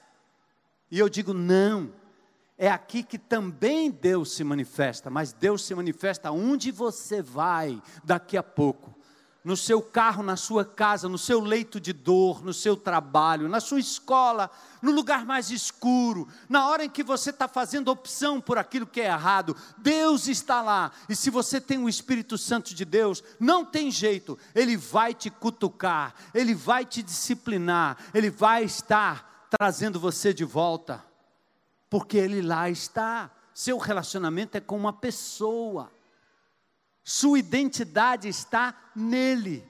E 0.91 0.99
eu 0.99 1.09
digo: 1.09 1.33
não, 1.33 1.95
é 2.59 2.69
aqui 2.69 3.03
que 3.03 3.17
também 3.17 3.91
Deus 3.91 4.33
se 4.33 4.45
manifesta, 4.45 5.09
mas 5.09 5.33
Deus 5.33 5.65
se 5.65 5.75
manifesta 5.75 6.31
onde 6.31 6.71
você 6.71 7.23
vai 7.23 7.83
daqui 8.05 8.37
a 8.37 8.43
pouco 8.43 8.96
no 9.47 9.57
seu 9.57 9.81
carro, 9.81 10.25
na 10.25 10.35
sua 10.35 10.65
casa, 10.65 11.09
no 11.09 11.17
seu 11.17 11.39
leito 11.39 11.79
de 11.79 11.93
dor, 11.93 12.45
no 12.45 12.53
seu 12.53 12.77
trabalho, 12.77 13.49
na 13.49 13.61
sua 13.61 13.79
escola, 13.79 14.51
no 14.83 14.91
lugar 14.91 15.25
mais 15.25 15.53
escuro, 15.53 16.27
na 16.49 16.67
hora 16.67 16.85
em 16.85 16.91
que 16.91 17.05
você 17.05 17.31
está 17.31 17.47
fazendo 17.47 17.87
opção 17.87 18.41
por 18.41 18.59
aquilo 18.59 18.89
que 18.89 19.01
é 19.01 19.05
errado, 19.05 19.57
Deus 19.79 20.27
está 20.27 20.61
lá. 20.61 20.91
E 21.09 21.15
se 21.15 21.31
você 21.31 21.61
tem 21.61 21.79
o 21.79 21.89
Espírito 21.89 22.37
Santo 22.37 22.75
de 22.75 22.85
Deus, 22.85 23.23
não 23.39 23.65
tem 23.65 23.89
jeito, 23.89 24.37
Ele 24.53 24.77
vai 24.77 25.15
te 25.15 25.31
cutucar, 25.31 26.13
Ele 26.35 26.53
vai 26.53 26.85
te 26.85 27.01
disciplinar, 27.01 27.99
Ele 28.13 28.31
vai 28.31 28.65
estar 28.65 29.47
trazendo 29.49 30.01
você 30.01 30.35
de 30.35 30.45
volta, 30.45 31.05
porque 31.89 32.19
Ele 32.19 32.43
lá 32.43 32.69
está. 32.69 33.31
Seu 33.55 33.79
relacionamento 33.79 34.57
é 34.57 34.61
com 34.61 34.77
uma 34.77 34.93
pessoa. 34.93 35.96
Sua 37.09 37.39
identidade 37.39 38.27
está 38.27 38.91
nele, 38.93 39.65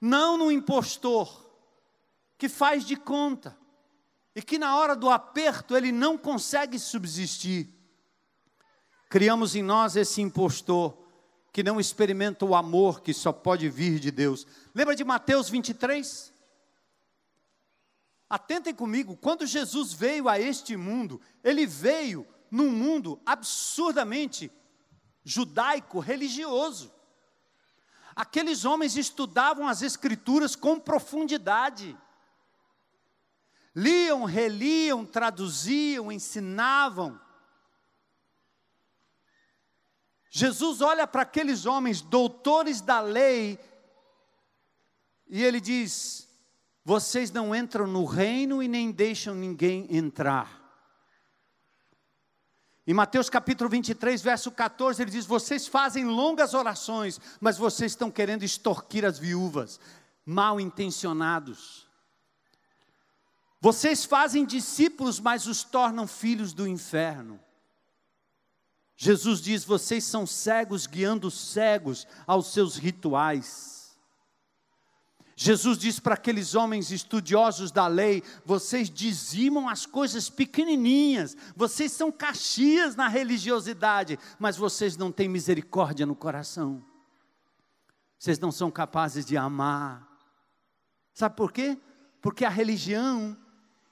não 0.00 0.38
no 0.38 0.50
impostor, 0.50 1.44
que 2.38 2.48
faz 2.48 2.86
de 2.86 2.96
conta 2.96 3.54
e 4.34 4.40
que 4.40 4.58
na 4.58 4.74
hora 4.78 4.96
do 4.96 5.10
aperto 5.10 5.76
ele 5.76 5.92
não 5.92 6.16
consegue 6.16 6.78
subsistir. 6.78 7.68
criamos 9.10 9.54
em 9.54 9.62
nós 9.62 9.94
esse 9.94 10.22
impostor 10.22 10.96
que 11.52 11.62
não 11.62 11.78
experimenta 11.78 12.46
o 12.46 12.54
amor 12.54 13.02
que 13.02 13.12
só 13.12 13.30
pode 13.30 13.68
vir 13.68 14.00
de 14.00 14.10
Deus. 14.10 14.46
Lembra 14.74 14.96
de 14.96 15.04
Mateus 15.04 15.50
23? 15.50 16.32
Atentem 18.26 18.74
comigo, 18.74 19.18
quando 19.18 19.46
Jesus 19.46 19.92
veio 19.92 20.30
a 20.30 20.40
este 20.40 20.78
mundo, 20.78 21.20
ele 21.44 21.66
veio 21.66 22.26
num 22.50 22.70
mundo 22.70 23.20
absurdamente 23.26 24.50
judaico, 25.24 25.98
religioso. 25.98 26.92
Aqueles 28.14 28.64
homens 28.64 28.96
estudavam 28.96 29.66
as 29.66 29.82
Escrituras 29.82 30.54
com 30.54 30.78
profundidade. 30.78 31.96
Liam, 33.74 34.24
reliam, 34.24 35.04
traduziam, 35.04 36.12
ensinavam. 36.12 37.20
Jesus 40.30 40.80
olha 40.80 41.06
para 41.06 41.22
aqueles 41.22 41.64
homens, 41.64 42.00
doutores 42.00 42.80
da 42.80 43.00
lei, 43.00 43.58
e 45.28 45.42
ele 45.42 45.60
diz: 45.60 46.28
Vocês 46.84 47.30
não 47.30 47.54
entram 47.54 47.86
no 47.86 48.04
reino 48.04 48.62
e 48.62 48.68
nem 48.68 48.90
deixam 48.90 49.34
ninguém 49.34 49.86
entrar. 49.96 50.63
Em 52.86 52.92
Mateus 52.92 53.30
capítulo 53.30 53.70
23, 53.70 54.20
verso 54.20 54.50
14, 54.50 55.02
ele 55.02 55.10
diz: 55.10 55.24
Vocês 55.24 55.66
fazem 55.66 56.04
longas 56.04 56.52
orações, 56.52 57.18
mas 57.40 57.56
vocês 57.56 57.92
estão 57.92 58.10
querendo 58.10 58.42
extorquir 58.42 59.04
as 59.04 59.18
viúvas, 59.18 59.80
mal 60.24 60.60
intencionados. 60.60 61.86
Vocês 63.58 64.04
fazem 64.04 64.44
discípulos, 64.44 65.18
mas 65.18 65.46
os 65.46 65.64
tornam 65.64 66.06
filhos 66.06 66.52
do 66.52 66.68
inferno. 66.68 67.40
Jesus 68.94 69.40
diz: 69.40 69.64
Vocês 69.64 70.04
são 70.04 70.26
cegos 70.26 70.86
guiando 70.86 71.30
cegos 71.30 72.06
aos 72.26 72.52
seus 72.52 72.76
rituais. 72.76 73.73
Jesus 75.36 75.78
diz 75.78 75.98
para 75.98 76.14
aqueles 76.14 76.54
homens 76.54 76.92
estudiosos 76.92 77.72
da 77.72 77.86
lei: 77.86 78.22
vocês 78.44 78.88
dizimam 78.88 79.68
as 79.68 79.84
coisas 79.84 80.30
pequenininhas, 80.30 81.36
vocês 81.56 81.92
são 81.92 82.12
caxias 82.12 82.94
na 82.94 83.08
religiosidade, 83.08 84.18
mas 84.38 84.56
vocês 84.56 84.96
não 84.96 85.10
têm 85.10 85.28
misericórdia 85.28 86.06
no 86.06 86.14
coração, 86.14 86.84
vocês 88.18 88.38
não 88.38 88.52
são 88.52 88.70
capazes 88.70 89.26
de 89.26 89.36
amar. 89.36 90.08
Sabe 91.12 91.36
por 91.36 91.52
quê? 91.52 91.78
Porque 92.20 92.44
a 92.44 92.50
religião 92.50 93.36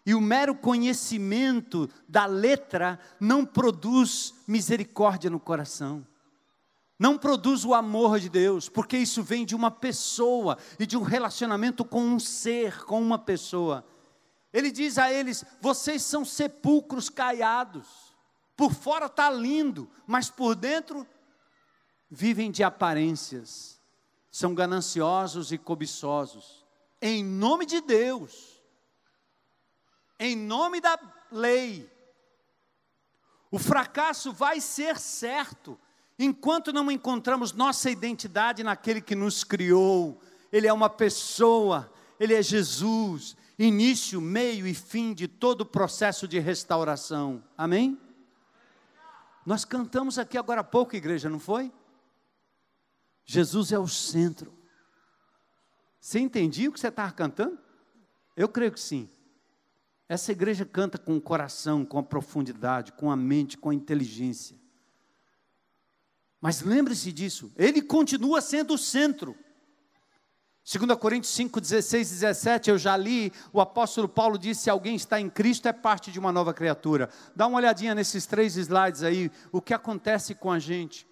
e 0.07 0.15
o 0.15 0.21
mero 0.21 0.55
conhecimento 0.55 1.89
da 2.09 2.27
letra 2.27 2.99
não 3.21 3.45
produz 3.45 4.35
misericórdia 4.47 5.31
no 5.31 5.39
coração 5.39 6.07
não 7.03 7.19
produz 7.19 7.65
o 7.65 7.75
amor 7.75 8.21
de 8.21 8.29
Deus, 8.29 8.69
porque 8.69 8.97
isso 8.97 9.25
vem 9.25 9.45
de 9.45 9.57
uma 9.57 9.73
pessoa 9.73 10.57
e 10.79 10.87
de 10.87 10.97
um 10.97 11.03
relacionamento 11.03 11.85
com 11.85 12.01
um 12.01 12.21
ser, 12.21 12.85
com 12.85 13.03
uma 13.03 13.19
pessoa. 13.19 13.85
Ele 14.53 14.71
diz 14.71 14.99
a 14.99 15.13
eles: 15.13 15.45
vocês 15.61 16.05
são 16.05 16.25
sepulcros 16.25 17.09
caiados, 17.09 18.15
por 18.57 18.73
fora 18.73 19.07
está 19.07 19.29
lindo, 19.29 19.91
mas 20.07 20.31
por 20.31 20.55
dentro 20.55 21.05
vivem 22.09 22.53
de 22.53 22.63
aparências, 22.63 23.81
são 24.31 24.55
gananciosos 24.55 25.51
e 25.51 25.59
cobiçosos, 25.59 26.65
em 27.01 27.25
nome 27.25 27.67
de 27.67 27.81
Deus, 27.81 28.63
em 30.21 30.37
nome 30.37 30.81
da 30.81 30.97
lei. 31.33 31.91
O 33.51 33.59
fracasso 33.59 34.33
vai 34.33 34.61
ser 34.61 35.01
certo, 35.01 35.77
Enquanto 36.19 36.73
não 36.73 36.91
encontramos 36.91 37.53
nossa 37.53 37.91
identidade 37.91 38.63
naquele 38.63 39.01
que 39.01 39.15
nos 39.15 39.45
criou, 39.45 40.21
Ele 40.53 40.67
é 40.67 40.73
uma 40.73 40.91
pessoa, 40.91 41.93
Ele 42.21 42.35
é 42.35 42.43
Jesus, 42.43 43.37
início, 43.59 44.21
meio 44.21 44.67
e 44.67 44.75
fim 44.75 45.15
de 45.15 45.27
todo 45.27 45.63
o 45.63 45.67
processo 45.67 46.29
de 46.29 46.39
restauração. 46.39 47.43
Amém? 47.57 47.99
Nós 49.45 49.65
cantamos 49.65 50.19
aqui 50.19 50.39
agora 50.39 50.61
há 50.61 50.65
pouco, 50.65 50.95
igreja, 50.95 51.29
não 51.29 51.39
foi? 51.39 51.73
Jesus 53.25 53.73
é 53.73 53.79
o 53.79 53.89
centro. 53.89 54.53
Você 56.01 56.19
entendia 56.19 56.69
o 56.69 56.73
que 56.73 56.81
você 56.81 56.89
estava 56.89 57.13
cantando? 57.13 57.59
Eu 58.37 58.49
creio 58.49 58.73
que 58.73 58.81
sim. 58.81 59.09
Essa 60.09 60.33
igreja 60.33 60.65
canta 60.65 60.99
com 60.99 61.17
o 61.17 61.21
coração, 61.21 61.85
com 61.85 61.99
a 61.99 62.03
profundidade, 62.03 62.93
com 62.93 63.11
a 63.11 63.17
mente, 63.17 63.57
com 63.57 63.71
a 63.71 63.75
inteligência. 63.75 64.62
Mas 66.43 66.61
lembre-se 66.61 67.13
disso, 67.13 67.53
ele 67.57 67.81
continua 67.81 68.41
sendo 68.41 68.75
o 68.75 68.79
centro. 68.79 69.37
2 70.65 70.99
Coríntios 70.99 71.33
5, 71.35 71.61
16 71.61 72.11
e 72.11 72.15
17, 72.15 72.71
eu 72.71 72.79
já 72.79 72.97
li, 72.97 73.33
o 73.53 73.61
apóstolo 73.61 74.09
Paulo 74.09 74.37
disse: 74.37 74.63
se 74.63 74.71
alguém 74.71 74.97
está 74.97 75.21
em 75.21 75.31
Cristo, 75.31 75.69
é 75.69 75.73
parte 75.73 76.11
de 76.11 76.19
uma 76.19 76.33
nova 76.33 76.53
criatura. 76.53 77.09
Dá 77.37 77.47
uma 77.47 77.59
olhadinha 77.59 77.95
nesses 77.95 78.27
três 78.27 78.57
slides 78.57 79.05
aí, 79.05 79.31
o 79.53 79.63
que 79.63 79.73
acontece 79.73 80.35
com 80.35 80.51
a 80.51 80.59
gente. 80.59 81.07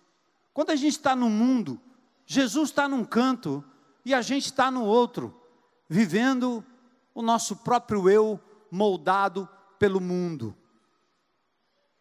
Quando 0.53 0.70
a 0.70 0.76
gente 0.76 0.95
está 0.95 1.14
no 1.14 1.31
mundo, 1.31 1.81
Jesus 2.26 2.70
está 2.70 2.89
num 2.89 3.05
canto 3.05 3.64
e 4.05 4.12
a 4.12 4.22
gente 4.22 4.47
está 4.47 4.68
no 4.68 4.85
outro, 4.85 5.41
vivendo 5.89 6.64
o 7.14 7.22
nosso 7.22 7.55
próprio 7.55 8.11
eu 8.11 8.41
moldado 8.68 9.49
pelo 9.78 10.01
mundo. 10.01 10.57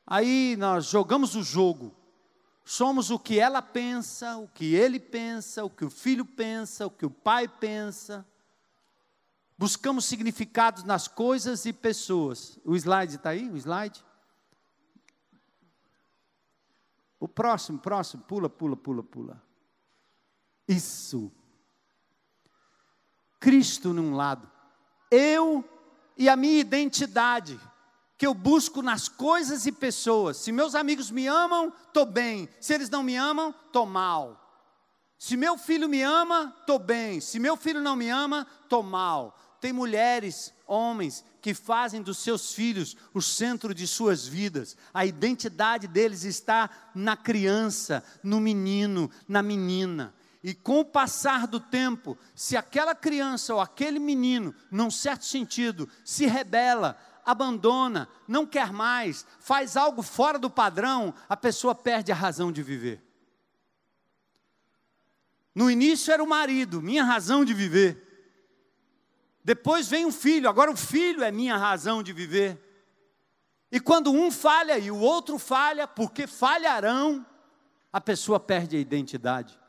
Aí 0.06 0.56
nós 0.58 0.86
jogamos 0.88 1.36
o 1.36 1.44
jogo, 1.44 1.96
somos 2.70 3.10
o 3.10 3.18
que 3.18 3.40
ela 3.40 3.64
pensa, 3.64 4.38
o 4.38 4.48
que 4.48 4.76
ele 4.76 5.00
pensa, 5.00 5.66
o 5.66 5.72
que 5.72 5.84
o 5.84 5.90
filho 5.90 6.24
pensa, 6.24 6.86
o 6.86 6.92
que 6.92 7.04
o 7.04 7.10
pai 7.10 7.48
pensa. 7.48 8.24
Buscamos 9.58 10.06
significados 10.06 10.84
nas 10.84 11.08
coisas 11.08 11.66
e 11.66 11.74
pessoas. 11.74 12.60
O 12.64 12.76
slide 12.76 13.16
está 13.16 13.32
aí? 13.32 13.50
O 13.50 13.58
slide? 13.58 14.06
O 17.20 17.28
próximo, 17.28 17.80
próximo, 17.80 18.22
pula, 18.26 18.48
pula, 18.48 18.78
pula, 18.78 19.02
pula. 19.02 19.44
Isso. 20.68 21.32
Cristo 23.40 23.96
num 23.96 24.14
lado, 24.14 24.48
eu 25.10 25.68
e 26.16 26.30
a 26.30 26.36
minha 26.36 26.60
identidade 26.60 27.60
que 28.20 28.28
eu 28.28 28.34
busco 28.34 28.82
nas 28.82 29.08
coisas 29.08 29.66
e 29.66 29.72
pessoas. 29.72 30.36
Se 30.36 30.52
meus 30.52 30.76
amigos 30.76 31.10
me 31.10 31.26
amam, 31.26 31.72
estou 31.88 32.06
bem. 32.06 32.50
Se 32.60 32.74
eles 32.74 32.90
não 32.90 33.02
me 33.02 33.16
amam, 33.16 33.56
estou 33.66 33.86
mal. 33.86 34.68
Se 35.18 35.38
meu 35.38 35.58
filho 35.58 35.88
me 35.88 36.02
ama, 36.02 36.54
estou 36.60 36.78
bem. 36.78 37.22
Se 37.22 37.40
meu 37.40 37.56
filho 37.56 37.82
não 37.82 37.96
me 37.96 38.10
ama, 38.10 38.46
estou 38.62 38.84
mal. 38.84 39.40
Tem 39.62 39.72
mulheres, 39.72 40.54
homens, 40.68 41.24
que 41.42 41.54
fazem 41.54 42.02
dos 42.02 42.18
seus 42.18 42.52
filhos 42.54 42.98
o 43.14 43.22
centro 43.22 43.74
de 43.74 43.88
suas 43.88 44.28
vidas. 44.28 44.76
A 44.94 45.06
identidade 45.06 45.88
deles 45.88 46.26
está 46.26 46.70
na 46.94 47.16
criança, 47.16 48.04
no 48.22 48.42
menino, 48.42 49.10
na 49.30 49.42
menina. 49.42 50.14
E 50.44 50.54
com 50.54 50.80
o 50.80 50.86
passar 50.86 51.48
do 51.48 51.60
tempo, 51.60 52.18
se 52.34 52.56
aquela 52.56 52.96
criança 52.96 53.54
ou 53.54 53.60
aquele 53.60 54.00
menino, 54.00 54.54
num 54.72 54.90
certo 54.90 55.26
sentido, 55.26 55.88
se 56.04 56.26
rebela, 56.26 56.98
abandona, 57.26 58.08
não 58.28 58.46
quer 58.46 58.72
mais, 58.72 59.26
faz 59.40 59.78
algo 59.78 60.02
fora 60.02 60.38
do 60.40 60.50
padrão, 60.50 61.14
a 61.28 61.38
pessoa 61.38 61.74
perde 61.76 62.12
a 62.12 62.16
razão 62.16 62.52
de 62.52 62.64
viver. 62.64 63.02
No 65.54 65.70
início 65.70 66.14
era 66.14 66.24
o 66.24 66.28
marido, 66.28 66.82
minha 66.82 67.04
razão 67.04 67.44
de 67.44 67.54
viver. 67.54 68.06
Depois 69.44 69.88
vem 69.88 70.06
o 70.06 70.12
filho, 70.12 70.48
agora 70.48 70.72
o 70.72 70.78
filho 70.78 71.24
é 71.24 71.32
minha 71.32 71.58
razão 71.58 72.04
de 72.04 72.14
viver. 72.14 72.58
E 73.72 73.80
quando 73.80 74.12
um 74.12 74.32
falha 74.32 74.78
e 74.78 74.90
o 74.90 74.98
outro 74.98 75.38
falha, 75.38 75.88
porque 75.88 76.28
falharão, 76.28 77.26
a 77.92 78.00
pessoa 78.00 78.40
perde 78.40 78.78
a 78.78 78.80
identidade. 78.80 79.60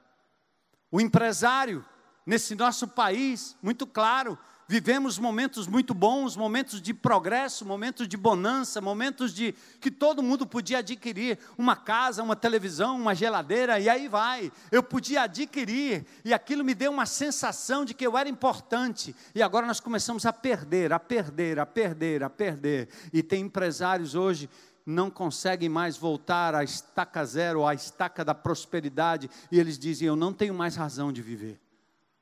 O 0.90 1.00
empresário, 1.00 1.84
nesse 2.26 2.54
nosso 2.54 2.88
país, 2.88 3.56
muito 3.62 3.86
claro, 3.86 4.38
Vivemos 4.70 5.18
momentos 5.18 5.66
muito 5.66 5.92
bons, 5.92 6.36
momentos 6.36 6.80
de 6.80 6.94
progresso, 6.94 7.66
momentos 7.66 8.06
de 8.06 8.16
bonança, 8.16 8.80
momentos 8.80 9.34
de 9.34 9.52
que 9.80 9.90
todo 9.90 10.22
mundo 10.22 10.46
podia 10.46 10.78
adquirir 10.78 11.40
uma 11.58 11.74
casa, 11.74 12.22
uma 12.22 12.36
televisão, 12.36 12.96
uma 12.96 13.12
geladeira 13.12 13.80
e 13.80 13.88
aí 13.88 14.06
vai. 14.06 14.52
Eu 14.70 14.80
podia 14.80 15.22
adquirir 15.22 16.06
e 16.24 16.32
aquilo 16.32 16.62
me 16.62 16.72
deu 16.72 16.92
uma 16.92 17.04
sensação 17.04 17.84
de 17.84 17.92
que 17.92 18.06
eu 18.06 18.16
era 18.16 18.28
importante. 18.28 19.12
E 19.34 19.42
agora 19.42 19.66
nós 19.66 19.80
começamos 19.80 20.24
a 20.24 20.32
perder, 20.32 20.92
a 20.92 21.00
perder, 21.00 21.58
a 21.58 21.66
perder, 21.66 22.22
a 22.22 22.30
perder. 22.30 22.88
E 23.12 23.24
tem 23.24 23.46
empresários 23.46 24.14
hoje 24.14 24.48
não 24.86 25.10
conseguem 25.10 25.68
mais 25.68 25.96
voltar 25.96 26.54
à 26.54 26.62
estaca 26.62 27.24
zero, 27.24 27.66
à 27.66 27.74
estaca 27.74 28.24
da 28.24 28.36
prosperidade, 28.36 29.28
e 29.50 29.58
eles 29.58 29.76
dizem: 29.76 30.06
Eu 30.06 30.14
não 30.14 30.32
tenho 30.32 30.54
mais 30.54 30.76
razão 30.76 31.12
de 31.12 31.20
viver. 31.20 31.60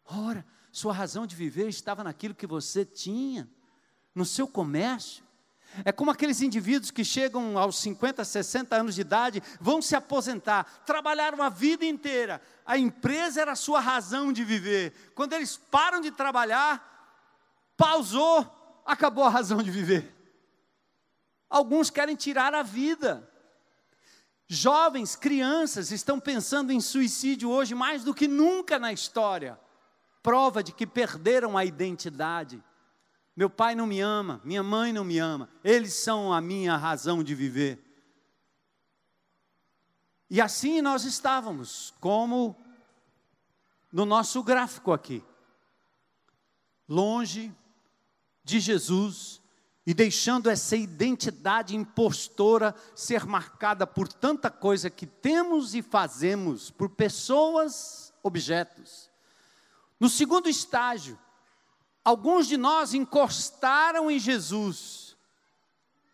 Ora, 0.06 0.46
sua 0.72 0.92
razão 0.92 1.26
de 1.26 1.34
viver 1.34 1.68
estava 1.68 2.04
naquilo 2.04 2.34
que 2.34 2.46
você 2.46 2.84
tinha, 2.84 3.48
no 4.14 4.24
seu 4.24 4.46
comércio. 4.46 5.24
É 5.84 5.92
como 5.92 6.10
aqueles 6.10 6.40
indivíduos 6.40 6.90
que 6.90 7.04
chegam 7.04 7.58
aos 7.58 7.78
50, 7.78 8.24
60 8.24 8.74
anos 8.76 8.94
de 8.94 9.02
idade, 9.02 9.42
vão 9.60 9.82
se 9.82 9.94
aposentar, 9.94 10.64
trabalharam 10.84 11.42
a 11.42 11.48
vida 11.48 11.84
inteira, 11.84 12.40
a 12.64 12.76
empresa 12.76 13.40
era 13.40 13.52
a 13.52 13.56
sua 13.56 13.80
razão 13.80 14.32
de 14.32 14.44
viver. 14.44 15.12
Quando 15.14 15.34
eles 15.34 15.56
param 15.56 16.00
de 16.00 16.10
trabalhar, 16.10 16.84
pausou, 17.76 18.82
acabou 18.84 19.24
a 19.24 19.30
razão 19.30 19.62
de 19.62 19.70
viver. 19.70 20.14
Alguns 21.48 21.90
querem 21.90 22.16
tirar 22.16 22.54
a 22.54 22.62
vida. 22.62 23.28
Jovens, 24.46 25.14
crianças 25.14 25.92
estão 25.92 26.18
pensando 26.18 26.72
em 26.72 26.80
suicídio 26.80 27.50
hoje 27.50 27.74
mais 27.74 28.02
do 28.02 28.14
que 28.14 28.26
nunca 28.26 28.78
na 28.78 28.92
história. 28.92 29.58
Prova 30.22 30.62
de 30.62 30.72
que 30.72 30.86
perderam 30.86 31.56
a 31.56 31.64
identidade. 31.64 32.62
Meu 33.36 33.48
pai 33.48 33.74
não 33.74 33.86
me 33.86 34.00
ama, 34.00 34.40
minha 34.44 34.62
mãe 34.62 34.92
não 34.92 35.04
me 35.04 35.18
ama, 35.18 35.48
eles 35.62 35.94
são 35.94 36.32
a 36.32 36.40
minha 36.40 36.76
razão 36.76 37.22
de 37.22 37.34
viver. 37.34 37.78
E 40.30 40.40
assim 40.40 40.82
nós 40.82 41.04
estávamos, 41.04 41.94
como 42.00 42.56
no 43.92 44.04
nosso 44.04 44.42
gráfico 44.42 44.92
aqui, 44.92 45.24
longe 46.88 47.54
de 48.42 48.60
Jesus, 48.60 49.40
e 49.86 49.94
deixando 49.94 50.50
essa 50.50 50.76
identidade 50.76 51.74
impostora 51.74 52.74
ser 52.94 53.24
marcada 53.24 53.86
por 53.86 54.06
tanta 54.06 54.50
coisa 54.50 54.90
que 54.90 55.06
temos 55.06 55.74
e 55.74 55.80
fazemos, 55.80 56.70
por 56.70 56.90
pessoas, 56.90 58.12
objetos. 58.22 59.07
No 60.00 60.08
segundo 60.08 60.48
estágio, 60.48 61.18
alguns 62.04 62.46
de 62.46 62.56
nós 62.56 62.94
encostaram 62.94 64.10
em 64.10 64.18
Jesus. 64.18 65.16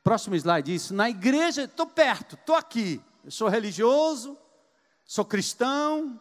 Próximo 0.02 0.34
slide 0.36 0.74
isso. 0.74 0.94
Na 0.94 1.08
igreja, 1.08 1.64
estou 1.64 1.86
perto, 1.86 2.34
estou 2.34 2.56
aqui. 2.56 3.02
Eu 3.24 3.30
sou 3.30 3.48
religioso, 3.48 4.36
sou 5.04 5.24
cristão. 5.24 6.20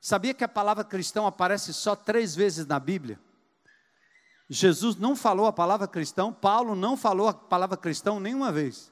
Sabia 0.00 0.34
que 0.34 0.44
a 0.44 0.48
palavra 0.48 0.84
cristão 0.84 1.26
aparece 1.26 1.72
só 1.74 1.96
três 1.96 2.34
vezes 2.34 2.66
na 2.66 2.78
Bíblia? 2.78 3.20
Jesus 4.48 4.96
não 4.96 5.14
falou 5.14 5.46
a 5.46 5.52
palavra 5.52 5.86
cristão, 5.86 6.32
Paulo 6.32 6.74
não 6.74 6.96
falou 6.96 7.28
a 7.28 7.34
palavra 7.34 7.76
cristão 7.76 8.18
nenhuma 8.18 8.50
vez. 8.50 8.90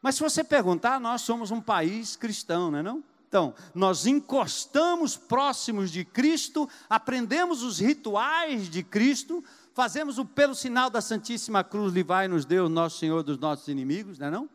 Mas 0.00 0.14
se 0.14 0.22
você 0.22 0.42
perguntar, 0.42 0.98
nós 0.98 1.20
somos 1.20 1.50
um 1.50 1.60
país 1.60 2.16
cristão, 2.16 2.70
não 2.70 2.78
é 2.78 2.82
não? 2.82 3.04
Então, 3.30 3.54
nós 3.72 4.06
encostamos 4.06 5.16
próximos 5.16 5.92
de 5.92 6.04
Cristo, 6.04 6.68
aprendemos 6.88 7.62
os 7.62 7.78
rituais 7.78 8.68
de 8.68 8.82
Cristo, 8.82 9.44
fazemos 9.72 10.18
o 10.18 10.24
pelo 10.24 10.52
sinal 10.52 10.90
da 10.90 11.00
Santíssima 11.00 11.62
Cruz, 11.62 11.94
livrai-nos 11.94 12.44
Deus, 12.44 12.68
nosso 12.68 12.98
Senhor 12.98 13.22
dos 13.22 13.38
nossos 13.38 13.68
inimigos, 13.68 14.18
não 14.18 14.26
é 14.26 14.30
não? 14.32 14.50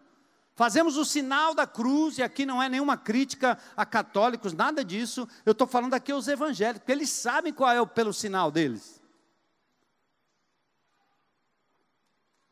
Fazemos 0.55 0.97
o 0.97 1.05
sinal 1.05 1.55
da 1.55 1.65
cruz, 1.65 2.17
e 2.17 2.23
aqui 2.23 2.45
não 2.45 2.61
é 2.61 2.67
nenhuma 2.67 2.97
crítica 2.97 3.57
a 3.78 3.86
católicos, 3.86 4.51
nada 4.51 4.84
disso. 4.84 5.26
Eu 5.45 5.53
estou 5.53 5.67
falando 5.67 5.93
aqui 5.93 6.11
aos 6.11 6.28
evangélicos, 6.28 6.89
eles 6.89 7.09
sabem 7.09 7.53
qual 7.53 7.71
é 7.71 7.80
o 7.80 7.88
pelo 7.88 8.13
sinal 8.13 8.51
deles. 8.51 9.01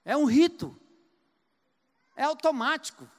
É 0.06 0.16
um 0.16 0.24
rito. 0.24 0.74
É 2.16 2.24
automático. 2.24 3.10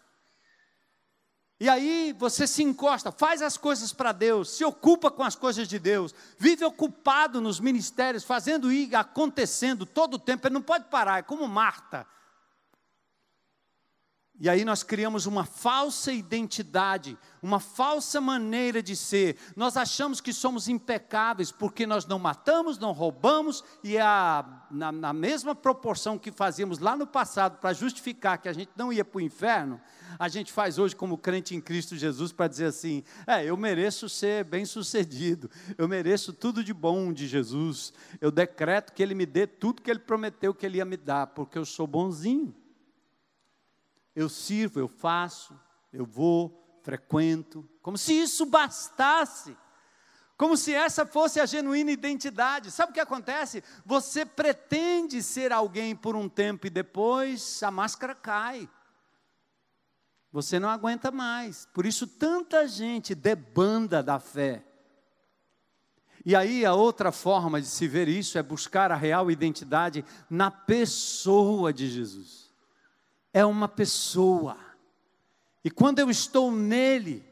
E 1.65 1.69
aí 1.71 2.15
você 2.19 2.47
se 2.47 2.62
encosta, 2.62 3.11
faz 3.11 3.41
as 3.41 3.57
coisas 3.57 3.91
para 3.91 4.12
Deus, 4.12 4.51
se 4.51 4.62
ocupa 4.62 5.11
com 5.11 5.23
as 5.23 5.35
coisas 5.35 5.67
de 5.67 5.79
Deus, 5.79 6.15
vive 6.39 6.62
ocupado 6.62 7.41
nos 7.41 7.59
ministérios, 7.59 8.23
fazendo 8.23 8.71
ir 8.71 8.95
acontecendo 8.95 9.87
todo 9.87 10.17
o 10.17 10.19
tempo, 10.19 10.47
ele 10.47 10.53
não 10.53 10.61
pode 10.61 10.85
parar, 10.91 11.21
é 11.21 11.23
como 11.23 11.49
Marta. 11.49 12.07
E 14.41 14.49
aí 14.49 14.64
nós 14.64 14.82
criamos 14.82 15.26
uma 15.26 15.45
falsa 15.45 16.12
identidade, 16.12 17.16
uma 17.41 17.61
falsa 17.61 18.20
maneira 18.20 18.82
de 18.82 18.97
ser. 18.97 19.37
Nós 19.55 19.76
achamos 19.76 20.20
que 20.20 20.32
somos 20.32 20.66
impecáveis 20.66 21.53
porque 21.53 21.87
nós 21.87 22.05
não 22.05 22.18
matamos, 22.18 22.76
não 22.76 22.91
roubamos, 22.91 23.62
e 23.85 23.97
a, 23.97 24.45
na, 24.72 24.91
na 24.91 25.12
mesma 25.12 25.55
proporção 25.55 26.18
que 26.18 26.32
fazíamos 26.32 26.80
lá 26.80 26.97
no 26.97 27.07
passado 27.07 27.59
para 27.61 27.72
justificar 27.72 28.39
que 28.39 28.49
a 28.49 28.53
gente 28.53 28.72
não 28.76 28.93
ia 28.93 29.05
para 29.05 29.18
o 29.18 29.20
inferno, 29.20 29.80
a 30.18 30.28
gente 30.28 30.53
faz 30.53 30.80
hoje 30.80 30.97
como 30.97 31.16
crente 31.16 31.55
em 31.55 31.61
Cristo 31.61 31.97
Jesus 31.97 32.32
para 32.32 32.49
dizer 32.49 32.66
assim: 32.66 33.05
é, 33.28 33.45
eu 33.45 33.57
mereço 33.57 34.09
ser 34.09 34.43
bem 34.43 34.64
sucedido, 34.64 35.49
eu 35.78 35.87
mereço 35.87 36.32
tudo 36.32 36.64
de 36.64 36.74
bom 36.74 37.12
de 37.12 37.28
Jesus, 37.28 37.93
eu 38.20 38.32
decreto 38.32 38.93
que 38.93 39.03
Ele 39.03 39.14
me 39.14 39.26
dê 39.26 39.47
tudo 39.47 39.80
que 39.80 39.91
Ele 39.91 40.01
prometeu 40.01 40.53
que 40.53 40.66
Ele 40.66 40.78
ia 40.78 40.85
me 40.85 40.97
dar, 40.97 41.28
porque 41.28 41.57
eu 41.57 41.64
sou 41.64 41.87
bonzinho 41.87 42.53
eu 44.15 44.29
sirvo, 44.29 44.79
eu 44.79 44.89
faço, 44.89 45.59
eu 45.93 46.05
vou, 46.05 46.79
frequento, 46.83 47.69
como 47.81 47.99
se 47.99 48.12
isso 48.12 48.47
bastasse. 48.47 49.57
Como 50.37 50.57
se 50.57 50.75
essa 50.75 51.07
fosse 51.07 51.39
a 51.39 51.47
genuína 51.47 51.93
identidade. 51.93 52.71
Sabe 52.71 52.91
o 52.91 52.95
que 52.95 53.01
acontece? 53.01 53.62
Você 53.87 54.27
pretende 54.27 55.23
ser 55.23 55.53
alguém 55.53 55.95
por 55.95 56.17
um 56.17 56.29
tempo 56.29 56.67
e 56.67 56.71
depois 56.71 57.62
a 57.62 57.71
máscara 57.71 58.17
cai. 58.17 58.69
Você 60.33 60.59
não 60.59 60.69
aguenta 60.69 61.12
mais. 61.12 61.69
Por 61.73 61.87
isso, 61.87 62.07
tanta 62.07 62.67
gente 62.67 63.15
debanda 63.15 64.03
da 64.03 64.19
fé. 64.19 64.65
E 66.27 66.35
aí, 66.35 66.67
a 66.67 66.75
outra 66.75 67.12
forma 67.12 67.61
de 67.61 67.69
se 67.69 67.87
ver 67.87 68.09
isso 68.09 68.37
é 68.37 68.43
buscar 68.43 68.91
a 68.91 68.97
real 68.97 69.31
identidade 69.31 70.05
na 70.29 70.51
pessoa 70.51 71.73
de 71.73 71.89
Jesus 71.89 72.44
é 73.35 73.45
uma 73.45 73.66
pessoa. 73.66 74.57
E 75.64 75.70
quando 75.70 75.99
eu 75.99 76.09
estou 76.09 76.53
nele, 76.53 77.24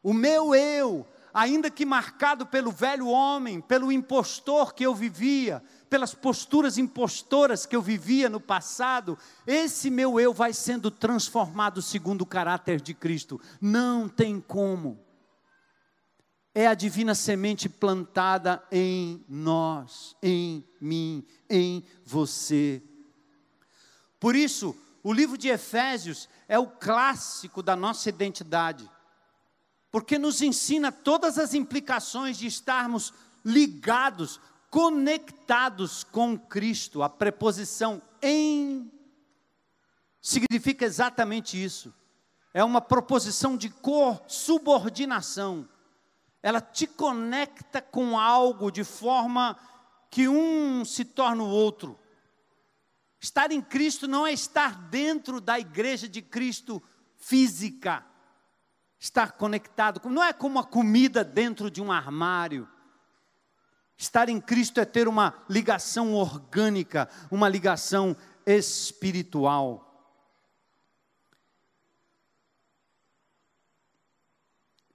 o 0.00 0.14
meu 0.14 0.54
eu, 0.54 1.04
ainda 1.34 1.68
que 1.68 1.84
marcado 1.84 2.46
pelo 2.46 2.70
velho 2.70 3.08
homem, 3.08 3.60
pelo 3.60 3.90
impostor 3.90 4.72
que 4.72 4.86
eu 4.86 4.94
vivia, 4.94 5.60
pelas 5.90 6.14
posturas 6.14 6.78
impostoras 6.78 7.66
que 7.66 7.74
eu 7.74 7.82
vivia 7.82 8.28
no 8.28 8.40
passado, 8.40 9.18
esse 9.44 9.90
meu 9.90 10.20
eu 10.20 10.32
vai 10.32 10.52
sendo 10.52 10.92
transformado 10.92 11.82
segundo 11.82 12.22
o 12.22 12.26
caráter 12.26 12.80
de 12.80 12.94
Cristo. 12.94 13.40
Não 13.60 14.08
tem 14.08 14.40
como. 14.40 15.00
É 16.54 16.68
a 16.68 16.74
divina 16.74 17.14
semente 17.14 17.68
plantada 17.68 18.62
em 18.70 19.24
nós, 19.26 20.14
em 20.22 20.62
mim, 20.80 21.26
em 21.48 21.82
você. 22.04 22.82
Por 24.20 24.36
isso, 24.36 24.76
o 25.02 25.12
livro 25.12 25.36
de 25.36 25.48
Efésios 25.48 26.28
é 26.46 26.58
o 26.58 26.66
clássico 26.66 27.62
da 27.62 27.74
nossa 27.74 28.08
identidade, 28.08 28.88
porque 29.90 30.18
nos 30.18 30.40
ensina 30.40 30.92
todas 30.92 31.38
as 31.38 31.54
implicações 31.54 32.38
de 32.38 32.46
estarmos 32.46 33.12
ligados, 33.44 34.40
conectados 34.70 36.04
com 36.04 36.38
Cristo. 36.38 37.02
A 37.02 37.08
preposição 37.08 38.00
em 38.22 38.90
significa 40.20 40.84
exatamente 40.84 41.62
isso. 41.62 41.92
É 42.54 42.62
uma 42.62 42.80
proposição 42.80 43.56
de 43.56 43.72
subordinação. 44.28 45.68
Ela 46.42 46.60
te 46.60 46.86
conecta 46.86 47.82
com 47.82 48.18
algo 48.18 48.70
de 48.70 48.84
forma 48.84 49.58
que 50.10 50.28
um 50.28 50.84
se 50.84 51.04
torna 51.04 51.42
o 51.42 51.48
outro. 51.48 51.98
Estar 53.22 53.52
em 53.52 53.62
Cristo 53.62 54.08
não 54.08 54.26
é 54.26 54.32
estar 54.32 54.88
dentro 54.88 55.40
da 55.40 55.56
igreja 55.56 56.08
de 56.08 56.20
Cristo 56.20 56.82
física. 57.16 58.04
Estar 58.98 59.32
conectado, 59.32 60.00
não 60.10 60.24
é 60.24 60.32
como 60.32 60.58
a 60.58 60.64
comida 60.64 61.22
dentro 61.22 61.70
de 61.70 61.80
um 61.80 61.92
armário. 61.92 62.68
Estar 63.96 64.28
em 64.28 64.40
Cristo 64.40 64.80
é 64.80 64.84
ter 64.84 65.06
uma 65.06 65.44
ligação 65.48 66.14
orgânica, 66.14 67.08
uma 67.30 67.48
ligação 67.48 68.16
espiritual. 68.44 69.88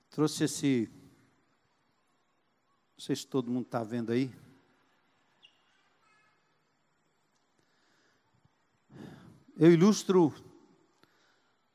Trouxe 0.10 0.44
esse. 0.44 0.92
Não 2.98 3.06
sei 3.06 3.16
se 3.16 3.26
todo 3.26 3.50
mundo 3.50 3.68
está 3.68 3.84
vendo 3.84 4.12
aí. 4.12 4.47
Eu 9.60 9.72
ilustro 9.72 10.32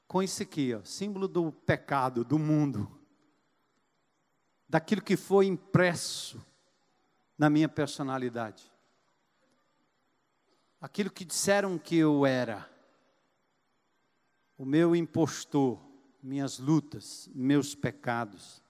com 0.07 0.23
isso 0.23 0.41
aqui, 0.41 0.73
ó, 0.73 0.85
símbolo 0.85 1.27
do 1.27 1.51
pecado, 1.51 2.25
do 2.25 2.39
mundo, 2.39 2.89
daquilo 4.69 5.03
que 5.03 5.17
foi 5.17 5.47
impresso 5.47 6.41
na 7.37 7.51
minha 7.51 7.69
personalidade, 7.69 8.71
aquilo 10.81 11.11
que 11.11 11.25
disseram 11.25 11.77
que 11.77 11.97
eu 11.97 12.25
era, 12.25 12.71
o 14.57 14.65
meu 14.65 14.95
impostor, 14.95 15.81
minhas 16.23 16.61
lutas, 16.61 17.29
meus 17.35 17.75
pecados. 17.75 18.63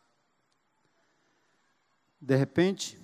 De 2.18 2.34
repente, 2.34 2.98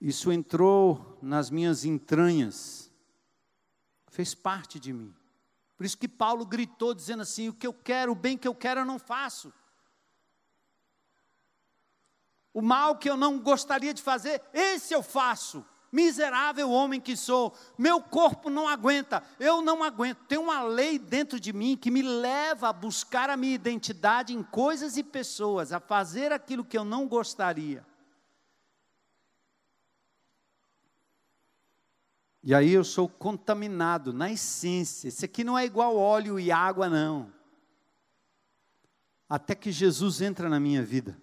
isso 0.00 0.30
entrou 0.30 1.18
nas 1.20 1.50
minhas 1.50 1.84
entranhas 1.84 2.83
fez 4.14 4.32
parte 4.32 4.78
de 4.78 4.92
mim. 4.92 5.12
Por 5.76 5.84
isso 5.84 5.98
que 5.98 6.06
Paulo 6.06 6.46
gritou 6.46 6.94
dizendo 6.94 7.22
assim: 7.22 7.48
o 7.48 7.52
que 7.52 7.66
eu 7.66 7.74
quero, 7.74 8.12
o 8.12 8.14
bem 8.14 8.38
que 8.38 8.46
eu 8.46 8.54
quero, 8.54 8.80
eu 8.80 8.84
não 8.84 8.98
faço. 8.98 9.52
O 12.52 12.62
mal 12.62 12.96
que 12.96 13.10
eu 13.10 13.16
não 13.16 13.40
gostaria 13.40 13.92
de 13.92 14.00
fazer, 14.00 14.40
esse 14.52 14.94
eu 14.94 15.02
faço. 15.02 15.66
Miserável 15.90 16.70
homem 16.70 17.00
que 17.00 17.16
sou, 17.16 17.56
meu 17.78 18.00
corpo 18.00 18.50
não 18.50 18.68
aguenta, 18.68 19.22
eu 19.38 19.62
não 19.62 19.82
aguento. 19.82 20.18
Tem 20.26 20.38
uma 20.38 20.62
lei 20.62 20.98
dentro 20.98 21.38
de 21.38 21.52
mim 21.52 21.76
que 21.76 21.90
me 21.90 22.02
leva 22.02 22.68
a 22.68 22.72
buscar 22.72 23.30
a 23.30 23.36
minha 23.36 23.54
identidade 23.54 24.34
em 24.34 24.42
coisas 24.42 24.96
e 24.96 25.04
pessoas, 25.04 25.72
a 25.72 25.78
fazer 25.78 26.32
aquilo 26.32 26.64
que 26.64 26.76
eu 26.76 26.84
não 26.84 27.06
gostaria. 27.06 27.84
E 32.46 32.54
aí 32.54 32.72
eu 32.72 32.84
sou 32.84 33.08
contaminado 33.08 34.12
na 34.12 34.30
essência. 34.30 35.08
Isso 35.08 35.24
aqui 35.24 35.42
não 35.42 35.58
é 35.58 35.64
igual 35.64 35.96
óleo 35.96 36.38
e 36.38 36.52
água, 36.52 36.90
não. 36.90 37.32
Até 39.26 39.54
que 39.54 39.72
Jesus 39.72 40.20
entra 40.20 40.46
na 40.46 40.60
minha 40.60 40.82
vida. 40.82 41.18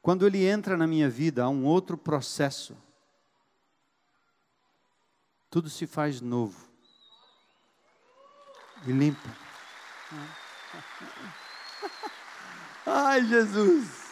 Quando 0.00 0.26
ele 0.26 0.42
entra 0.42 0.74
na 0.74 0.86
minha 0.86 1.10
vida, 1.10 1.44
há 1.44 1.50
um 1.50 1.66
outro 1.66 1.98
processo. 1.98 2.74
Tudo 5.50 5.68
se 5.68 5.86
faz 5.86 6.22
novo. 6.22 6.66
E 8.86 8.92
limpa. 8.92 9.36
Ai, 12.86 13.22
Jesus. 13.26 14.06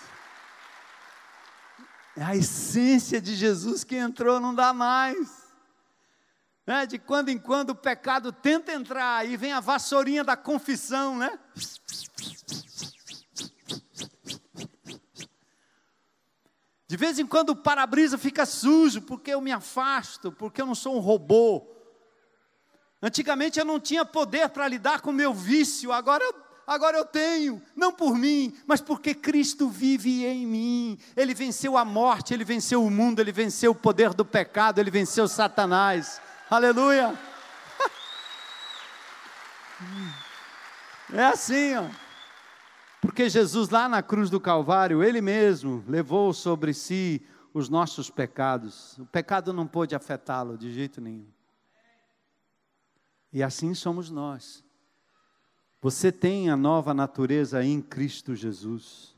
É 2.15 2.23
a 2.23 2.37
essência 2.37 3.23
de 3.23 3.35
Jesus 3.35 3.85
que 3.85 3.97
entrou, 3.97 4.39
não 4.39 4.55
dá 4.55 4.75
mais. 4.75 5.44
Né? 6.67 6.87
De 6.87 6.99
quando 6.99 7.29
em 7.29 7.39
quando 7.39 7.71
o 7.71 7.75
pecado 7.75 8.33
tenta 8.33 8.73
entrar 8.73 9.29
e 9.29 9.37
vem 9.37 9.53
a 9.53 9.61
vassourinha 9.61 10.25
da 10.25 10.37
confissão, 10.37 11.17
né? 11.17 11.39
De 16.95 16.97
vez 16.97 17.19
em 17.19 17.27
quando 17.27 17.51
o 17.51 17.57
para-brisa 17.57 18.17
fica 18.17 18.47
sujo 18.47 19.03
porque 19.03 19.33
eu 19.33 19.41
me 19.41 19.51
afasto, 19.51 20.31
porque 20.31 20.63
eu 20.63 20.67
não 20.67 20.77
sou 20.77 20.97
um 20.97 21.01
robô. 21.01 21.67
Antigamente 23.03 23.59
eu 23.59 23.65
não 23.65 23.81
tinha 23.81 24.05
poder 24.05 24.49
para 24.51 24.69
lidar 24.69 25.01
com 25.01 25.11
o 25.11 25.13
meu 25.13 25.35
vício, 25.35 25.93
agora 25.93 26.23
eu, 26.25 26.35
agora 26.67 26.97
eu 26.97 27.05
tenho, 27.05 27.61
não 27.75 27.93
por 27.93 28.17
mim, 28.17 28.57
mas 28.67 28.81
porque 28.81 29.13
Cristo 29.13 29.69
vive 29.69 30.25
em 30.25 30.47
mim. 30.47 30.99
Ele 31.17 31.35
venceu 31.35 31.77
a 31.77 31.85
morte, 31.85 32.33
ele 32.33 32.45
venceu 32.45 32.85
o 32.85 32.91
mundo, 32.91 33.21
ele 33.21 33.33
venceu 33.33 33.73
o 33.73 33.75
poder 33.75 34.15
do 34.15 34.25
pecado, 34.25 34.79
ele 34.79 34.91
venceu 34.91 35.27
Satanás. 35.27 36.21
Aleluia. 36.55 37.19
É 41.13 41.25
assim, 41.25 41.75
ó. 41.75 41.91
Porque 43.01 43.29
Jesus 43.29 43.71
lá 43.71 43.89
na 43.89 44.05
cruz 44.05 44.31
do 44.31 44.41
Calvário, 44.41 45.03
ele 45.03 45.21
mesmo 45.21 45.85
levou 45.89 46.33
sobre 46.33 46.73
si 46.73 47.27
os 47.53 47.69
nossos 47.69 48.09
pecados. 48.09 48.97
O 48.99 49.07
pecado 49.07 49.53
não 49.53 49.67
pôde 49.67 49.97
afetá-lo 49.97 50.57
de 50.57 50.73
jeito 50.73 51.01
nenhum. 51.01 51.27
E 53.33 53.43
assim 53.43 53.75
somos 53.75 54.09
nós. 54.09 54.65
Você 55.83 56.13
tem 56.13 56.51
a 56.51 56.57
nova 56.57 56.95
natureza 56.95 57.65
em 57.65 57.83
Cristo 57.83 58.33
Jesus. 58.37 59.17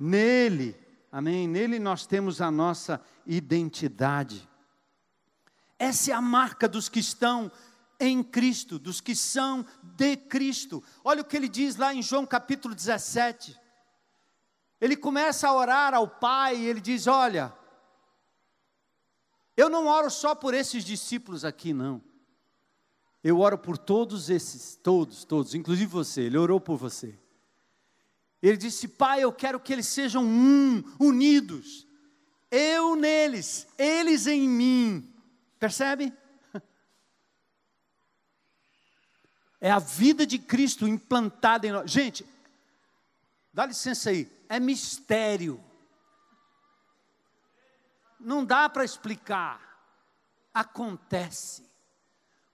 Nele, 0.00 0.76
amém? 1.12 1.46
Nele 1.46 1.78
nós 1.78 2.06
temos 2.06 2.40
a 2.40 2.50
nossa 2.50 3.00
identidade. 3.24 4.48
Essa 5.78 6.12
é 6.12 6.14
a 6.14 6.20
marca 6.20 6.68
dos 6.68 6.88
que 6.88 7.00
estão 7.00 7.50
em 8.00 8.22
Cristo, 8.22 8.78
dos 8.78 9.00
que 9.00 9.14
são 9.14 9.64
de 9.82 10.16
Cristo. 10.16 10.82
Olha 11.04 11.22
o 11.22 11.24
que 11.24 11.36
ele 11.36 11.48
diz 11.48 11.76
lá 11.76 11.94
em 11.94 12.02
João 12.02 12.26
capítulo 12.26 12.74
17. 12.74 13.58
Ele 14.80 14.96
começa 14.96 15.48
a 15.48 15.54
orar 15.54 15.94
ao 15.94 16.08
Pai 16.08 16.56
e 16.56 16.66
ele 16.66 16.80
diz: 16.80 17.06
Olha, 17.06 17.54
eu 19.56 19.68
não 19.68 19.86
oro 19.86 20.10
só 20.10 20.34
por 20.34 20.54
esses 20.54 20.84
discípulos 20.84 21.44
aqui, 21.44 21.72
não. 21.72 22.02
Eu 23.24 23.40
oro 23.40 23.58
por 23.58 23.76
todos 23.76 24.30
esses, 24.30 24.76
todos, 24.76 25.24
todos, 25.24 25.54
inclusive 25.54 25.86
você. 25.86 26.22
Ele 26.22 26.38
orou 26.38 26.60
por 26.60 26.76
você. 26.76 27.18
Ele 28.42 28.56
disse: 28.56 28.88
Pai, 28.88 29.22
eu 29.24 29.32
quero 29.32 29.60
que 29.60 29.72
eles 29.72 29.86
sejam 29.86 30.24
um, 30.24 30.82
unidos. 30.98 31.86
Eu 32.50 32.94
neles, 32.94 33.66
eles 33.76 34.26
em 34.26 34.48
mim 34.48 35.15
Percebe? 35.58 36.12
É 39.60 39.70
a 39.70 39.78
vida 39.78 40.26
de 40.26 40.38
Cristo 40.38 40.86
implantada 40.86 41.66
em 41.66 41.72
nós. 41.72 41.90
Gente, 41.90 42.26
dá 43.52 43.66
licença 43.66 44.10
aí, 44.10 44.30
é 44.48 44.60
mistério. 44.60 45.62
Não 48.20 48.44
dá 48.44 48.68
para 48.68 48.84
explicar. 48.84 49.60
Acontece. 50.52 51.66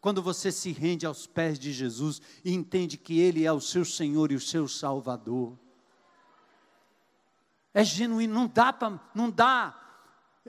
Quando 0.00 0.22
você 0.22 0.50
se 0.50 0.72
rende 0.72 1.06
aos 1.06 1.26
pés 1.26 1.58
de 1.58 1.72
Jesus 1.72 2.20
e 2.44 2.52
entende 2.52 2.96
que 2.96 3.20
Ele 3.20 3.44
é 3.44 3.52
o 3.52 3.60
seu 3.60 3.84
Senhor 3.84 4.32
e 4.32 4.36
o 4.36 4.40
seu 4.40 4.66
Salvador. 4.66 5.58
É 7.74 7.84
genuíno, 7.84 8.34
não 8.34 8.46
dá 8.46 8.72
para, 8.72 9.00
não 9.14 9.30
dá. 9.30 9.78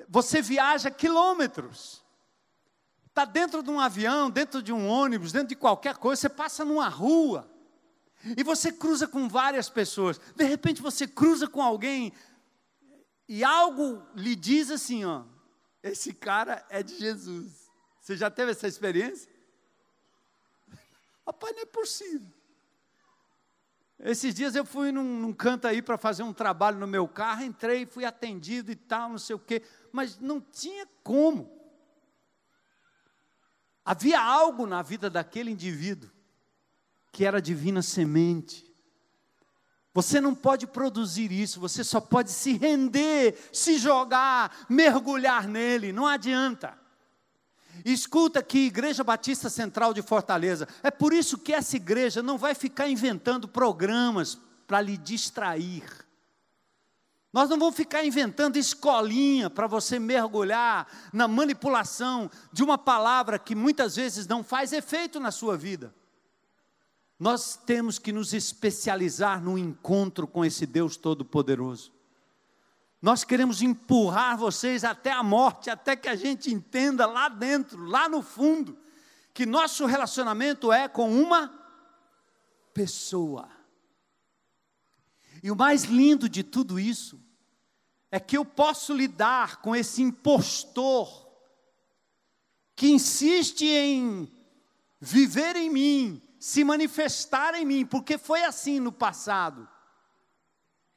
Você 0.10 0.41
viaja 0.41 0.89
quilômetros 0.89 2.03
Está 3.14 3.26
dentro 3.26 3.61
de 3.61 3.70
um 3.70 3.80
avião, 3.80 4.28
dentro 4.32 4.59
de 4.59 4.74
um 4.74 4.88
ônibus, 4.88 5.32
dentro 5.32 5.49
de 5.49 5.55
qualquer 5.55 5.97
coisa, 5.97 6.20
você 6.20 6.30
passa 6.30 6.66
numa 6.66 6.89
rua 6.89 7.47
e 8.36 8.41
você 8.41 8.72
cruza 8.72 9.07
com 9.07 9.30
várias 9.30 9.70
pessoas. 9.70 10.20
De 10.36 10.43
repente 10.43 10.82
você 10.82 11.07
cruza 11.07 11.47
com 11.47 11.61
alguém 11.61 12.11
e 13.30 13.43
algo 13.43 14.01
lhe 14.16 14.36
diz 14.36 14.72
assim, 14.72 15.05
ó, 15.05 15.26
esse 15.84 16.11
cara 16.11 16.66
é 16.72 16.82
de 16.82 16.97
Jesus. 16.97 17.70
Você 18.01 18.18
já 18.18 18.32
teve 18.32 18.49
essa 18.49 18.68
experiência? 18.68 19.32
Rapaz, 21.24 21.55
não 21.55 21.61
é 21.61 21.68
possível. 21.68 22.28
Esses 23.99 24.34
dias 24.34 24.55
eu 24.55 24.66
fui 24.66 24.91
num, 24.91 25.03
num 25.03 25.34
canto 25.34 25.68
aí 25.68 25.84
para 25.84 25.99
fazer 25.99 26.24
um 26.24 26.34
trabalho 26.34 26.80
no 26.80 26.88
meu 26.88 27.07
carro, 27.07 27.43
entrei, 27.43 27.86
fui 27.86 28.05
atendido 28.05 28.72
e 28.72 28.76
tal, 28.76 29.09
não 29.09 29.20
sei 29.20 29.36
o 29.36 29.39
quê, 29.39 29.61
mas 29.91 30.18
não 30.18 30.41
tinha 30.41 30.88
como. 31.03 31.62
Havia 33.86 34.21
algo 34.21 34.65
na 34.65 34.81
vida 34.81 35.09
daquele 35.09 35.51
indivíduo 35.51 36.09
que 37.11 37.25
era 37.25 37.41
divina 37.41 37.81
semente. 37.81 38.65
Você 39.93 40.19
não 40.19 40.34
pode 40.34 40.65
produzir 40.65 41.31
isso, 41.31 41.59
você 41.59 41.84
só 41.84 42.01
pode 42.01 42.31
se 42.31 42.53
render, 42.53 43.38
se 43.51 43.77
jogar, 43.77 44.65
mergulhar 44.67 45.47
nele, 45.47 45.93
não 45.93 46.07
adianta. 46.07 46.75
Escuta 47.86 48.39
aqui, 48.39 48.65
Igreja 48.65 49.03
Batista 49.03 49.49
Central 49.49 49.93
de 49.93 50.01
Fortaleza, 50.01 50.67
é 50.81 50.89
por 50.89 51.13
isso 51.13 51.38
que 51.38 51.53
essa 51.53 51.75
igreja 51.75 52.23
não 52.23 52.38
vai 52.38 52.55
ficar 52.55 52.88
inventando 52.88 53.47
programas 53.47 54.38
para 54.65 54.81
lhe 54.81 54.97
distrair. 54.97 55.84
Nós 57.34 57.49
não 57.49 57.57
vamos 57.57 57.75
ficar 57.75 58.05
inventando 58.05 58.57
escolinha 58.57 59.49
para 59.49 59.65
você 59.65 59.97
mergulhar 59.97 60.88
na 61.11 61.27
manipulação 61.27 62.29
de 62.51 62.63
uma 62.63 62.77
palavra 62.77 63.39
que 63.39 63.55
muitas 63.55 63.95
vezes 63.95 64.27
não 64.27 64.43
faz 64.43 64.71
efeito 64.71 65.19
na 65.19 65.31
sua 65.31 65.57
vida. 65.57 65.91
Nós 67.19 67.55
temos 67.55 67.97
que 67.97 68.11
nos 68.11 68.34
especializar 68.34 69.41
no 69.41 69.57
encontro 69.57 70.27
com 70.27 70.45
esse 70.45 70.67
Deus 70.67 70.95
Todo-Poderoso. 70.95 71.91
Nós 73.01 73.23
queremos 73.23 73.63
empurrar 73.63 74.38
vocês 74.38 74.84
até 74.84 75.11
a 75.11 75.23
morte, 75.23 75.71
até 75.71 75.95
que 75.95 76.07
a 76.07 76.15
gente 76.15 76.53
entenda 76.53 77.07
lá 77.07 77.29
dentro, 77.29 77.84
lá 77.84 78.07
no 78.07 78.21
fundo, 78.21 78.77
que 79.34 79.43
nosso 79.43 79.88
relacionamento 79.88 80.71
é 80.71 80.88
com 80.88 81.11
uma 81.11 81.51
pessoa. 82.75 83.49
E 85.41 85.49
o 85.49 85.55
mais 85.55 85.84
lindo 85.84 86.29
de 86.29 86.43
tudo 86.43 86.79
isso 86.79 87.22
é 88.14 88.20
que 88.20 88.38
eu 88.38 88.45
posso 88.45 88.93
lidar 88.93 89.59
com 89.59 89.76
esse 89.76 89.99
impostor 90.03 91.28
que 92.76 92.91
insiste 92.91 93.66
em 93.66 94.32
viver 94.99 95.55
em 95.55 95.68
mim, 95.68 96.22
se 96.39 96.64
manifestar 96.64 97.55
em 97.55 97.66
mim, 97.66 97.84
porque 97.84 98.20
foi 98.20 98.43
assim 98.43 98.80
no 98.80 98.91
passado. 98.91 99.68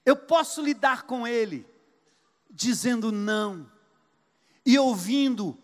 Eu 0.05 0.14
posso 0.14 0.61
lidar 0.61 1.05
com 1.05 1.27
ele 1.27 1.67
dizendo 2.51 3.11
não 3.11 3.67
e 4.67 4.79
ouvindo 4.79 5.59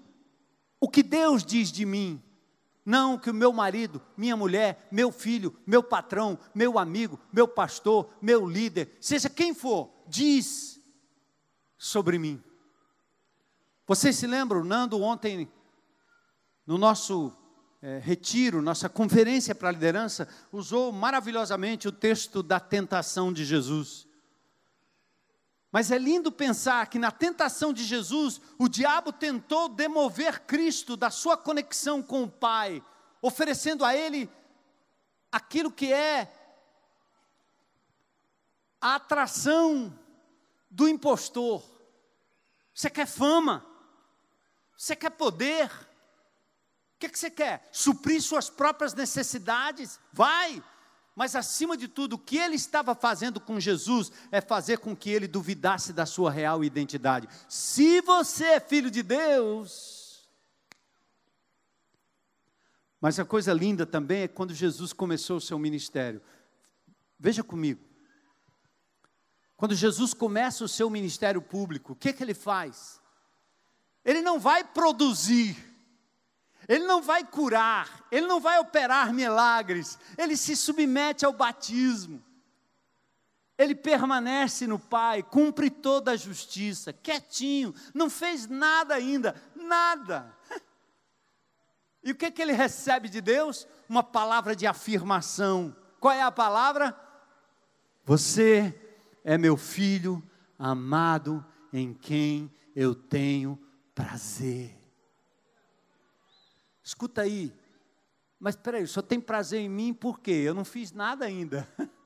o 0.80 0.88
que 0.88 1.02
Deus 1.02 1.44
diz 1.44 1.70
de 1.70 1.84
mim. 1.84 2.22
Não 2.82 3.18
que 3.18 3.28
o 3.28 3.34
meu 3.34 3.52
marido, 3.52 4.00
minha 4.16 4.38
mulher, 4.38 4.88
meu 4.90 5.12
filho, 5.12 5.54
meu 5.66 5.82
patrão, 5.82 6.38
meu 6.54 6.78
amigo, 6.78 7.20
meu 7.30 7.46
pastor, 7.46 8.08
meu 8.22 8.48
líder, 8.48 8.96
seja 8.98 9.28
quem 9.28 9.52
for, 9.52 9.90
diz 10.08 10.71
sobre 11.82 12.16
mim. 12.16 12.40
Vocês 13.88 14.14
se 14.14 14.24
lembram, 14.24 14.62
Nando, 14.62 15.02
ontem, 15.02 15.50
no 16.64 16.78
nosso 16.78 17.36
é, 17.82 17.98
retiro, 17.98 18.62
nossa 18.62 18.88
conferência 18.88 19.52
para 19.52 19.68
a 19.68 19.72
liderança, 19.72 20.28
usou 20.52 20.92
maravilhosamente 20.92 21.88
o 21.88 21.92
texto 21.92 22.40
da 22.40 22.60
tentação 22.60 23.32
de 23.32 23.44
Jesus. 23.44 24.06
Mas 25.72 25.90
é 25.90 25.98
lindo 25.98 26.30
pensar 26.30 26.86
que 26.86 27.00
na 27.00 27.10
tentação 27.10 27.72
de 27.72 27.82
Jesus, 27.82 28.40
o 28.60 28.68
diabo 28.68 29.10
tentou 29.10 29.68
demover 29.68 30.42
Cristo 30.42 30.96
da 30.96 31.10
sua 31.10 31.36
conexão 31.36 32.00
com 32.00 32.22
o 32.22 32.30
Pai, 32.30 32.80
oferecendo 33.20 33.84
a 33.84 33.92
ele 33.92 34.30
aquilo 35.32 35.72
que 35.72 35.92
é 35.92 36.32
a 38.80 38.94
atração 38.94 39.92
do 40.70 40.88
impostor. 40.88 41.71
Você 42.74 42.88
quer 42.88 43.06
fama? 43.06 43.64
Você 44.76 44.96
quer 44.96 45.10
poder? 45.10 45.66
O 45.66 46.98
que, 46.98 47.08
que 47.08 47.18
você 47.18 47.30
quer? 47.30 47.68
Suprir 47.72 48.20
suas 48.22 48.48
próprias 48.48 48.94
necessidades? 48.94 49.98
Vai! 50.12 50.62
Mas 51.14 51.36
acima 51.36 51.76
de 51.76 51.88
tudo, 51.88 52.14
o 52.14 52.18
que 52.18 52.38
ele 52.38 52.56
estava 52.56 52.94
fazendo 52.94 53.38
com 53.38 53.60
Jesus 53.60 54.10
é 54.30 54.40
fazer 54.40 54.78
com 54.78 54.96
que 54.96 55.10
ele 55.10 55.28
duvidasse 55.28 55.92
da 55.92 56.06
sua 56.06 56.30
real 56.30 56.64
identidade. 56.64 57.28
Se 57.48 58.00
você 58.00 58.44
é 58.44 58.60
filho 58.60 58.90
de 58.90 59.02
Deus. 59.02 60.26
Mas 62.98 63.18
a 63.18 63.24
coisa 63.24 63.52
linda 63.52 63.84
também 63.84 64.22
é 64.22 64.28
quando 64.28 64.54
Jesus 64.54 64.92
começou 64.92 65.36
o 65.36 65.40
seu 65.40 65.58
ministério. 65.58 66.22
Veja 67.18 67.42
comigo. 67.42 67.91
Quando 69.62 69.76
Jesus 69.76 70.12
começa 70.12 70.64
o 70.64 70.68
seu 70.68 70.90
ministério 70.90 71.40
público, 71.40 71.92
o 71.92 71.94
que, 71.94 72.12
que 72.12 72.20
ele 72.20 72.34
faz? 72.34 73.00
Ele 74.04 74.20
não 74.20 74.40
vai 74.40 74.64
produzir, 74.64 75.56
ele 76.68 76.84
não 76.84 77.00
vai 77.00 77.24
curar, 77.24 78.04
ele 78.10 78.26
não 78.26 78.40
vai 78.40 78.58
operar 78.58 79.14
milagres, 79.14 80.00
ele 80.18 80.36
se 80.36 80.56
submete 80.56 81.24
ao 81.24 81.32
batismo. 81.32 82.20
Ele 83.56 83.72
permanece 83.72 84.66
no 84.66 84.80
Pai, 84.80 85.22
cumpre 85.22 85.70
toda 85.70 86.10
a 86.10 86.16
justiça, 86.16 86.92
quietinho, 86.92 87.72
não 87.94 88.10
fez 88.10 88.48
nada 88.48 88.96
ainda, 88.96 89.40
nada. 89.54 90.36
E 92.02 92.10
o 92.10 92.16
que, 92.16 92.32
que 92.32 92.42
ele 92.42 92.52
recebe 92.52 93.08
de 93.08 93.20
Deus? 93.20 93.64
Uma 93.88 94.02
palavra 94.02 94.56
de 94.56 94.66
afirmação. 94.66 95.76
Qual 96.00 96.12
é 96.12 96.20
a 96.20 96.32
palavra? 96.32 96.98
Você 98.04 98.81
é 99.24 99.38
meu 99.38 99.56
filho 99.56 100.22
amado 100.58 101.44
em 101.72 101.94
quem 101.94 102.52
eu 102.74 102.94
tenho 102.94 103.58
prazer. 103.94 104.76
Escuta 106.82 107.22
aí, 107.22 107.52
mas 108.38 108.56
peraí, 108.56 108.86
só 108.86 109.00
tem 109.00 109.20
prazer 109.20 109.60
em 109.60 109.68
mim 109.68 109.94
por 109.94 110.20
quê? 110.20 110.32
Eu 110.32 110.54
não 110.54 110.64
fiz 110.64 110.92
nada 110.92 111.24
ainda. 111.24 111.68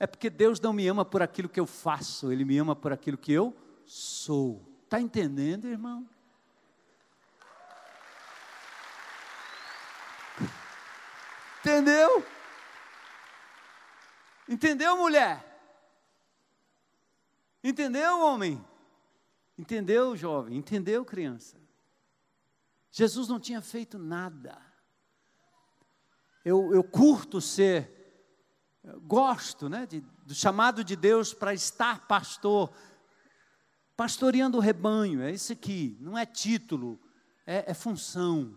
É 0.00 0.06
porque 0.06 0.30
Deus 0.30 0.60
não 0.60 0.72
me 0.72 0.86
ama 0.86 1.04
por 1.04 1.22
aquilo 1.22 1.48
que 1.48 1.58
eu 1.58 1.66
faço, 1.66 2.30
Ele 2.30 2.44
me 2.44 2.56
ama 2.56 2.76
por 2.76 2.92
aquilo 2.92 3.18
que 3.18 3.32
eu 3.32 3.52
sou. 3.84 4.64
Está 4.84 5.00
entendendo, 5.00 5.66
irmão? 5.66 6.08
Entendeu? 11.58 12.24
Entendeu, 14.48 14.96
mulher? 14.96 15.44
Entendeu, 17.62 18.20
homem? 18.20 18.64
Entendeu, 19.58 20.16
jovem? 20.16 20.56
Entendeu, 20.56 21.04
criança? 21.04 21.60
Jesus 22.90 23.28
não 23.28 23.38
tinha 23.38 23.60
feito 23.60 23.98
nada. 23.98 24.60
Eu, 26.44 26.72
eu 26.72 26.82
curto 26.82 27.40
ser, 27.40 27.92
eu 28.82 29.00
gosto 29.00 29.68
né, 29.68 29.84
de, 29.84 30.00
do 30.24 30.34
chamado 30.34 30.82
de 30.82 30.96
Deus 30.96 31.34
para 31.34 31.52
estar 31.52 32.06
pastor, 32.06 32.72
pastoreando 33.96 34.56
o 34.56 34.60
rebanho, 34.60 35.20
é 35.20 35.30
isso 35.30 35.52
aqui, 35.52 35.98
não 36.00 36.16
é 36.16 36.24
título, 36.24 36.98
é, 37.44 37.70
é 37.70 37.74
função. 37.74 38.56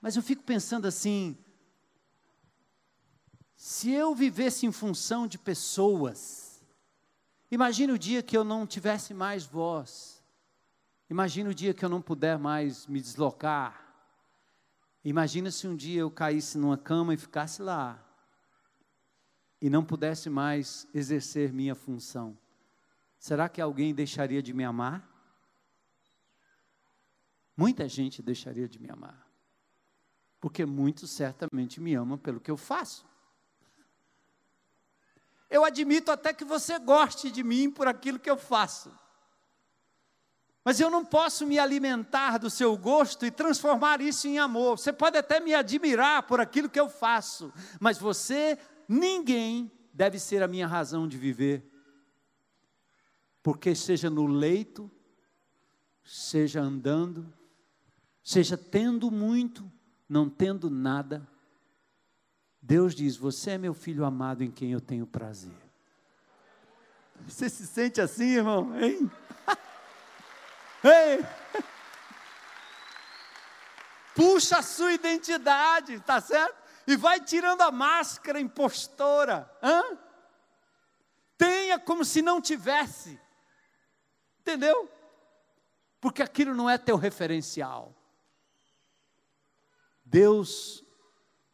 Mas 0.00 0.16
eu 0.16 0.22
fico 0.22 0.42
pensando 0.42 0.86
assim, 0.86 1.36
se 3.62 3.90
eu 3.90 4.14
vivesse 4.14 4.64
em 4.64 4.72
função 4.72 5.26
de 5.26 5.36
pessoas, 5.36 6.64
imagine 7.50 7.92
o 7.92 7.98
dia 7.98 8.22
que 8.22 8.34
eu 8.34 8.42
não 8.42 8.66
tivesse 8.66 9.12
mais 9.12 9.44
voz, 9.44 10.24
imagine 11.10 11.50
o 11.50 11.54
dia 11.54 11.74
que 11.74 11.84
eu 11.84 11.88
não 11.90 12.00
puder 12.00 12.38
mais 12.38 12.86
me 12.86 12.98
deslocar, 12.98 13.94
imagina 15.04 15.50
se 15.50 15.68
um 15.68 15.76
dia 15.76 16.00
eu 16.00 16.10
caísse 16.10 16.56
numa 16.56 16.78
cama 16.78 17.12
e 17.12 17.18
ficasse 17.18 17.60
lá, 17.60 18.02
e 19.60 19.68
não 19.68 19.84
pudesse 19.84 20.30
mais 20.30 20.88
exercer 20.94 21.52
minha 21.52 21.74
função. 21.74 22.38
Será 23.18 23.46
que 23.46 23.60
alguém 23.60 23.94
deixaria 23.94 24.42
de 24.42 24.54
me 24.54 24.64
amar? 24.64 25.06
Muita 27.54 27.86
gente 27.86 28.22
deixaria 28.22 28.66
de 28.66 28.78
me 28.78 28.88
amar, 28.88 29.30
porque 30.40 30.64
muitos 30.64 31.10
certamente 31.10 31.78
me 31.78 31.92
amam 31.92 32.16
pelo 32.16 32.40
que 32.40 32.50
eu 32.50 32.56
faço. 32.56 33.09
Eu 35.50 35.64
admito 35.64 36.12
até 36.12 36.32
que 36.32 36.44
você 36.44 36.78
goste 36.78 37.30
de 37.30 37.42
mim 37.42 37.70
por 37.70 37.88
aquilo 37.88 38.20
que 38.20 38.30
eu 38.30 38.36
faço. 38.36 38.90
Mas 40.64 40.78
eu 40.78 40.90
não 40.90 41.04
posso 41.04 41.46
me 41.46 41.58
alimentar 41.58 42.38
do 42.38 42.48
seu 42.48 42.76
gosto 42.76 43.26
e 43.26 43.30
transformar 43.30 44.00
isso 44.00 44.28
em 44.28 44.38
amor. 44.38 44.78
Você 44.78 44.92
pode 44.92 45.16
até 45.16 45.40
me 45.40 45.54
admirar 45.54 46.22
por 46.24 46.38
aquilo 46.40 46.68
que 46.68 46.78
eu 46.78 46.88
faço, 46.88 47.52
mas 47.80 47.98
você, 47.98 48.58
ninguém, 48.86 49.72
deve 49.92 50.18
ser 50.18 50.42
a 50.42 50.48
minha 50.48 50.66
razão 50.66 51.08
de 51.08 51.18
viver. 51.18 51.68
Porque 53.42 53.74
seja 53.74 54.10
no 54.10 54.26
leito, 54.26 54.90
seja 56.04 56.60
andando, 56.60 57.32
seja 58.22 58.56
tendo 58.56 59.10
muito, 59.10 59.70
não 60.08 60.28
tendo 60.28 60.68
nada, 60.68 61.26
Deus 62.62 62.94
diz: 62.94 63.16
Você 63.16 63.52
é 63.52 63.58
meu 63.58 63.74
filho 63.74 64.04
amado 64.04 64.44
em 64.44 64.50
quem 64.50 64.72
eu 64.72 64.80
tenho 64.80 65.06
prazer. 65.06 65.56
Você 67.26 67.48
se 67.48 67.66
sente 67.66 68.00
assim, 68.00 68.36
irmão? 68.36 68.78
Hein? 68.80 69.10
Ei! 70.84 71.24
Puxa 74.14 74.58
a 74.58 74.62
sua 74.62 74.92
identidade, 74.92 75.98
tá 76.00 76.20
certo? 76.20 76.58
E 76.86 76.96
vai 76.96 77.20
tirando 77.20 77.62
a 77.62 77.70
máscara 77.70 78.40
impostora. 78.40 79.50
Hã? 79.62 79.98
Tenha 81.38 81.78
como 81.78 82.04
se 82.04 82.20
não 82.20 82.40
tivesse. 82.40 83.18
Entendeu? 84.40 84.90
Porque 86.00 86.22
aquilo 86.22 86.54
não 86.54 86.68
é 86.68 86.76
teu 86.76 86.96
referencial. 86.96 87.94
Deus 90.04 90.84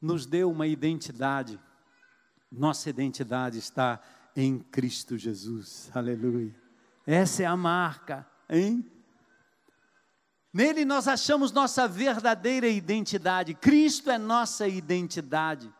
nos 0.00 0.26
deu 0.26 0.50
uma 0.50 0.66
identidade. 0.66 1.60
Nossa 2.50 2.90
identidade 2.90 3.58
está 3.58 4.00
em 4.34 4.58
Cristo 4.58 5.16
Jesus. 5.16 5.90
Aleluia. 5.94 6.54
Essa 7.06 7.44
é 7.44 7.46
a 7.46 7.56
marca, 7.56 8.26
hein? 8.48 8.84
Nele 10.52 10.84
nós 10.84 11.06
achamos 11.06 11.52
nossa 11.52 11.86
verdadeira 11.86 12.66
identidade. 12.66 13.54
Cristo 13.54 14.10
é 14.10 14.18
nossa 14.18 14.66
identidade. 14.66 15.72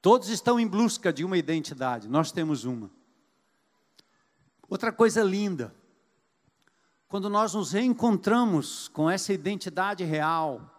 Todos 0.00 0.28
estão 0.28 0.58
em 0.58 0.66
busca 0.66 1.12
de 1.12 1.24
uma 1.24 1.36
identidade, 1.36 2.08
nós 2.08 2.32
temos 2.32 2.64
uma. 2.64 2.90
Outra 4.68 4.92
coisa 4.92 5.22
linda, 5.22 5.74
quando 7.08 7.28
nós 7.28 7.54
nos 7.54 7.72
reencontramos 7.72 8.88
com 8.88 9.10
essa 9.10 9.32
identidade 9.32 10.04
real, 10.04 10.77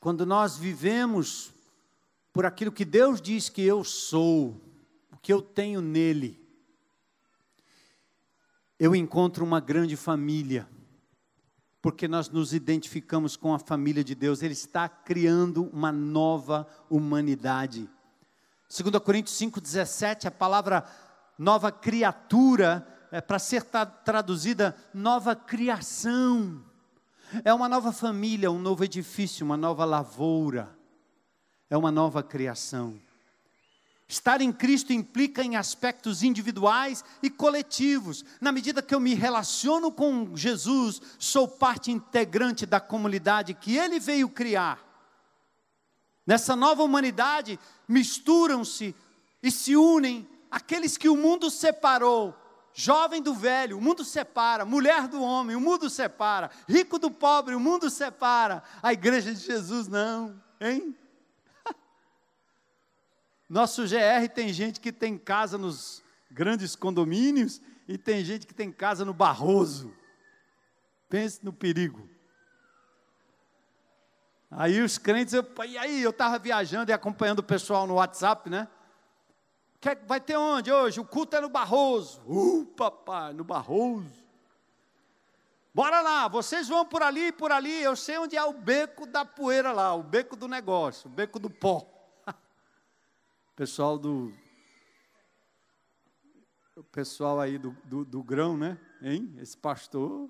quando 0.00 0.24
nós 0.24 0.56
vivemos 0.56 1.52
por 2.32 2.46
aquilo 2.46 2.72
que 2.72 2.86
Deus 2.86 3.20
diz 3.20 3.50
que 3.50 3.62
eu 3.62 3.84
sou, 3.84 4.58
o 5.12 5.16
que 5.18 5.30
eu 5.30 5.42
tenho 5.42 5.82
nele, 5.82 6.40
eu 8.78 8.96
encontro 8.96 9.44
uma 9.44 9.60
grande 9.60 9.94
família, 9.94 10.66
porque 11.82 12.08
nós 12.08 12.30
nos 12.30 12.54
identificamos 12.54 13.36
com 13.36 13.52
a 13.52 13.58
família 13.58 14.02
de 14.02 14.14
Deus, 14.14 14.42
Ele 14.42 14.54
está 14.54 14.88
criando 14.88 15.64
uma 15.64 15.92
nova 15.92 16.66
humanidade. 16.88 17.88
2 18.70 18.98
Coríntios 19.02 19.36
5,17, 19.38 20.26
a 20.26 20.30
palavra 20.30 20.84
nova 21.36 21.70
criatura, 21.70 22.86
é 23.10 23.20
para 23.20 23.38
ser 23.38 23.64
traduzida 24.04 24.74
nova 24.94 25.36
criação. 25.36 26.69
É 27.44 27.52
uma 27.52 27.68
nova 27.68 27.92
família, 27.92 28.50
um 28.50 28.58
novo 28.58 28.84
edifício, 28.84 29.44
uma 29.44 29.56
nova 29.56 29.84
lavoura. 29.84 30.76
É 31.68 31.76
uma 31.76 31.90
nova 31.90 32.22
criação. 32.22 33.00
Estar 34.08 34.40
em 34.40 34.52
Cristo 34.52 34.92
implica 34.92 35.40
em 35.40 35.54
aspectos 35.54 36.24
individuais 36.24 37.04
e 37.22 37.30
coletivos. 37.30 38.24
Na 38.40 38.50
medida 38.50 38.82
que 38.82 38.92
eu 38.92 38.98
me 38.98 39.14
relaciono 39.14 39.92
com 39.92 40.34
Jesus, 40.34 41.00
sou 41.16 41.46
parte 41.46 41.92
integrante 41.92 42.66
da 42.66 42.80
comunidade 42.80 43.54
que 43.54 43.76
Ele 43.76 44.00
veio 44.00 44.28
criar. 44.28 44.84
Nessa 46.26 46.56
nova 46.56 46.82
humanidade, 46.82 47.56
misturam-se 47.86 48.96
e 49.40 49.50
se 49.50 49.76
unem 49.76 50.28
aqueles 50.50 50.96
que 50.96 51.08
o 51.08 51.16
mundo 51.16 51.48
separou. 51.48 52.34
Jovem 52.72 53.20
do 53.20 53.34
velho, 53.34 53.78
o 53.78 53.80
mundo 53.80 54.04
separa. 54.04 54.64
Mulher 54.64 55.08
do 55.08 55.22
homem, 55.22 55.56
o 55.56 55.60
mundo 55.60 55.90
separa. 55.90 56.50
Rico 56.68 56.98
do 56.98 57.10
pobre, 57.10 57.54
o 57.54 57.60
mundo 57.60 57.90
separa. 57.90 58.62
A 58.82 58.92
igreja 58.92 59.34
de 59.34 59.40
Jesus 59.40 59.88
não, 59.88 60.40
hein? 60.60 60.96
Nosso 63.48 63.82
GR 63.82 64.28
tem 64.34 64.52
gente 64.52 64.80
que 64.80 64.92
tem 64.92 65.18
casa 65.18 65.58
nos 65.58 66.02
grandes 66.30 66.76
condomínios 66.76 67.60
e 67.88 67.98
tem 67.98 68.24
gente 68.24 68.46
que 68.46 68.54
tem 68.54 68.70
casa 68.70 69.04
no 69.04 69.12
Barroso. 69.12 69.92
Pense 71.08 71.44
no 71.44 71.52
perigo. 71.52 72.08
Aí 74.50 74.80
os 74.80 74.98
crentes, 74.98 75.34
eu, 75.34 75.46
e 75.66 75.78
aí 75.78 76.02
eu 76.02 76.10
estava 76.10 76.38
viajando 76.38 76.90
e 76.90 76.94
acompanhando 76.94 77.40
o 77.40 77.44
pessoal 77.44 77.86
no 77.86 77.94
WhatsApp, 77.94 78.48
né? 78.48 78.68
Quer, 79.80 80.04
vai 80.06 80.20
ter 80.20 80.36
onde 80.36 80.70
hoje? 80.70 81.00
O 81.00 81.04
culto 81.04 81.36
é 81.36 81.40
no 81.40 81.48
Barroso. 81.48 82.20
Uh, 82.26 82.66
papai, 82.66 83.32
no 83.32 83.42
Barroso. 83.42 84.20
Bora 85.72 86.00
lá, 86.02 86.28
vocês 86.28 86.68
vão 86.68 86.84
por 86.84 87.02
ali 87.02 87.28
e 87.28 87.32
por 87.32 87.50
ali. 87.50 87.82
Eu 87.82 87.96
sei 87.96 88.18
onde 88.18 88.36
é 88.36 88.44
o 88.44 88.52
beco 88.52 89.06
da 89.06 89.24
poeira 89.24 89.72
lá, 89.72 89.94
o 89.94 90.02
beco 90.02 90.36
do 90.36 90.46
negócio, 90.46 91.08
o 91.08 91.12
beco 91.12 91.38
do 91.38 91.48
pó 91.48 91.86
pessoal 93.56 93.96
do. 93.96 94.34
O 96.76 96.84
pessoal 96.84 97.40
aí 97.40 97.56
do, 97.56 97.70
do, 97.84 98.04
do 98.04 98.22
grão, 98.22 98.56
né? 98.56 98.78
Hein? 99.00 99.34
Esse 99.38 99.56
pastor. 99.56 100.28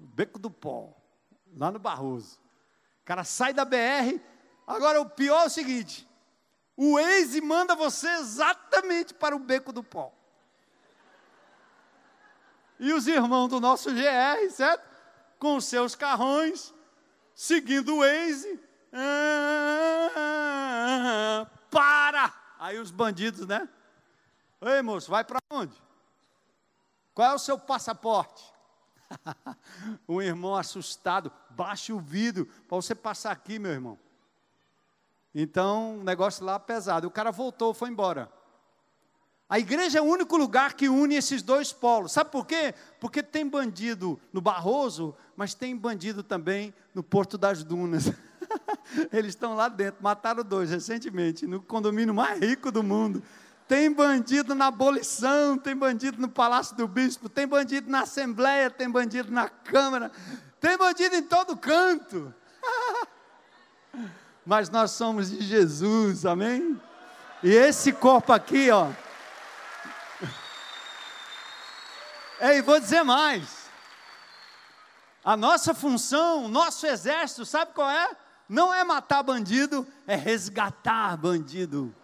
O 0.00 0.06
beco 0.06 0.38
do 0.38 0.50
pó, 0.50 0.96
lá 1.54 1.70
no 1.70 1.78
Barroso. 1.78 2.40
O 3.02 3.04
cara 3.04 3.22
sai 3.22 3.52
da 3.52 3.64
BR. 3.64 4.18
Agora 4.66 5.00
o 5.00 5.08
pior 5.08 5.42
é 5.42 5.46
o 5.46 5.50
seguinte: 5.50 6.08
o 6.84 6.94
Waze 6.94 7.40
manda 7.40 7.76
você 7.76 8.08
exatamente 8.14 9.14
para 9.14 9.36
o 9.36 9.38
beco 9.38 9.72
do 9.72 9.84
pó. 9.84 10.12
E 12.76 12.92
os 12.92 13.06
irmãos 13.06 13.46
do 13.46 13.60
nosso 13.60 13.88
GR, 13.92 14.50
certo? 14.50 14.82
Com 15.38 15.60
seus 15.60 15.94
carrões, 15.94 16.74
seguindo 17.36 17.94
o 17.94 17.98
Waze. 18.00 18.58
Ah, 18.92 20.26
para! 21.70 22.34
Aí 22.58 22.80
os 22.80 22.90
bandidos, 22.90 23.46
né? 23.46 23.68
Ei, 24.60 24.82
moço, 24.82 25.08
vai 25.08 25.22
para 25.22 25.38
onde? 25.50 25.80
Qual 27.14 27.30
é 27.30 27.34
o 27.34 27.38
seu 27.38 27.56
passaporte? 27.60 28.42
um 30.08 30.20
irmão 30.20 30.56
assustado, 30.56 31.30
baixe 31.50 31.92
o 31.92 32.00
vidro 32.00 32.46
para 32.46 32.74
você 32.74 32.92
passar 32.92 33.30
aqui, 33.30 33.60
meu 33.60 33.70
irmão. 33.70 33.96
Então, 35.34 35.98
o 36.00 36.04
negócio 36.04 36.44
lá 36.44 36.58
pesado. 36.58 37.06
O 37.06 37.10
cara 37.10 37.30
voltou, 37.30 37.72
foi 37.72 37.88
embora. 37.88 38.30
A 39.48 39.58
igreja 39.58 39.98
é 39.98 40.00
o 40.00 40.06
único 40.06 40.36
lugar 40.36 40.74
que 40.74 40.88
une 40.88 41.14
esses 41.14 41.42
dois 41.42 41.72
polos. 41.72 42.12
Sabe 42.12 42.30
por 42.30 42.46
quê? 42.46 42.74
Porque 42.98 43.22
tem 43.22 43.46
bandido 43.46 44.18
no 44.32 44.40
Barroso, 44.40 45.14
mas 45.36 45.52
tem 45.52 45.76
bandido 45.76 46.22
também 46.22 46.72
no 46.94 47.02
Porto 47.02 47.36
das 47.36 47.62
Dunas. 47.62 48.12
Eles 49.12 49.34
estão 49.34 49.54
lá 49.54 49.68
dentro, 49.68 50.02
mataram 50.02 50.42
dois 50.42 50.70
recentemente, 50.70 51.46
no 51.46 51.60
condomínio 51.60 52.14
mais 52.14 52.40
rico 52.40 52.72
do 52.72 52.82
mundo. 52.82 53.22
Tem 53.68 53.92
bandido 53.92 54.54
na 54.54 54.68
abolição, 54.68 55.58
tem 55.58 55.76
bandido 55.76 56.20
no 56.20 56.28
Palácio 56.28 56.74
do 56.76 56.88
Bispo, 56.88 57.28
tem 57.28 57.46
bandido 57.46 57.90
na 57.90 58.04
Assembleia, 58.04 58.70
tem 58.70 58.90
bandido 58.90 59.30
na 59.30 59.48
Câmara, 59.48 60.10
tem 60.60 60.78
bandido 60.78 61.14
em 61.14 61.22
todo 61.22 61.56
canto. 61.56 62.34
Mas 64.44 64.68
nós 64.68 64.90
somos 64.92 65.30
de 65.30 65.40
Jesus, 65.42 66.26
amém? 66.26 66.80
E 67.42 67.50
esse 67.50 67.92
corpo 67.92 68.32
aqui, 68.32 68.70
ó. 68.70 68.90
Ei, 72.40 72.60
vou 72.62 72.80
dizer 72.80 73.02
mais. 73.02 73.70
A 75.24 75.36
nossa 75.36 75.72
função, 75.72 76.48
nosso 76.48 76.86
exército, 76.86 77.46
sabe 77.46 77.72
qual 77.72 77.88
é? 77.88 78.16
não 78.52 78.72
é 78.72 78.84
matar 78.84 79.22
bandido, 79.22 79.86
é 80.06 80.14
resgatar 80.14 81.16
bandido. 81.16 81.94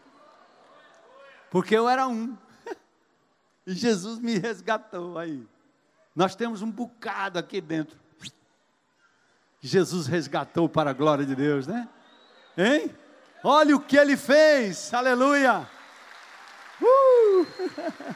Porque 1.51 1.77
eu 1.77 1.87
era 1.87 2.09
um. 2.09 2.37
E 3.67 3.75
Jesus 3.75 4.19
me 4.19 4.39
resgatou 4.39 5.19
aí. 5.19 5.47
Nós 6.17 6.35
temos 6.35 6.63
um 6.63 6.71
bocado 6.71 7.39
aqui 7.39 7.61
dentro. 7.61 7.99
Jesus 9.61 10.07
resgatou 10.07 10.71
para 10.71 10.89
a 10.89 10.95
glória 10.95 11.27
de 11.27 11.37
Deus, 11.37 11.67
né? 11.67 11.87
Hein? 12.59 12.95
Olha 13.43 13.77
o 13.77 13.81
que 13.81 13.97
ele 13.97 14.17
fez, 14.17 14.93
aleluia! 14.93 15.67
Uh! 16.83 17.47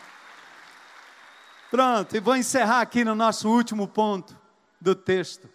Pronto, 1.71 2.15
e 2.15 2.21
vou 2.21 2.37
encerrar 2.37 2.81
aqui 2.81 3.05
no 3.05 3.15
nosso 3.15 3.49
último 3.49 3.89
ponto 3.89 4.37
do 4.81 4.95
texto 4.95 5.49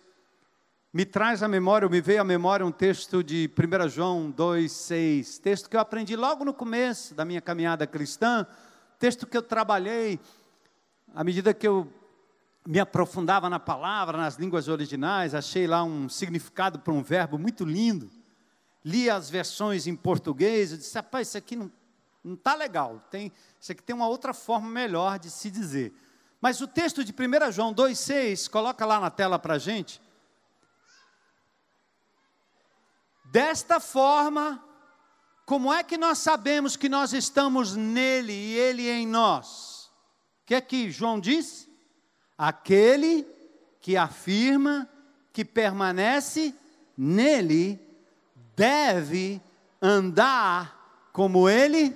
me 0.97 1.05
traz 1.05 1.43
à 1.43 1.47
memória, 1.47 1.87
me 1.87 2.01
veio 2.01 2.21
à 2.21 2.23
memória 2.23 2.65
um 2.65 2.71
texto 2.71 3.23
de 3.23 3.47
1 3.55 3.87
João 3.89 4.31
2,6, 4.31 5.39
texto 5.39 5.69
que 5.69 5.75
eu 5.75 5.79
aprendi 5.79 6.15
logo 6.15 6.43
no 6.43 6.51
começo 6.51 7.13
da 7.13 7.23
minha 7.23 7.39
caminhada 7.39 7.85
cristã, 7.85 8.47
texto 8.97 9.27
que 9.27 9.37
eu 9.37 9.43
trabalhei 9.43 10.19
à 11.13 11.23
medida 11.23 11.53
que 11.53 11.67
eu 11.67 11.87
me 12.65 12.79
aprofundava 12.79 13.47
na 13.47 13.59
palavra, 13.59 14.17
nas 14.17 14.37
línguas 14.37 14.67
originais, 14.67 15.35
achei 15.35 15.67
lá 15.67 15.83
um 15.83 16.09
significado 16.09 16.79
para 16.79 16.91
um 16.91 17.03
verbo 17.03 17.37
muito 17.37 17.63
lindo. 17.63 18.09
Li 18.83 19.09
as 19.09 19.29
versões 19.29 19.87
em 19.87 19.95
português, 19.95 20.71
e 20.71 20.77
disse, 20.77 20.95
rapaz, 20.95 21.27
isso 21.29 21.37
aqui 21.37 21.55
não 21.55 21.71
está 22.33 22.55
legal, 22.55 23.01
tem, 23.11 23.31
isso 23.59 23.71
aqui 23.71 23.83
tem 23.83 23.95
uma 23.95 24.07
outra 24.07 24.33
forma 24.33 24.69
melhor 24.69 25.19
de 25.19 25.29
se 25.29 25.49
dizer. 25.49 25.93
Mas 26.39 26.61
o 26.61 26.67
texto 26.67 27.03
de 27.03 27.11
1 27.11 27.51
João 27.51 27.73
2,6, 27.73 28.49
coloca 28.49 28.85
lá 28.85 28.99
na 28.99 29.09
tela 29.09 29.39
para 29.39 29.55
a 29.55 29.59
gente, 29.59 30.01
Desta 33.31 33.79
forma, 33.79 34.63
como 35.45 35.73
é 35.73 35.83
que 35.83 35.97
nós 35.97 36.19
sabemos 36.19 36.77
que 36.77 36.87
nós 36.87 37.11
estamos 37.11 37.75
nele 37.75 38.31
e 38.31 38.57
ele 38.57 38.89
em 38.89 39.05
nós? 39.05 39.91
O 40.41 40.45
que 40.45 40.55
é 40.55 40.61
que 40.61 40.89
João 40.89 41.19
diz? 41.19 41.67
Aquele 42.37 43.27
que 43.81 43.97
afirma 43.97 44.89
que 45.33 45.43
permanece 45.43 46.55
nele 46.97 47.79
deve 48.57 49.39
andar 49.79 51.09
como 51.13 51.47
ele 51.47 51.95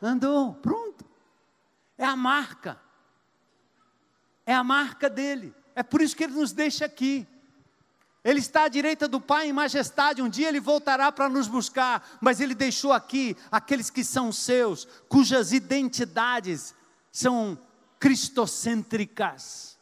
andou. 0.00 0.54
Pronto. 0.54 1.04
É 1.98 2.04
a 2.04 2.14
marca. 2.14 2.80
É 4.46 4.54
a 4.54 4.62
marca 4.62 5.10
dele. 5.10 5.52
É 5.74 5.82
por 5.82 6.00
isso 6.00 6.16
que 6.16 6.22
ele 6.24 6.34
nos 6.34 6.52
deixa 6.52 6.84
aqui. 6.84 7.26
Ele 8.24 8.38
está 8.38 8.64
à 8.64 8.68
direita 8.68 9.08
do 9.08 9.20
Pai 9.20 9.48
em 9.48 9.52
majestade. 9.52 10.22
Um 10.22 10.28
dia 10.28 10.48
ele 10.48 10.60
voltará 10.60 11.10
para 11.10 11.28
nos 11.28 11.48
buscar, 11.48 12.18
mas 12.20 12.40
ele 12.40 12.54
deixou 12.54 12.92
aqui 12.92 13.36
aqueles 13.50 13.90
que 13.90 14.04
são 14.04 14.30
seus, 14.30 14.86
cujas 15.08 15.52
identidades 15.52 16.74
são 17.10 17.58
cristocêntricas. 17.98 19.76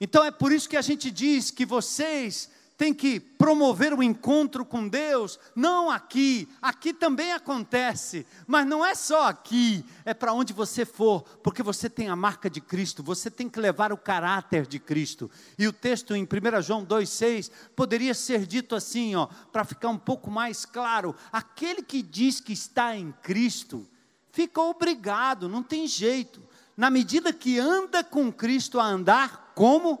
Então 0.00 0.24
é 0.24 0.30
por 0.30 0.52
isso 0.52 0.68
que 0.68 0.76
a 0.76 0.82
gente 0.82 1.10
diz 1.10 1.50
que 1.50 1.66
vocês 1.66 2.50
tem 2.76 2.92
que 2.92 3.20
promover 3.20 3.94
o 3.94 4.02
encontro 4.02 4.64
com 4.64 4.88
Deus, 4.88 5.38
não 5.54 5.90
aqui, 5.90 6.48
aqui 6.60 6.92
também 6.92 7.32
acontece, 7.32 8.26
mas 8.46 8.66
não 8.66 8.84
é 8.84 8.94
só 8.96 9.28
aqui, 9.28 9.84
é 10.04 10.12
para 10.12 10.32
onde 10.32 10.52
você 10.52 10.84
for, 10.84 11.22
porque 11.42 11.62
você 11.62 11.88
tem 11.88 12.08
a 12.08 12.16
marca 12.16 12.50
de 12.50 12.60
Cristo, 12.60 13.02
você 13.02 13.30
tem 13.30 13.48
que 13.48 13.60
levar 13.60 13.92
o 13.92 13.96
caráter 13.96 14.66
de 14.66 14.80
Cristo. 14.80 15.30
E 15.56 15.68
o 15.68 15.72
texto 15.72 16.16
em 16.16 16.24
1 16.24 16.62
João 16.62 16.84
2,6 16.84 17.50
poderia 17.76 18.12
ser 18.12 18.44
dito 18.44 18.74
assim, 18.74 19.14
ó, 19.14 19.28
para 19.52 19.64
ficar 19.64 19.88
um 19.88 19.98
pouco 19.98 20.28
mais 20.28 20.64
claro: 20.64 21.14
aquele 21.30 21.82
que 21.82 22.02
diz 22.02 22.40
que 22.40 22.52
está 22.52 22.96
em 22.96 23.12
Cristo, 23.22 23.88
fica 24.32 24.60
obrigado, 24.60 25.48
não 25.48 25.62
tem 25.62 25.86
jeito, 25.86 26.42
na 26.76 26.90
medida 26.90 27.32
que 27.32 27.56
anda 27.60 28.02
com 28.02 28.32
Cristo, 28.32 28.80
a 28.80 28.84
andar 28.84 29.52
como 29.54 29.96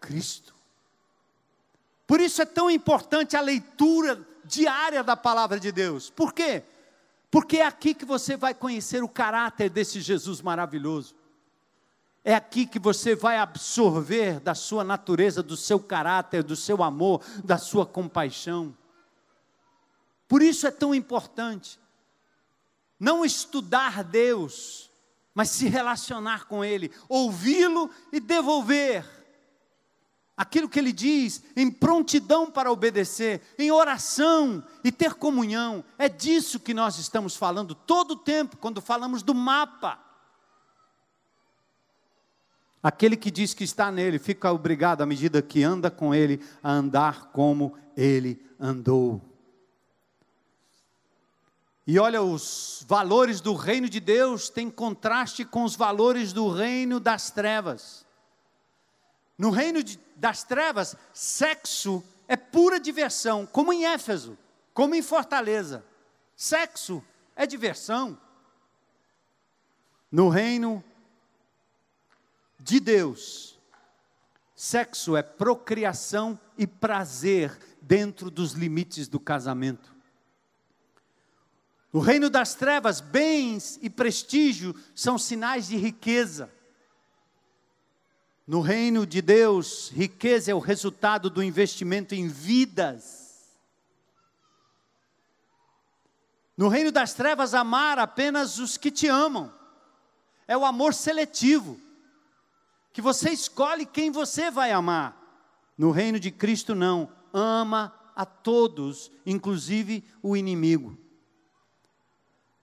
Cristo. 0.00 0.57
Por 2.08 2.22
isso 2.22 2.40
é 2.40 2.46
tão 2.46 2.70
importante 2.70 3.36
a 3.36 3.40
leitura 3.42 4.26
diária 4.42 5.04
da 5.04 5.14
palavra 5.14 5.60
de 5.60 5.70
Deus. 5.70 6.08
Por 6.08 6.32
quê? 6.32 6.62
Porque 7.30 7.58
é 7.58 7.66
aqui 7.66 7.92
que 7.92 8.06
você 8.06 8.34
vai 8.34 8.54
conhecer 8.54 9.04
o 9.04 9.08
caráter 9.08 9.68
desse 9.68 10.00
Jesus 10.00 10.40
maravilhoso. 10.40 11.14
É 12.24 12.34
aqui 12.34 12.64
que 12.64 12.78
você 12.78 13.14
vai 13.14 13.36
absorver 13.36 14.40
da 14.40 14.54
sua 14.54 14.82
natureza, 14.82 15.42
do 15.42 15.54
seu 15.54 15.78
caráter, 15.78 16.42
do 16.42 16.56
seu 16.56 16.82
amor, 16.82 17.22
da 17.44 17.58
sua 17.58 17.84
compaixão. 17.84 18.74
Por 20.26 20.40
isso 20.40 20.66
é 20.66 20.70
tão 20.70 20.94
importante. 20.94 21.78
não 22.98 23.22
estudar 23.22 24.02
Deus, 24.02 24.90
mas 25.34 25.50
se 25.50 25.68
relacionar 25.68 26.46
com 26.46 26.64
Ele, 26.64 26.90
ouvi-lo 27.06 27.90
e 28.10 28.18
devolver 28.18 29.17
aquilo 30.38 30.68
que 30.68 30.78
Ele 30.78 30.92
diz, 30.92 31.42
em 31.56 31.68
prontidão 31.68 32.48
para 32.48 32.70
obedecer, 32.70 33.42
em 33.58 33.72
oração 33.72 34.62
e 34.84 34.92
ter 34.92 35.14
comunhão. 35.14 35.84
É 35.98 36.08
disso 36.08 36.60
que 36.60 36.72
nós 36.72 36.96
estamos 36.96 37.34
falando 37.34 37.74
todo 37.74 38.12
o 38.12 38.16
tempo, 38.16 38.56
quando 38.56 38.80
falamos 38.80 39.20
do 39.20 39.34
mapa. 39.34 39.98
Aquele 42.80 43.16
que 43.16 43.32
diz 43.32 43.52
que 43.52 43.64
está 43.64 43.90
nele 43.90 44.20
fica 44.20 44.52
obrigado, 44.52 45.02
à 45.02 45.06
medida 45.06 45.42
que 45.42 45.64
anda 45.64 45.90
com 45.90 46.14
ele, 46.14 46.40
a 46.62 46.70
andar 46.70 47.32
como 47.32 47.76
ele 47.96 48.40
andou. 48.60 49.20
E 51.84 51.98
olha, 51.98 52.22
os 52.22 52.84
valores 52.86 53.40
do 53.40 53.54
reino 53.54 53.88
de 53.88 53.98
Deus 53.98 54.48
têm 54.48 54.70
contraste 54.70 55.44
com 55.44 55.64
os 55.64 55.74
valores 55.74 56.32
do 56.32 56.48
reino 56.48 57.00
das 57.00 57.32
trevas. 57.32 58.06
No 59.36 59.50
reino 59.50 59.82
de, 59.82 59.98
das 60.18 60.42
trevas, 60.42 60.96
sexo 61.14 62.04
é 62.26 62.36
pura 62.36 62.78
diversão, 62.80 63.46
como 63.46 63.72
em 63.72 63.86
Éfeso, 63.86 64.36
como 64.74 64.94
em 64.94 65.02
Fortaleza. 65.02 65.84
Sexo 66.36 67.02
é 67.34 67.46
diversão. 67.46 68.18
No 70.10 70.28
reino 70.28 70.82
de 72.58 72.80
Deus, 72.80 73.58
sexo 74.54 75.16
é 75.16 75.22
procriação 75.22 76.38
e 76.56 76.66
prazer 76.66 77.56
dentro 77.80 78.30
dos 78.30 78.52
limites 78.52 79.06
do 79.06 79.20
casamento. 79.20 79.94
No 81.92 82.00
reino 82.00 82.28
das 82.28 82.54
trevas, 82.54 83.00
bens 83.00 83.78
e 83.80 83.88
prestígio 83.88 84.74
são 84.94 85.16
sinais 85.16 85.68
de 85.68 85.76
riqueza. 85.76 86.52
No 88.48 88.62
reino 88.62 89.06
de 89.06 89.20
Deus, 89.20 89.90
riqueza 89.94 90.50
é 90.50 90.54
o 90.54 90.58
resultado 90.58 91.28
do 91.28 91.42
investimento 91.42 92.14
em 92.14 92.28
vidas. 92.28 93.58
No 96.56 96.68
reino 96.68 96.90
das 96.90 97.12
trevas, 97.12 97.52
amar 97.52 97.98
apenas 97.98 98.58
os 98.58 98.78
que 98.78 98.90
te 98.90 99.06
amam. 99.06 99.52
É 100.46 100.56
o 100.56 100.64
amor 100.64 100.94
seletivo, 100.94 101.78
que 102.90 103.02
você 103.02 103.28
escolhe 103.28 103.84
quem 103.84 104.10
você 104.10 104.50
vai 104.50 104.72
amar. 104.72 105.14
No 105.76 105.90
reino 105.90 106.18
de 106.18 106.30
Cristo, 106.30 106.74
não. 106.74 107.12
Ama 107.34 107.94
a 108.16 108.24
todos, 108.24 109.10
inclusive 109.26 110.02
o 110.22 110.34
inimigo. 110.34 110.96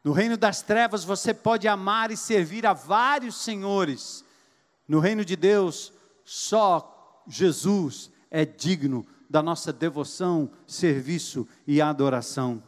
No 0.03 0.14
reino 0.14 0.36
das 0.36 0.64
trevas 0.64 1.03
você 1.03 1.32
pode 1.32 1.68
amar 1.68 2.10
e 2.10 2.18
servir 2.18 2.66
a 2.66 2.74
vários 2.74 3.36
senhores. 3.36 4.24
No 4.88 4.99
reino 4.99 5.26
de 5.26 5.36
Deus, 5.36 5.91
só 6.24 7.24
Jesus 7.28 8.12
é 8.30 8.45
digno 8.45 9.06
da 9.30 9.41
nossa 9.41 9.74
devoção, 9.74 10.52
serviço 10.68 11.48
e 11.66 11.82
adoração. 11.82 12.62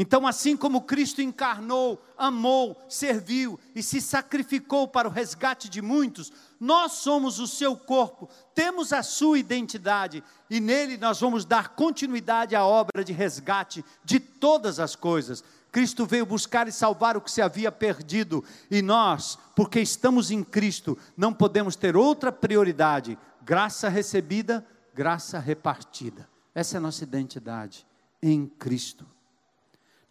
Então, 0.00 0.28
assim 0.28 0.56
como 0.56 0.82
Cristo 0.82 1.20
encarnou, 1.20 2.00
amou, 2.16 2.80
serviu 2.88 3.58
e 3.74 3.82
se 3.82 4.00
sacrificou 4.00 4.86
para 4.86 5.08
o 5.08 5.10
resgate 5.10 5.68
de 5.68 5.82
muitos, 5.82 6.32
nós 6.60 6.92
somos 6.92 7.40
o 7.40 7.48
seu 7.48 7.76
corpo, 7.76 8.30
temos 8.54 8.92
a 8.92 9.02
sua 9.02 9.40
identidade 9.40 10.22
e 10.48 10.60
nele 10.60 10.96
nós 10.96 11.20
vamos 11.20 11.44
dar 11.44 11.70
continuidade 11.70 12.54
à 12.54 12.64
obra 12.64 13.02
de 13.02 13.12
resgate 13.12 13.84
de 14.04 14.20
todas 14.20 14.78
as 14.78 14.94
coisas. 14.94 15.42
Cristo 15.70 16.06
veio 16.06 16.24
buscar 16.24 16.66
e 16.66 16.72
salvar 16.72 17.16
o 17.16 17.20
que 17.20 17.30
se 17.30 17.42
havia 17.42 17.70
perdido, 17.70 18.42
e 18.70 18.80
nós, 18.80 19.38
porque 19.54 19.80
estamos 19.80 20.30
em 20.30 20.42
Cristo, 20.42 20.96
não 21.16 21.32
podemos 21.32 21.76
ter 21.76 21.96
outra 21.96 22.32
prioridade: 22.32 23.18
graça 23.42 23.88
recebida, 23.88 24.66
graça 24.94 25.38
repartida. 25.38 26.28
Essa 26.54 26.76
é 26.76 26.78
a 26.78 26.80
nossa 26.80 27.04
identidade 27.04 27.86
em 28.22 28.46
Cristo. 28.46 29.06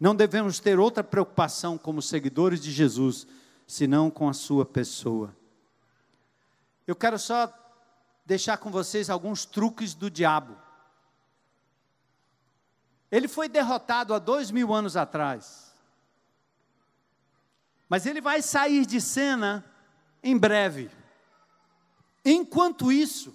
Não 0.00 0.14
devemos 0.14 0.60
ter 0.60 0.78
outra 0.78 1.02
preocupação 1.02 1.76
como 1.76 2.00
seguidores 2.00 2.60
de 2.60 2.70
Jesus, 2.70 3.26
senão 3.66 4.10
com 4.10 4.28
a 4.28 4.32
sua 4.32 4.64
pessoa. 4.64 5.36
Eu 6.86 6.94
quero 6.94 7.18
só 7.18 7.52
deixar 8.24 8.58
com 8.58 8.70
vocês 8.70 9.10
alguns 9.10 9.44
truques 9.44 9.94
do 9.94 10.10
diabo. 10.10 10.56
Ele 13.10 13.26
foi 13.26 13.48
derrotado 13.48 14.12
há 14.12 14.18
dois 14.18 14.50
mil 14.50 14.72
anos 14.72 14.96
atrás. 14.96 15.74
Mas 17.88 18.04
ele 18.04 18.20
vai 18.20 18.42
sair 18.42 18.84
de 18.84 19.00
cena 19.00 19.64
em 20.22 20.36
breve. 20.36 20.90
Enquanto 22.24 22.92
isso, 22.92 23.34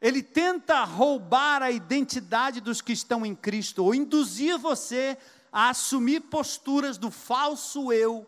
ele 0.00 0.22
tenta 0.22 0.84
roubar 0.84 1.62
a 1.62 1.70
identidade 1.70 2.60
dos 2.60 2.82
que 2.82 2.92
estão 2.92 3.24
em 3.24 3.34
Cristo, 3.34 3.84
ou 3.84 3.94
induzir 3.94 4.58
você 4.58 5.16
a 5.50 5.70
assumir 5.70 6.20
posturas 6.20 6.98
do 6.98 7.10
falso 7.10 7.90
eu, 7.92 8.26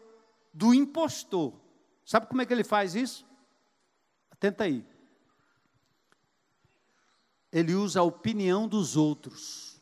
do 0.53 0.73
impostor. 0.73 1.53
Sabe 2.07 2.27
como 2.27 2.41
é 2.41 2.47
que 2.47 2.53
ele 2.53 2.65
faz 2.65 2.95
isso? 2.95 3.27
Tenta 4.41 4.65
aí. 4.65 4.87
Ele 7.53 7.75
usa 7.75 8.01
a 8.01 8.05
opinião 8.05 8.67
dos 8.67 8.97
outros 8.97 9.74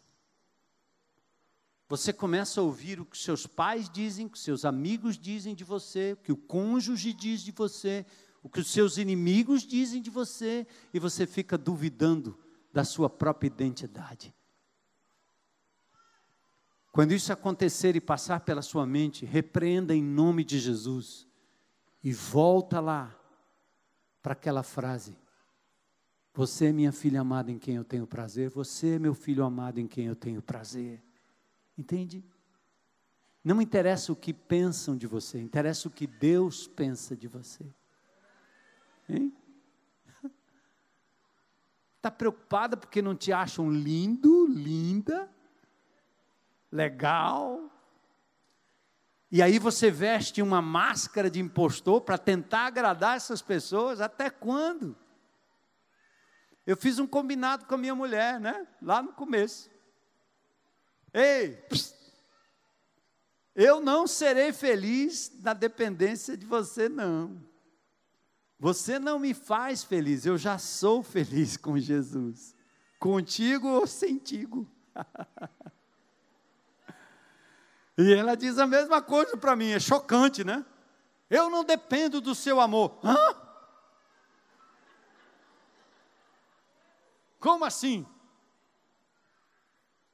você 1.93 2.10
começa 2.10 2.59
a 2.59 2.64
ouvir 2.64 2.98
o 2.98 3.05
que 3.05 3.19
seus 3.19 3.47
pais 3.47 3.86
dizem, 3.86 4.24
o 4.24 4.31
que 4.31 4.39
seus 4.39 4.64
amigos 4.64 5.19
dizem 5.19 5.55
de 5.55 5.62
você, 5.62 6.14
o 6.14 6.16
que 6.16 6.32
o 6.32 6.36
cônjuge 6.39 7.12
diz 7.12 7.43
de 7.43 7.52
você, 7.52 8.06
o 8.43 8.48
que 8.48 8.60
os 8.60 8.70
seus 8.70 8.97
inimigos 8.97 9.60
dizem 9.62 10.01
de 10.01 10.09
você, 10.09 10.66
e 10.94 10.98
você 10.98 11.27
fica 11.27 11.59
duvidando 11.59 12.35
da 12.73 12.82
sua 12.82 13.10
própria 13.10 13.48
identidade. 13.48 14.35
Quando 16.90 17.12
isso 17.12 17.31
acontecer 17.31 17.94
e 17.94 18.01
passar 18.01 18.40
pela 18.40 18.62
sua 18.62 18.86
mente, 18.86 19.27
repreenda 19.27 19.94
em 19.94 20.02
nome 20.02 20.44
de 20.44 20.59
Jesus 20.59 21.28
e 22.02 22.10
volta 22.10 22.81
lá 22.81 23.14
para 24.23 24.32
aquela 24.32 24.62
frase: 24.62 25.14
Você 26.32 26.69
é 26.69 26.73
minha 26.73 26.90
filha 26.90 27.20
amada 27.20 27.52
em 27.52 27.59
quem 27.59 27.74
eu 27.74 27.85
tenho 27.85 28.06
prazer, 28.06 28.48
você 28.48 28.94
é 28.94 28.98
meu 28.98 29.12
filho 29.12 29.44
amado 29.44 29.78
em 29.78 29.86
quem 29.86 30.06
eu 30.06 30.16
tenho 30.16 30.40
prazer. 30.40 31.11
Entende? 31.76 32.24
Não 33.42 33.60
interessa 33.60 34.12
o 34.12 34.16
que 34.16 34.32
pensam 34.32 34.96
de 34.96 35.06
você, 35.06 35.40
interessa 35.40 35.88
o 35.88 35.90
que 35.90 36.06
Deus 36.06 36.68
pensa 36.68 37.16
de 37.16 37.26
você. 37.26 37.66
Está 41.96 42.10
preocupada 42.16 42.76
porque 42.76 43.02
não 43.02 43.16
te 43.16 43.32
acham 43.32 43.70
lindo, 43.70 44.46
linda, 44.46 45.28
legal? 46.70 47.68
E 49.30 49.42
aí 49.42 49.58
você 49.58 49.90
veste 49.90 50.42
uma 50.42 50.62
máscara 50.62 51.30
de 51.30 51.40
impostor 51.40 52.02
para 52.02 52.18
tentar 52.18 52.66
agradar 52.66 53.16
essas 53.16 53.42
pessoas? 53.42 54.00
Até 54.00 54.30
quando? 54.30 54.96
Eu 56.64 56.76
fiz 56.76 57.00
um 57.00 57.06
combinado 57.08 57.64
com 57.64 57.74
a 57.74 57.78
minha 57.78 57.94
mulher, 57.94 58.38
né? 58.38 58.68
Lá 58.80 59.02
no 59.02 59.12
começo. 59.12 59.71
Ei, 61.12 61.52
psst, 61.68 62.02
eu 63.55 63.80
não 63.80 64.06
serei 64.06 64.52
feliz 64.52 65.30
na 65.43 65.52
dependência 65.52 66.36
de 66.36 66.47
você, 66.47 66.89
não. 66.89 67.43
Você 68.59 68.98
não 68.98 69.18
me 69.18 69.34
faz 69.34 69.82
feliz, 69.82 70.24
eu 70.24 70.39
já 70.39 70.56
sou 70.56 71.02
feliz 71.02 71.56
com 71.56 71.78
Jesus. 71.78 72.55
Contigo 72.98 73.68
ou 73.68 73.86
sentigo. 73.86 74.70
e 77.98 78.14
ela 78.14 78.34
diz 78.34 78.59
a 78.59 78.66
mesma 78.66 79.02
coisa 79.02 79.36
para 79.36 79.56
mim, 79.56 79.70
é 79.70 79.80
chocante, 79.80 80.44
né? 80.44 80.64
Eu 81.28 81.51
não 81.51 81.64
dependo 81.64 82.20
do 82.20 82.34
seu 82.34 82.60
amor. 82.60 83.01
Hã? 83.02 83.16
Como 87.39 87.64
assim? 87.64 88.06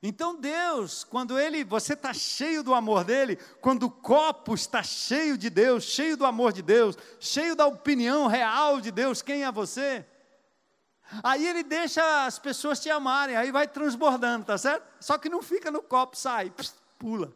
Então 0.02 0.36
Deus, 0.36 1.02
quando 1.02 1.38
ele, 1.38 1.64
você 1.64 1.94
está 1.94 2.12
cheio 2.14 2.62
do 2.62 2.72
amor 2.72 3.02
dele, 3.02 3.36
quando 3.60 3.84
o 3.84 3.90
copo 3.90 4.54
está 4.54 4.80
cheio 4.80 5.36
de 5.36 5.50
Deus, 5.50 5.84
cheio 5.84 6.16
do 6.16 6.24
amor 6.24 6.52
de 6.52 6.62
Deus, 6.62 6.96
cheio 7.18 7.56
da 7.56 7.66
opinião 7.66 8.28
real 8.28 8.80
de 8.80 8.92
Deus, 8.92 9.22
quem 9.22 9.44
é 9.44 9.50
você? 9.50 10.06
Aí 11.22 11.44
ele 11.46 11.64
deixa 11.64 12.26
as 12.26 12.38
pessoas 12.38 12.78
te 12.78 12.90
amarem, 12.90 13.34
aí 13.34 13.50
vai 13.50 13.66
transbordando, 13.66 14.46
tá 14.46 14.58
certo? 14.58 14.86
Só 15.00 15.18
que 15.18 15.28
não 15.28 15.42
fica 15.42 15.70
no 15.70 15.82
copo, 15.82 16.16
sai, 16.16 16.52
pula. 16.98 17.32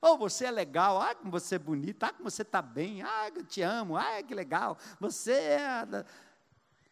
Oh, 0.00 0.16
você 0.18 0.44
é 0.44 0.50
legal, 0.50 1.00
ah, 1.00 1.14
como 1.14 1.30
você 1.30 1.54
é 1.54 1.58
bonita, 1.58 2.06
ah, 2.06 2.12
como 2.12 2.30
você 2.30 2.42
está 2.42 2.60
bem, 2.60 3.02
ah, 3.02 3.30
eu 3.34 3.42
te 3.42 3.62
amo, 3.62 3.96
ah, 3.96 4.22
que 4.22 4.34
legal. 4.34 4.76
Você 5.00 5.32
é 5.32 6.04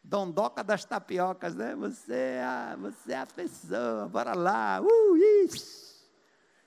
dondoca 0.02 0.64
das 0.64 0.84
tapiocas, 0.84 1.54
né? 1.54 1.74
Você 1.76 2.12
é 2.12 2.44
a, 2.44 2.76
você 2.76 3.12
é 3.12 3.18
a 3.18 3.26
pessoa, 3.26 4.08
bora 4.08 4.34
lá. 4.34 4.80
Uh. 4.82 5.12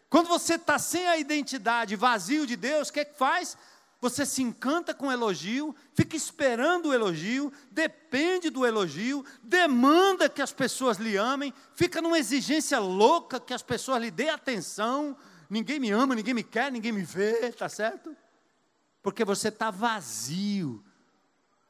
Quando 0.10 0.28
você 0.28 0.56
está 0.56 0.80
sem 0.80 1.06
a 1.08 1.18
identidade, 1.18 1.96
vazio 1.96 2.48
de 2.48 2.56
Deus, 2.56 2.90
o 2.90 2.94
que 2.94 3.02
é 3.02 3.06
que 3.06 3.18
faz? 3.18 3.58
Você 4.00 4.26
se 4.26 4.42
encanta 4.42 4.94
com 4.94 5.08
o 5.08 5.12
elogio, 5.12 5.76
fica 5.94 6.16
esperando 6.16 6.90
o 6.90 6.94
elogio, 6.94 7.52
depende 7.72 8.50
do 8.50 8.66
elogio, 8.66 9.26
demanda 9.42 10.30
que 10.30 10.42
as 10.42 10.52
pessoas 10.52 10.98
lhe 10.98 11.18
amem, 11.18 11.54
fica 11.74 12.02
numa 12.02 12.20
exigência 12.20 12.78
louca 12.78 13.40
que 13.40 13.54
as 13.54 13.64
pessoas 13.64 14.02
lhe 14.02 14.12
dêem 14.12 14.30
atenção. 14.30 15.18
Ninguém 15.50 15.80
me 15.80 15.92
ama, 15.92 16.16
ninguém 16.16 16.34
me 16.34 16.44
quer, 16.44 16.72
ninguém 16.72 16.92
me 16.92 17.04
vê, 17.04 17.52
tá 17.52 17.68
certo? 17.68 18.16
Porque 19.02 19.26
você 19.26 19.48
está 19.48 19.72
vazio. 19.72 20.84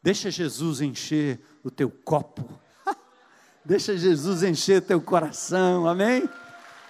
Deixa 0.04 0.30
Jesus 0.30 0.82
encher 0.82 1.40
o 1.66 1.72
teu 1.72 1.90
copo. 1.90 2.48
Deixa 3.66 3.98
Jesus 3.98 4.44
encher 4.44 4.84
teu 4.84 5.02
coração, 5.02 5.88
amém? 5.88 6.30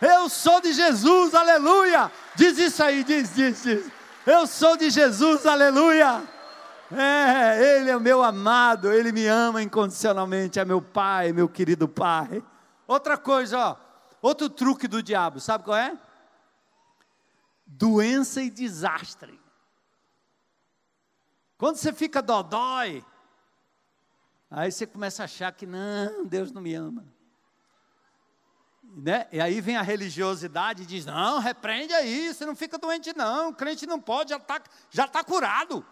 Eu 0.02 0.28
sou 0.28 0.60
de 0.60 0.74
Jesus, 0.74 1.34
aleluia! 1.34 2.12
Diz 2.36 2.58
isso 2.58 2.84
aí, 2.84 3.02
diz, 3.06 3.34
diz, 3.34 3.64
diz. 3.64 3.90
Eu 4.28 4.46
sou 4.46 4.76
de 4.76 4.90
Jesus, 4.90 5.46
aleluia! 5.46 6.22
É, 6.92 7.78
Ele 7.78 7.90
é 7.90 7.96
o 7.96 8.02
meu 8.02 8.22
amado, 8.22 8.92
Ele 8.92 9.14
me 9.14 9.26
ama 9.26 9.64
incondicionalmente, 9.64 10.60
é 10.60 10.66
meu 10.66 10.82
Pai, 10.82 11.32
meu 11.32 11.48
querido 11.48 11.88
Pai. 11.88 12.44
Outra 12.86 13.18
coisa, 13.18 13.58
ó, 13.58 13.78
outro 14.22 14.50
truque 14.50 14.90
do 14.90 15.02
diabo, 15.02 15.40
sabe 15.40 15.64
qual 15.64 15.78
é? 15.78 15.98
Doença 17.66 18.42
e 18.42 18.50
desastre. 18.50 19.40
Quando 21.58 21.78
você 21.78 21.94
fica 21.94 22.22
dodói, 22.22 23.04
aí 24.56 24.72
você 24.72 24.88
começa 24.88 25.22
a 25.22 25.26
achar 25.26 25.52
que 25.52 25.66
não, 25.66 26.26
Deus 26.26 26.52
não 26.52 26.62
me 26.62 26.74
ama. 26.74 27.06
Né? 28.82 29.28
E 29.32 29.42
aí 29.42 29.60
vem 29.60 29.76
a 29.76 29.82
religiosidade 29.82 30.84
e 30.84 30.86
diz: 30.86 31.06
não, 31.06 31.40
repreende 31.40 31.94
aí, 31.94 32.34
você 32.34 32.46
não 32.46 32.56
fica 32.56 32.78
doente, 32.78 33.16
não, 33.16 33.50
o 33.50 33.54
crente 33.54 33.86
não 33.86 34.00
pode, 34.00 34.30
já 34.30 34.38
está 34.38 34.64
já 34.90 35.08
tá 35.08 35.24
curado. 35.24 35.86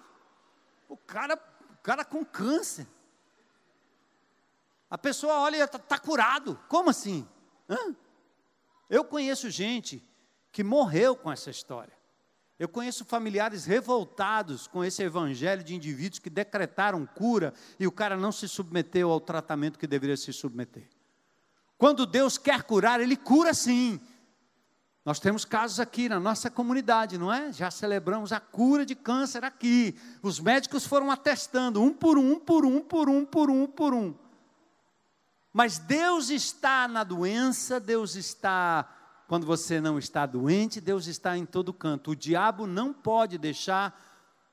O 0.88 0.96
cara, 0.96 1.36
o 1.72 1.78
cara 1.84 2.06
com 2.06 2.24
câncer. 2.24 2.88
A 4.90 4.98
pessoa 4.98 5.40
olha 5.40 5.58
e 5.58 5.60
está 5.60 5.80
tá 5.80 6.00
curado. 6.00 6.58
Como 6.70 6.90
assim? 6.90 7.28
Hã? 7.70 7.96
Eu 8.90 9.04
conheço 9.04 9.50
gente 9.50 10.08
que 10.52 10.64
morreu 10.64 11.16
com 11.16 11.32
essa 11.32 11.50
história. 11.50 11.98
Eu 12.64 12.70
conheço 12.70 13.04
familiares 13.04 13.66
revoltados 13.66 14.68
com 14.68 14.86
esse 14.86 15.04
evangelho 15.04 15.62
de 15.62 15.76
indivíduos 15.76 16.20
que 16.20 16.30
decretaram 16.30 17.06
cura 17.06 17.54
e 17.78 17.86
o 17.86 17.92
cara 17.92 18.16
não 18.16 18.32
se 18.32 18.48
submeteu 18.48 19.12
ao 19.12 19.20
tratamento 19.20 19.78
que 19.78 19.86
deveria 19.86 20.16
se 20.16 20.32
submeter. 20.32 20.88
Quando 21.78 22.06
Deus 22.06 22.38
quer 22.38 22.64
curar, 22.64 23.02
Ele 23.02 23.18
cura 23.18 23.54
sim. 23.54 24.00
Nós 25.04 25.20
temos 25.20 25.44
casos 25.44 25.82
aqui 25.82 26.08
na 26.08 26.22
nossa 26.22 26.50
comunidade, 26.50 27.18
não 27.18 27.34
é? 27.34 27.52
Já 27.52 27.70
celebramos 27.70 28.32
a 28.32 28.40
cura 28.40 28.86
de 28.86 28.96
câncer 28.96 29.44
aqui. 29.44 30.00
Os 30.22 30.40
médicos 30.40 30.88
foram 30.88 31.12
atestando, 31.12 31.82
um 31.82 31.92
por 31.92 32.18
um, 32.18 32.40
por 32.40 32.66
um, 32.66 32.80
por 32.80 33.10
um, 33.10 33.26
por 33.26 33.50
um, 33.50 33.68
por 33.68 33.94
um. 33.94 34.16
Mas 35.52 35.80
Deus 35.80 36.30
está 36.30 36.88
na 36.88 37.04
doença, 37.04 37.78
Deus 37.78 38.16
está 38.16 39.03
quando 39.28 39.46
você 39.46 39.80
não 39.80 39.98
está 39.98 40.26
doente, 40.26 40.82
Deus 40.82 41.08
está 41.08 41.38
em 41.38 41.46
todo 41.46 41.74
canto. 41.74 42.12
O 42.12 42.16
diabo 42.16 42.68
não 42.68 42.94
pode 42.94 43.38
deixar 43.38 44.00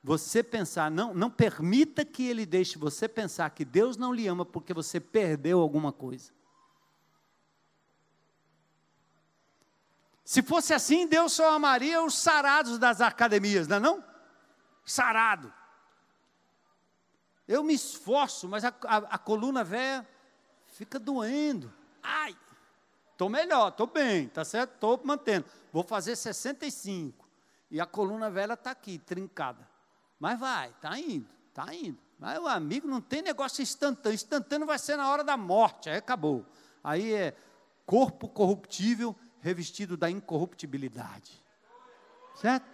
você 0.02 0.42
pensar, 0.42 0.90
não, 0.90 1.12
não 1.12 1.30
permita 1.30 2.04
que 2.04 2.26
ele 2.26 2.46
deixe 2.46 2.78
você 2.78 3.06
pensar 3.06 3.50
que 3.50 3.64
Deus 3.64 3.96
não 3.96 4.14
lhe 4.14 4.26
ama 4.26 4.46
porque 4.46 4.72
você 4.72 4.98
perdeu 4.98 5.60
alguma 5.60 5.92
coisa. 5.92 6.32
Se 10.24 10.42
fosse 10.42 10.72
assim, 10.72 11.06
Deus 11.06 11.32
só 11.32 11.54
amaria 11.54 12.02
os 12.02 12.16
sarados 12.16 12.78
das 12.78 13.00
academias, 13.00 13.66
não 13.66 13.76
é 13.76 13.80
não? 13.80 14.04
Sarado. 14.84 15.52
Eu 17.46 17.64
me 17.64 17.74
esforço, 17.74 18.48
mas 18.48 18.64
a, 18.64 18.72
a, 18.84 18.96
a 18.96 19.18
coluna 19.18 19.64
velha 19.64 20.08
fica 20.66 21.00
doendo. 21.00 21.72
Ai, 22.00 22.36
estou 23.20 23.28
melhor, 23.28 23.68
estou 23.68 23.86
bem, 23.86 24.28
tá 24.28 24.42
certo? 24.46 24.72
Estou 24.74 24.98
mantendo. 25.04 25.44
Vou 25.70 25.82
fazer 25.82 26.16
65. 26.16 27.28
E 27.70 27.78
a 27.78 27.84
coluna 27.84 28.30
velha 28.30 28.54
está 28.54 28.70
aqui, 28.70 28.98
trincada. 28.98 29.68
Mas 30.18 30.40
vai, 30.40 30.70
está 30.70 30.98
indo, 30.98 31.28
está 31.48 31.74
indo. 31.74 31.98
Mas 32.18 32.38
o 32.38 32.48
amigo 32.48 32.88
não 32.88 33.00
tem 33.00 33.20
negócio 33.20 33.60
instantâneo. 33.60 34.14
Instantâneo 34.14 34.66
vai 34.66 34.78
ser 34.78 34.96
na 34.96 35.10
hora 35.10 35.22
da 35.22 35.36
morte, 35.36 35.90
aí 35.90 35.98
acabou. 35.98 36.46
Aí 36.82 37.12
é 37.12 37.36
corpo 37.84 38.26
corruptível 38.26 39.14
revestido 39.40 39.98
da 39.98 40.10
incorruptibilidade. 40.10 41.44
Certo? 42.36 42.64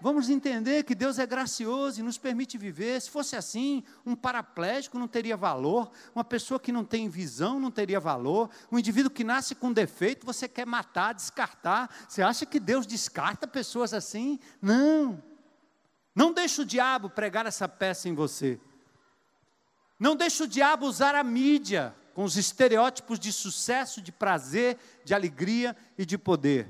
Vamos 0.00 0.30
entender 0.30 0.84
que 0.84 0.94
Deus 0.94 1.18
é 1.18 1.26
gracioso 1.26 1.98
e 1.98 2.02
nos 2.02 2.16
permite 2.16 2.56
viver. 2.56 3.00
Se 3.00 3.10
fosse 3.10 3.34
assim, 3.34 3.82
um 4.06 4.14
paraplégico 4.14 4.98
não 4.98 5.08
teria 5.08 5.36
valor, 5.36 5.90
uma 6.14 6.22
pessoa 6.22 6.60
que 6.60 6.70
não 6.70 6.84
tem 6.84 7.08
visão 7.08 7.58
não 7.58 7.70
teria 7.70 7.98
valor, 7.98 8.48
um 8.70 8.78
indivíduo 8.78 9.10
que 9.10 9.24
nasce 9.24 9.54
com 9.54 9.72
defeito 9.72 10.24
você 10.24 10.46
quer 10.46 10.66
matar, 10.66 11.14
descartar. 11.14 11.90
Você 12.08 12.22
acha 12.22 12.46
que 12.46 12.60
Deus 12.60 12.86
descarta 12.86 13.46
pessoas 13.46 13.92
assim? 13.92 14.38
Não. 14.62 15.22
Não 16.14 16.32
deixe 16.32 16.62
o 16.62 16.66
diabo 16.66 17.10
pregar 17.10 17.46
essa 17.46 17.68
peça 17.68 18.08
em 18.08 18.14
você. 18.14 18.60
Não 19.98 20.14
deixe 20.14 20.44
o 20.44 20.48
diabo 20.48 20.86
usar 20.86 21.16
a 21.16 21.24
mídia 21.24 21.94
com 22.14 22.22
os 22.22 22.36
estereótipos 22.36 23.18
de 23.18 23.32
sucesso, 23.32 24.00
de 24.00 24.12
prazer, 24.12 24.78
de 25.04 25.12
alegria 25.12 25.76
e 25.96 26.06
de 26.06 26.16
poder. 26.16 26.68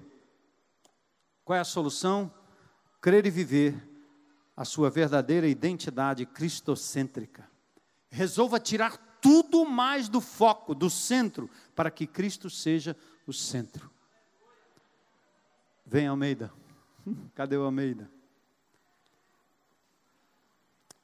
Qual 1.44 1.56
é 1.56 1.60
a 1.60 1.64
solução? 1.64 2.32
Crer 3.00 3.26
e 3.26 3.30
viver 3.30 3.88
a 4.56 4.64
sua 4.64 4.90
verdadeira 4.90 5.46
identidade 5.46 6.26
cristocêntrica. 6.26 7.48
Resolva 8.10 8.58
tirar 8.58 8.96
tudo 9.20 9.64
mais 9.64 10.08
do 10.08 10.20
foco, 10.20 10.74
do 10.74 10.90
centro, 10.90 11.48
para 11.74 11.90
que 11.90 12.06
Cristo 12.06 12.50
seja 12.50 12.96
o 13.26 13.32
centro. 13.32 13.90
Vem, 15.86 16.06
Almeida. 16.06 16.52
Cadê 17.34 17.56
o 17.56 17.62
Almeida? 17.62 18.10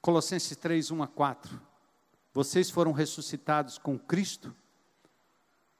Colossenses 0.00 0.56
3, 0.56 0.90
1 0.90 1.02
a 1.02 1.06
4. 1.06 1.60
Vocês 2.32 2.68
foram 2.68 2.92
ressuscitados 2.92 3.78
com 3.78 3.98
Cristo. 3.98 4.54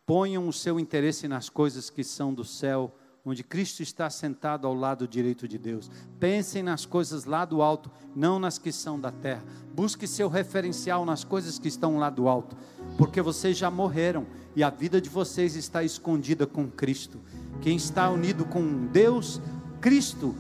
Ponham 0.06 0.48
o 0.48 0.52
seu 0.52 0.78
interesse 0.78 1.26
nas 1.26 1.48
coisas 1.48 1.90
que 1.90 2.04
são 2.04 2.32
do 2.32 2.44
céu, 2.44 2.96
onde 3.24 3.42
Cristo 3.42 3.82
está 3.82 4.10
sentado 4.10 4.66
ao 4.66 4.74
lado 4.74 5.08
direito 5.08 5.48
de 5.48 5.56
Deus. 5.56 5.90
Pensem 6.20 6.62
nas 6.62 6.84
coisas 6.84 7.24
lá 7.24 7.44
do 7.44 7.62
alto, 7.62 7.90
não 8.14 8.38
nas 8.38 8.58
que 8.58 8.70
são 8.70 9.00
da 9.00 9.10
terra. 9.10 9.42
Busque 9.74 10.06
seu 10.06 10.28
referencial 10.28 11.04
nas 11.04 11.24
coisas 11.24 11.58
que 11.58 11.68
estão 11.68 11.98
lá 11.98 12.10
do 12.10 12.28
alto, 12.28 12.56
porque 12.98 13.22
vocês 13.22 13.56
já 13.56 13.70
morreram 13.70 14.26
e 14.54 14.62
a 14.62 14.70
vida 14.70 15.00
de 15.00 15.08
vocês 15.08 15.56
está 15.56 15.82
escondida 15.82 16.46
com 16.46 16.68
Cristo. 16.68 17.20
Quem 17.62 17.76
está 17.76 18.10
unido 18.10 18.44
com 18.44 18.86
Deus, 18.86 19.40
Cristo 19.80 20.34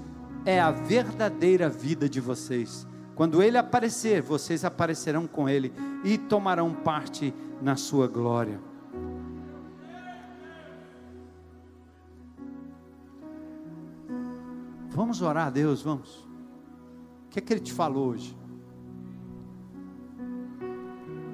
é 0.44 0.60
a 0.60 0.70
verdadeira 0.70 1.68
vida 1.68 2.08
de 2.08 2.20
vocês. 2.20 2.86
Quando 3.14 3.42
ele 3.42 3.56
aparecer, 3.56 4.20
vocês 4.20 4.64
aparecerão 4.64 5.26
com 5.26 5.48
ele 5.48 5.72
e 6.04 6.18
tomarão 6.18 6.74
parte 6.74 7.32
na 7.62 7.76
sua 7.76 8.08
glória. 8.08 8.73
Vamos 14.94 15.20
orar 15.20 15.48
a 15.48 15.50
Deus, 15.50 15.82
vamos. 15.82 16.24
O 17.26 17.30
que 17.30 17.40
é 17.40 17.42
que 17.42 17.52
ele 17.52 17.60
te 17.60 17.72
falou 17.72 18.10
hoje? 18.10 18.38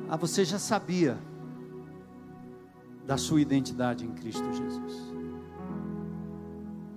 Ah, 0.09 0.17
você 0.17 0.47
já 0.47 0.59
sabia 0.59 1.19
da 3.07 3.19
sua 3.19 3.39
identidade 3.39 4.07
em 4.07 4.13
Cristo 4.13 4.51
Jesus. 4.51 5.15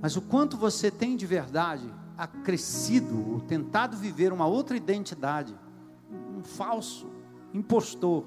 Mas 0.02 0.16
o 0.16 0.22
quanto 0.22 0.56
você 0.56 0.90
tem 0.90 1.18
de 1.18 1.26
verdade 1.26 1.94
acrescido, 2.18 3.44
tentado 3.46 3.98
viver 3.98 4.32
uma 4.32 4.48
outra 4.48 4.78
identidade, 4.78 5.54
um 6.38 6.44
falso 6.44 7.10
impostor, 7.54 8.24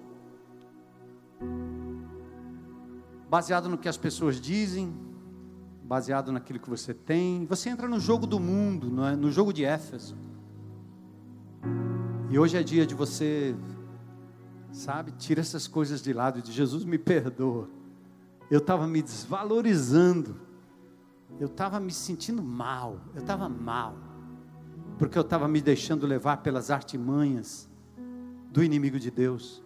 baseado 3.30 3.66
no 3.70 3.78
que 3.78 3.88
as 3.88 3.96
pessoas 3.96 4.38
dizem, 4.38 5.05
baseado 5.86 6.32
naquilo 6.32 6.58
que 6.58 6.68
você 6.68 6.92
tem. 6.92 7.46
Você 7.46 7.70
entra 7.70 7.88
no 7.88 7.98
jogo 8.00 8.26
do 8.26 8.40
mundo, 8.40 9.04
é? 9.04 9.16
no 9.16 9.30
jogo 9.30 9.52
de 9.52 9.64
Éfeso. 9.64 10.16
E 12.28 12.38
hoje 12.38 12.56
é 12.56 12.62
dia 12.62 12.86
de 12.86 12.94
você, 12.94 13.54
sabe, 14.70 15.12
tira 15.12 15.40
essas 15.40 15.66
coisas 15.66 16.02
de 16.02 16.12
lado, 16.12 16.42
de 16.42 16.52
Jesus 16.52 16.84
me 16.84 16.98
perdoa. 16.98 17.68
Eu 18.50 18.58
estava 18.58 18.86
me 18.86 19.00
desvalorizando 19.00 20.46
eu 21.38 21.46
estava 21.46 21.78
me 21.78 21.92
sentindo 21.92 22.42
mal, 22.42 23.00
eu 23.14 23.20
estava 23.20 23.48
mal, 23.48 23.96
porque 24.98 25.18
eu 25.18 25.22
estava 25.22 25.46
me 25.46 25.60
deixando 25.60 26.06
levar 26.06 26.38
pelas 26.38 26.70
artimanhas 26.70 27.68
do 28.50 28.64
inimigo 28.64 28.98
de 28.98 29.10
Deus, 29.10 29.62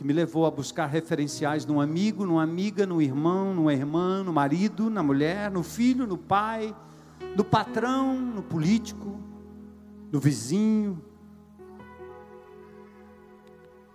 que 0.00 0.04
me 0.06 0.14
levou 0.14 0.46
a 0.46 0.50
buscar 0.50 0.86
referenciais 0.86 1.66
num 1.66 1.78
amigo, 1.78 2.24
numa 2.24 2.42
amiga, 2.42 2.86
no 2.86 3.02
irmão, 3.02 3.52
numa 3.52 3.74
irmã, 3.74 4.24
no 4.24 4.32
marido, 4.32 4.88
na 4.88 5.02
mulher, 5.02 5.50
no 5.50 5.62
filho, 5.62 6.06
no 6.06 6.16
pai, 6.16 6.74
no 7.36 7.44
patrão, 7.44 8.18
no 8.18 8.42
político, 8.42 9.20
no 10.10 10.18
vizinho, 10.18 11.04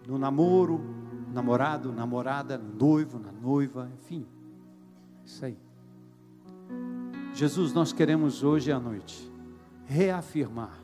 no 0.07 0.19
namoro, 0.19 0.79
namorado, 1.33 1.91
namorada, 1.91 2.55
no 2.55 2.71
noivo, 2.75 3.17
na 3.17 3.31
noiva, 3.31 3.89
enfim. 3.95 4.27
Isso 5.25 5.43
aí. 5.43 5.57
Jesus, 7.33 7.73
nós 7.73 7.91
queremos 7.91 8.43
hoje 8.43 8.71
à 8.71 8.79
noite 8.79 9.27
reafirmar 9.87 10.77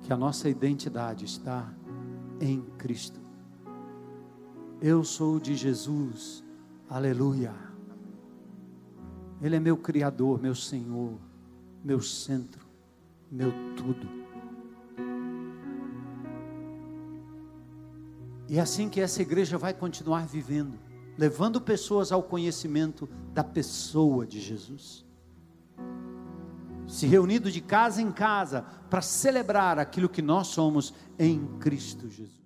que 0.00 0.12
a 0.12 0.16
nossa 0.16 0.48
identidade 0.48 1.24
está 1.24 1.72
em 2.42 2.60
Cristo. 2.76 3.20
Eu 4.80 5.04
sou 5.04 5.38
de 5.38 5.54
Jesus, 5.54 6.44
aleluia. 6.90 7.54
Ele 9.40 9.54
é 9.56 9.60
meu 9.60 9.76
Criador, 9.76 10.42
meu 10.42 10.54
Senhor, 10.54 11.18
meu 11.84 12.00
centro, 12.00 12.66
meu 13.30 13.52
tudo. 13.76 14.08
E 18.48 18.58
é 18.58 18.60
assim 18.60 18.88
que 18.88 19.00
essa 19.00 19.22
igreja 19.22 19.56
vai 19.56 19.72
continuar 19.72 20.26
vivendo, 20.26 20.78
levando 21.16 21.60
pessoas 21.60 22.10
ao 22.10 22.22
conhecimento 22.22 23.08
da 23.32 23.44
pessoa 23.44 24.26
de 24.26 24.40
Jesus. 24.40 25.06
Se 26.92 27.06
reunindo 27.06 27.50
de 27.50 27.62
casa 27.62 28.02
em 28.02 28.12
casa 28.12 28.66
para 28.90 29.00
celebrar 29.00 29.78
aquilo 29.78 30.10
que 30.10 30.20
nós 30.20 30.48
somos 30.48 30.92
em 31.18 31.56
Cristo 31.58 32.06
Jesus. 32.06 32.41